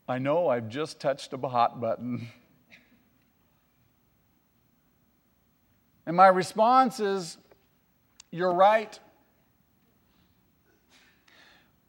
I 0.08 0.18
know 0.18 0.46
I've 0.46 0.68
just 0.68 1.00
touched 1.00 1.32
a 1.32 1.48
hot 1.48 1.80
button. 1.80 2.28
And 6.06 6.16
my 6.16 6.28
response 6.28 7.00
is, 7.00 7.38
You're 8.30 8.54
right. 8.54 8.96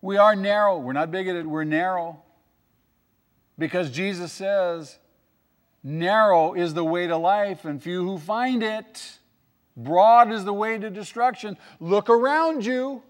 We 0.02 0.18
are 0.18 0.36
narrow. 0.36 0.80
We're 0.80 0.94
not 0.94 1.12
bigoted, 1.12 1.46
we're 1.46 1.64
narrow. 1.64 2.24
Because 3.60 3.92
Jesus 3.92 4.32
says, 4.32 4.98
Narrow 5.90 6.54
is 6.54 6.74
the 6.74 6.84
way 6.84 7.08
to 7.08 7.16
life, 7.16 7.64
and 7.64 7.82
few 7.82 8.04
who 8.04 8.18
find 8.18 8.62
it. 8.62 9.20
Broad 9.78 10.34
is 10.34 10.44
the 10.44 10.52
way 10.52 10.78
to 10.78 10.90
destruction. 10.90 11.58
Look 11.80 12.10
around 12.10 12.66
you. 12.66 13.04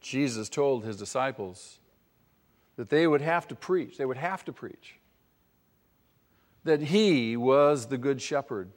Jesus 0.00 0.48
told 0.48 0.84
his 0.84 0.96
disciples 0.96 1.80
that 2.76 2.88
they 2.88 3.04
would 3.04 3.20
have 3.20 3.48
to 3.48 3.56
preach, 3.56 3.98
they 3.98 4.04
would 4.04 4.16
have 4.16 4.44
to 4.44 4.52
preach 4.52 4.94
that 6.62 6.82
he 6.82 7.36
was 7.36 7.86
the 7.86 7.98
good 7.98 8.22
shepherd. 8.22 8.70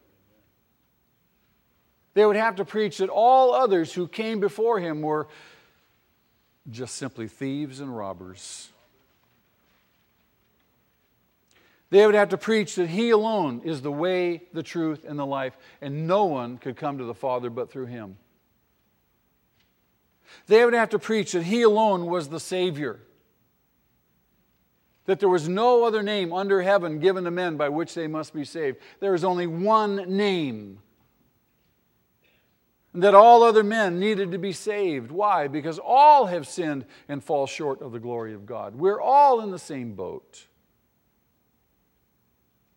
They 2.15 2.25
would 2.25 2.35
have 2.35 2.55
to 2.55 2.65
preach 2.65 2.97
that 2.97 3.09
all 3.09 3.53
others 3.53 3.93
who 3.93 4.07
came 4.07 4.39
before 4.39 4.79
him 4.79 5.03
were 5.03 5.27
just 6.69 6.95
simply 6.95 7.27
thieves 7.27 7.79
and 7.79 7.95
robbers. 7.95 8.69
They 11.89 12.05
would 12.05 12.15
have 12.15 12.29
to 12.29 12.37
preach 12.37 12.75
that 12.75 12.89
He 12.89 13.11
alone 13.11 13.61
is 13.63 13.81
the 13.81 13.91
way, 13.91 14.43
the 14.51 14.63
truth, 14.63 15.05
and 15.07 15.17
the 15.17 15.25
life, 15.25 15.57
and 15.81 16.07
no 16.07 16.25
one 16.25 16.57
could 16.57 16.75
come 16.75 16.97
to 16.97 17.05
the 17.05 17.13
Father 17.13 17.49
but 17.49 17.71
through 17.71 17.85
Him. 17.85 18.17
They 20.47 20.65
would 20.65 20.73
have 20.73 20.89
to 20.89 20.99
preach 20.99 21.31
that 21.31 21.43
He 21.43 21.61
alone 21.61 22.07
was 22.07 22.27
the 22.27 22.39
Savior, 22.39 22.99
that 25.05 25.21
there 25.21 25.29
was 25.29 25.47
no 25.47 25.85
other 25.85 26.03
name 26.03 26.33
under 26.33 26.61
heaven 26.61 26.99
given 26.99 27.23
to 27.23 27.31
men 27.31 27.55
by 27.55 27.69
which 27.69 27.93
they 27.93 28.07
must 28.07 28.33
be 28.33 28.43
saved. 28.43 28.77
There 28.99 29.15
is 29.15 29.23
only 29.23 29.47
one 29.47 30.17
name 30.17 30.79
and 32.97 33.03
that 33.03 33.13
all 33.13 33.43
other 33.43 33.63
men 33.63 33.99
needed 33.99 34.31
to 34.31 34.39
be 34.39 34.51
saved. 34.51 35.11
Why? 35.11 35.47
Because 35.47 35.77
all 35.77 36.25
have 36.25 36.47
sinned 36.47 36.83
and 37.07 37.23
fall 37.23 37.45
short 37.45 37.79
of 37.83 37.91
the 37.91 37.99
glory 37.99 38.33
of 38.33 38.47
God. 38.47 38.73
We're 38.73 38.99
all 38.99 39.39
in 39.41 39.51
the 39.51 39.59
same 39.59 39.93
boat. 39.93 40.47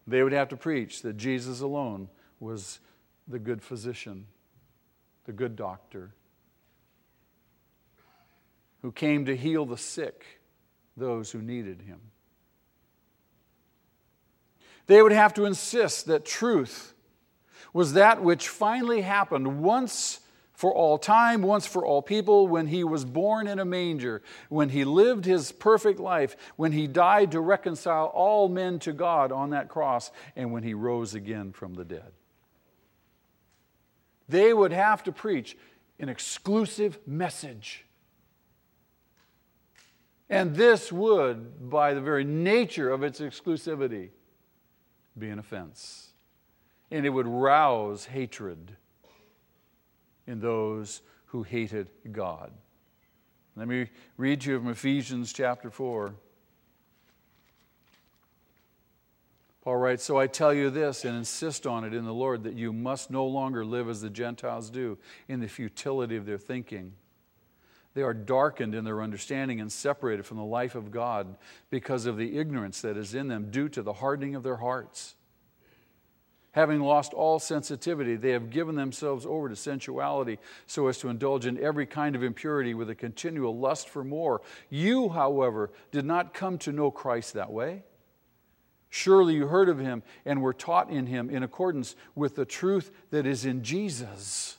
They 0.07 0.23
would 0.23 0.35
have 0.35 0.51
to 0.51 0.59
preach 0.59 1.01
that 1.01 1.17
Jesus 1.17 1.63
alone 1.63 2.11
was 2.39 2.81
the 3.29 3.39
good 3.39 3.63
physician, 3.63 4.27
the 5.25 5.33
good 5.33 5.57
doctor, 5.57 6.11
who 8.83 8.93
came 8.93 9.25
to 9.25 9.35
heal 9.35 9.65
the 9.65 9.79
sick, 9.79 10.27
those 10.99 11.31
who 11.31 11.41
needed 11.41 11.81
him. 11.81 12.01
They 14.87 15.01
would 15.01 15.13
have 15.13 15.33
to 15.33 15.47
insist 15.47 16.05
that 16.09 16.27
truth 16.27 16.93
was 17.73 17.95
that 17.95 18.23
which 18.23 18.49
finally 18.49 19.01
happened 19.03 19.63
once 19.63 20.21
for 20.61 20.75
all 20.75 20.99
time, 20.99 21.41
once 21.41 21.67
for 21.67 21.87
all 21.87 22.03
people, 22.03 22.47
when 22.47 22.67
he 22.67 22.85
was 22.85 23.07
born 23.07 23.47
in 23.47 23.59
a 23.59 23.65
manger, 23.65 24.21
when 24.51 24.69
he 24.69 24.85
lived 24.85 25.25
his 25.25 25.53
perfect 25.53 25.99
life, 25.99 26.37
when 26.57 26.73
he 26.73 26.87
died 26.87 27.33
to 27.33 27.41
reconcile 27.41 28.07
all 28.07 28.47
men 28.47 28.79
to 28.79 28.93
God 28.93 29.33
on 29.33 29.51
that 29.51 29.71
cross, 29.71 30.11
and 30.37 30.53
when 30.53 30.63
he 30.63 30.75
rose 30.75 31.15
again 31.15 31.53
from 31.53 31.73
the 31.73 31.85
dead. 31.85 32.13
They 34.29 34.53
would 34.53 34.73
have 34.73 35.03
to 35.05 35.13
preach 35.13 35.57
an 35.99 36.11
exclusive 36.11 36.99
message. 37.07 37.87
And 40.29 40.55
this 40.55 40.93
would, 40.93 41.71
by 41.71 41.95
the 41.95 42.03
very 42.03 42.25
nature 42.25 42.91
of 42.91 43.03
its 43.03 43.21
exclusivity, 43.21 44.11
be 45.19 45.31
an 45.31 45.39
offense 45.39 46.10
and 46.91 47.07
it 47.07 47.11
would 47.11 47.27
rouse 47.27 48.05
hatred 48.07 48.77
in 50.27 50.41
those 50.41 51.03
who 51.27 51.43
hated 51.43 51.89
God. 52.11 52.53
Let 53.57 53.69
me 53.69 53.89
read 54.17 54.45
you 54.45 54.59
from 54.59 54.69
Ephesians 54.69 55.33
chapter 55.33 55.71
4. 55.71 56.15
Paul 59.63 59.77
writes, 59.77 60.05
So 60.05 60.19
I 60.19 60.27
tell 60.27 60.55
you 60.55 60.71
this 60.71 61.05
and 61.05 61.17
insist 61.17 61.67
on 61.67 61.85
it 61.85 61.93
in 61.93 62.05
the 62.05 62.15
Lord 62.15 62.45
that 62.45 62.55
you 62.55 62.73
must 62.73 63.11
no 63.11 63.27
longer 63.27 63.65
live 63.65 63.89
as 63.89 64.01
the 64.01 64.11
Gentiles 64.11 64.71
do 64.71 64.99
in 65.29 65.41
the 65.41 65.49
futility 65.49 66.17
of 66.17 66.27
their 66.27 66.39
thinking. 66.39 66.95
They 67.93 68.03
are 68.03 68.15
darkened 68.15 68.75
in 68.75 68.85
their 68.85 69.03
understanding 69.03 69.61
and 69.61 69.71
separated 69.71 70.25
from 70.25 70.37
the 70.39 70.45
life 70.45 70.75
of 70.75 70.91
God 70.91 71.37
because 71.71 72.07
of 72.07 72.17
the 72.17 72.39
ignorance 72.39 72.81
that 72.83 72.97
is 72.97 73.15
in 73.15 73.29
them 73.29 73.51
due 73.51 73.69
to 73.71 73.83
the 73.83 73.95
hardening 73.95 74.35
of 74.35 74.43
their 74.43 74.57
hearts. 74.57 75.17
Having 76.53 76.81
lost 76.81 77.15
all 77.15 77.39
sensitivity, 77.39 78.17
they 78.17 78.31
have 78.31 78.51
given 78.51 78.75
themselves 78.75 79.25
over 79.25 79.49
to 79.49 79.55
sensuality 79.55 80.39
so 80.67 80.89
as 80.89 80.99
to 80.99 81.09
indulge 81.09 81.47
in 81.47 81.63
every 81.63 81.87
kind 81.87 82.17
of 82.17 82.25
impurity 82.25 82.75
with 82.75 82.91
a 82.91 82.95
continual 82.95 83.57
lust 83.57 83.89
for 83.89 84.03
more. 84.03 84.43
You, 84.69 85.11
however, 85.11 85.71
did 85.93 86.05
not 86.05 86.35
come 86.35 86.59
to 86.59 86.73
know 86.73 86.91
Christ 86.91 87.35
that 87.35 87.53
way. 87.53 87.85
Surely 88.89 89.35
you 89.35 89.47
heard 89.47 89.69
of 89.69 89.79
him 89.79 90.03
and 90.25 90.43
were 90.43 90.53
taught 90.53 90.91
in 90.91 91.07
him 91.07 91.31
in 91.31 91.45
accordance 91.45 91.95
with 92.17 92.35
the 92.35 92.45
truth 92.45 92.91
that 93.11 93.27
is 93.27 93.45
in 93.45 93.63
Jesus. 93.63 94.57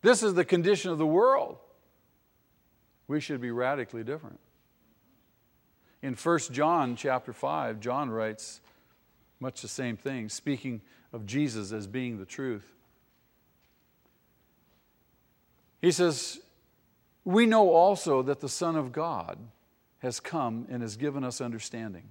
This 0.00 0.22
is 0.22 0.32
the 0.32 0.44
condition 0.44 0.90
of 0.90 0.96
the 0.96 1.06
world. 1.06 1.58
We 3.06 3.20
should 3.20 3.42
be 3.42 3.50
radically 3.50 4.04
different. 4.04 4.40
In 6.00 6.14
1 6.14 6.38
John 6.50 6.96
chapter 6.96 7.34
5, 7.34 7.78
John 7.78 8.08
writes, 8.08 8.62
much 9.42 9.60
the 9.60 9.68
same 9.68 9.96
thing, 9.96 10.28
speaking 10.30 10.80
of 11.12 11.26
Jesus 11.26 11.72
as 11.72 11.86
being 11.86 12.18
the 12.18 12.24
truth. 12.24 12.72
He 15.82 15.90
says, 15.90 16.40
We 17.24 17.44
know 17.44 17.70
also 17.70 18.22
that 18.22 18.40
the 18.40 18.48
Son 18.48 18.76
of 18.76 18.92
God 18.92 19.38
has 19.98 20.20
come 20.20 20.66
and 20.70 20.80
has 20.80 20.96
given 20.96 21.24
us 21.24 21.40
understanding, 21.40 22.04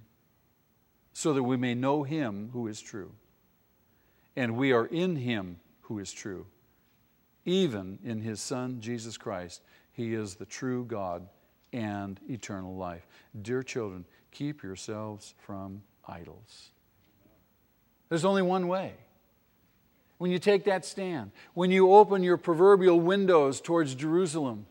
so 1.14 1.32
that 1.32 1.42
we 1.42 1.56
may 1.56 1.74
know 1.74 2.02
him 2.02 2.50
who 2.52 2.68
is 2.68 2.80
true. 2.80 3.12
And 4.36 4.56
we 4.56 4.72
are 4.72 4.86
in 4.86 5.16
him 5.16 5.58
who 5.82 5.98
is 5.98 6.12
true, 6.12 6.46
even 7.44 7.98
in 8.04 8.20
his 8.20 8.40
Son, 8.40 8.80
Jesus 8.80 9.16
Christ. 9.16 9.62
He 9.92 10.14
is 10.14 10.34
the 10.34 10.46
true 10.46 10.84
God 10.84 11.26
and 11.72 12.20
eternal 12.28 12.76
life. 12.76 13.06
Dear 13.40 13.62
children, 13.62 14.04
keep 14.30 14.62
yourselves 14.62 15.34
from 15.38 15.82
idols. 16.06 16.72
There's 18.12 18.26
only 18.26 18.42
one 18.42 18.68
way. 18.68 18.92
When 20.18 20.30
you 20.30 20.38
take 20.38 20.64
that 20.64 20.84
stand, 20.84 21.30
when 21.54 21.70
you 21.70 21.94
open 21.94 22.22
your 22.22 22.36
proverbial 22.36 23.00
windows 23.00 23.58
towards 23.58 23.94
Jerusalem, 23.94 24.66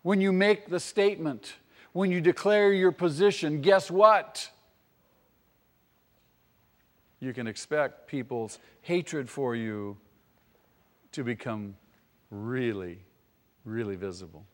when 0.00 0.22
you 0.22 0.32
make 0.32 0.70
the 0.70 0.80
statement, 0.80 1.52
when 1.92 2.10
you 2.10 2.22
declare 2.22 2.72
your 2.72 2.92
position, 2.92 3.60
guess 3.60 3.90
what? 3.90 4.48
You 7.20 7.34
can 7.34 7.46
expect 7.46 8.08
people's 8.08 8.58
hatred 8.80 9.28
for 9.28 9.54
you 9.54 9.98
to 11.12 11.24
become 11.24 11.76
really, 12.30 13.00
really 13.66 13.96
visible. 13.96 14.46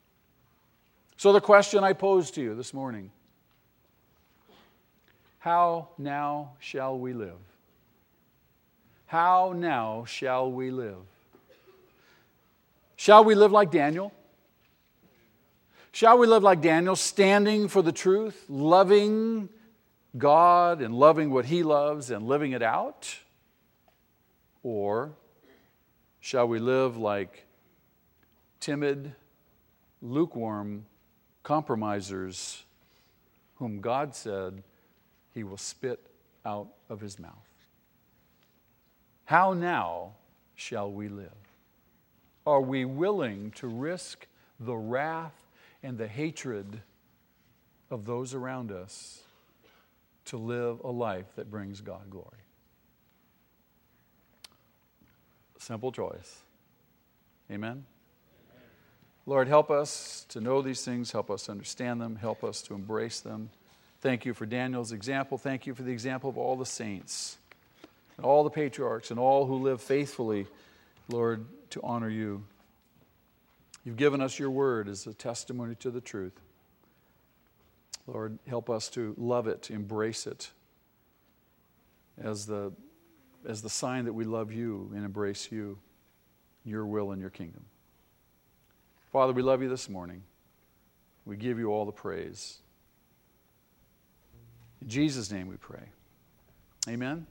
So, 1.16 1.32
the 1.32 1.40
question 1.40 1.84
I 1.84 1.92
pose 1.92 2.32
to 2.32 2.42
you 2.42 2.56
this 2.56 2.74
morning 2.74 3.12
how 5.38 5.90
now 5.98 6.54
shall 6.58 6.98
we 6.98 7.12
live? 7.12 7.38
How 9.10 9.54
now 9.56 10.04
shall 10.04 10.52
we 10.52 10.70
live? 10.70 11.02
Shall 12.94 13.24
we 13.24 13.34
live 13.34 13.50
like 13.50 13.72
Daniel? 13.72 14.12
Shall 15.90 16.16
we 16.16 16.28
live 16.28 16.44
like 16.44 16.60
Daniel, 16.60 16.94
standing 16.94 17.66
for 17.66 17.82
the 17.82 17.90
truth, 17.90 18.44
loving 18.48 19.48
God 20.16 20.80
and 20.80 20.94
loving 20.94 21.32
what 21.32 21.46
he 21.46 21.64
loves 21.64 22.12
and 22.12 22.28
living 22.28 22.52
it 22.52 22.62
out? 22.62 23.12
Or 24.62 25.10
shall 26.20 26.46
we 26.46 26.60
live 26.60 26.96
like 26.96 27.48
timid, 28.60 29.12
lukewarm 30.00 30.86
compromisers 31.42 32.62
whom 33.56 33.80
God 33.80 34.14
said 34.14 34.62
he 35.34 35.42
will 35.42 35.56
spit 35.56 35.98
out 36.46 36.68
of 36.88 37.00
his 37.00 37.18
mouth? 37.18 37.49
How 39.30 39.52
now 39.52 40.14
shall 40.56 40.90
we 40.90 41.06
live? 41.06 41.30
Are 42.44 42.60
we 42.60 42.84
willing 42.84 43.52
to 43.52 43.68
risk 43.68 44.26
the 44.58 44.74
wrath 44.74 45.46
and 45.84 45.96
the 45.96 46.08
hatred 46.08 46.82
of 47.92 48.06
those 48.06 48.34
around 48.34 48.72
us 48.72 49.22
to 50.24 50.36
live 50.36 50.80
a 50.82 50.90
life 50.90 51.26
that 51.36 51.48
brings 51.48 51.80
God 51.80 52.10
glory? 52.10 52.26
Simple 55.58 55.92
choice. 55.92 56.40
Amen? 57.52 57.84
Lord, 59.26 59.46
help 59.46 59.70
us 59.70 60.26
to 60.30 60.40
know 60.40 60.60
these 60.60 60.84
things, 60.84 61.12
help 61.12 61.30
us 61.30 61.48
understand 61.48 62.00
them, 62.00 62.16
help 62.16 62.42
us 62.42 62.62
to 62.62 62.74
embrace 62.74 63.20
them. 63.20 63.50
Thank 64.00 64.24
you 64.24 64.34
for 64.34 64.44
Daniel's 64.44 64.90
example. 64.90 65.38
Thank 65.38 65.68
you 65.68 65.74
for 65.76 65.84
the 65.84 65.92
example 65.92 66.28
of 66.28 66.36
all 66.36 66.56
the 66.56 66.66
saints 66.66 67.38
and 68.20 68.26
all 68.26 68.44
the 68.44 68.50
patriarchs 68.50 69.10
and 69.10 69.18
all 69.18 69.46
who 69.46 69.54
live 69.54 69.80
faithfully, 69.80 70.46
Lord, 71.08 71.46
to 71.70 71.80
honor 71.82 72.10
you. 72.10 72.44
You've 73.82 73.96
given 73.96 74.20
us 74.20 74.38
your 74.38 74.50
word 74.50 74.90
as 74.90 75.06
a 75.06 75.14
testimony 75.14 75.74
to 75.76 75.90
the 75.90 76.02
truth. 76.02 76.38
Lord, 78.06 78.38
help 78.46 78.68
us 78.68 78.90
to 78.90 79.14
love 79.16 79.48
it, 79.48 79.70
embrace 79.70 80.26
it 80.26 80.50
as 82.22 82.44
the, 82.44 82.72
as 83.46 83.62
the 83.62 83.70
sign 83.70 84.04
that 84.04 84.12
we 84.12 84.24
love 84.24 84.52
you 84.52 84.90
and 84.94 85.02
embrace 85.02 85.50
you, 85.50 85.78
your 86.62 86.84
will 86.84 87.12
and 87.12 87.22
your 87.22 87.30
kingdom. 87.30 87.64
Father, 89.12 89.32
we 89.32 89.40
love 89.40 89.62
you 89.62 89.70
this 89.70 89.88
morning. 89.88 90.22
We 91.24 91.38
give 91.38 91.58
you 91.58 91.72
all 91.72 91.86
the 91.86 91.92
praise. 91.92 92.58
In 94.82 94.88
Jesus' 94.88 95.30
name 95.30 95.48
we 95.48 95.56
pray. 95.56 95.88
Amen. 96.86 97.26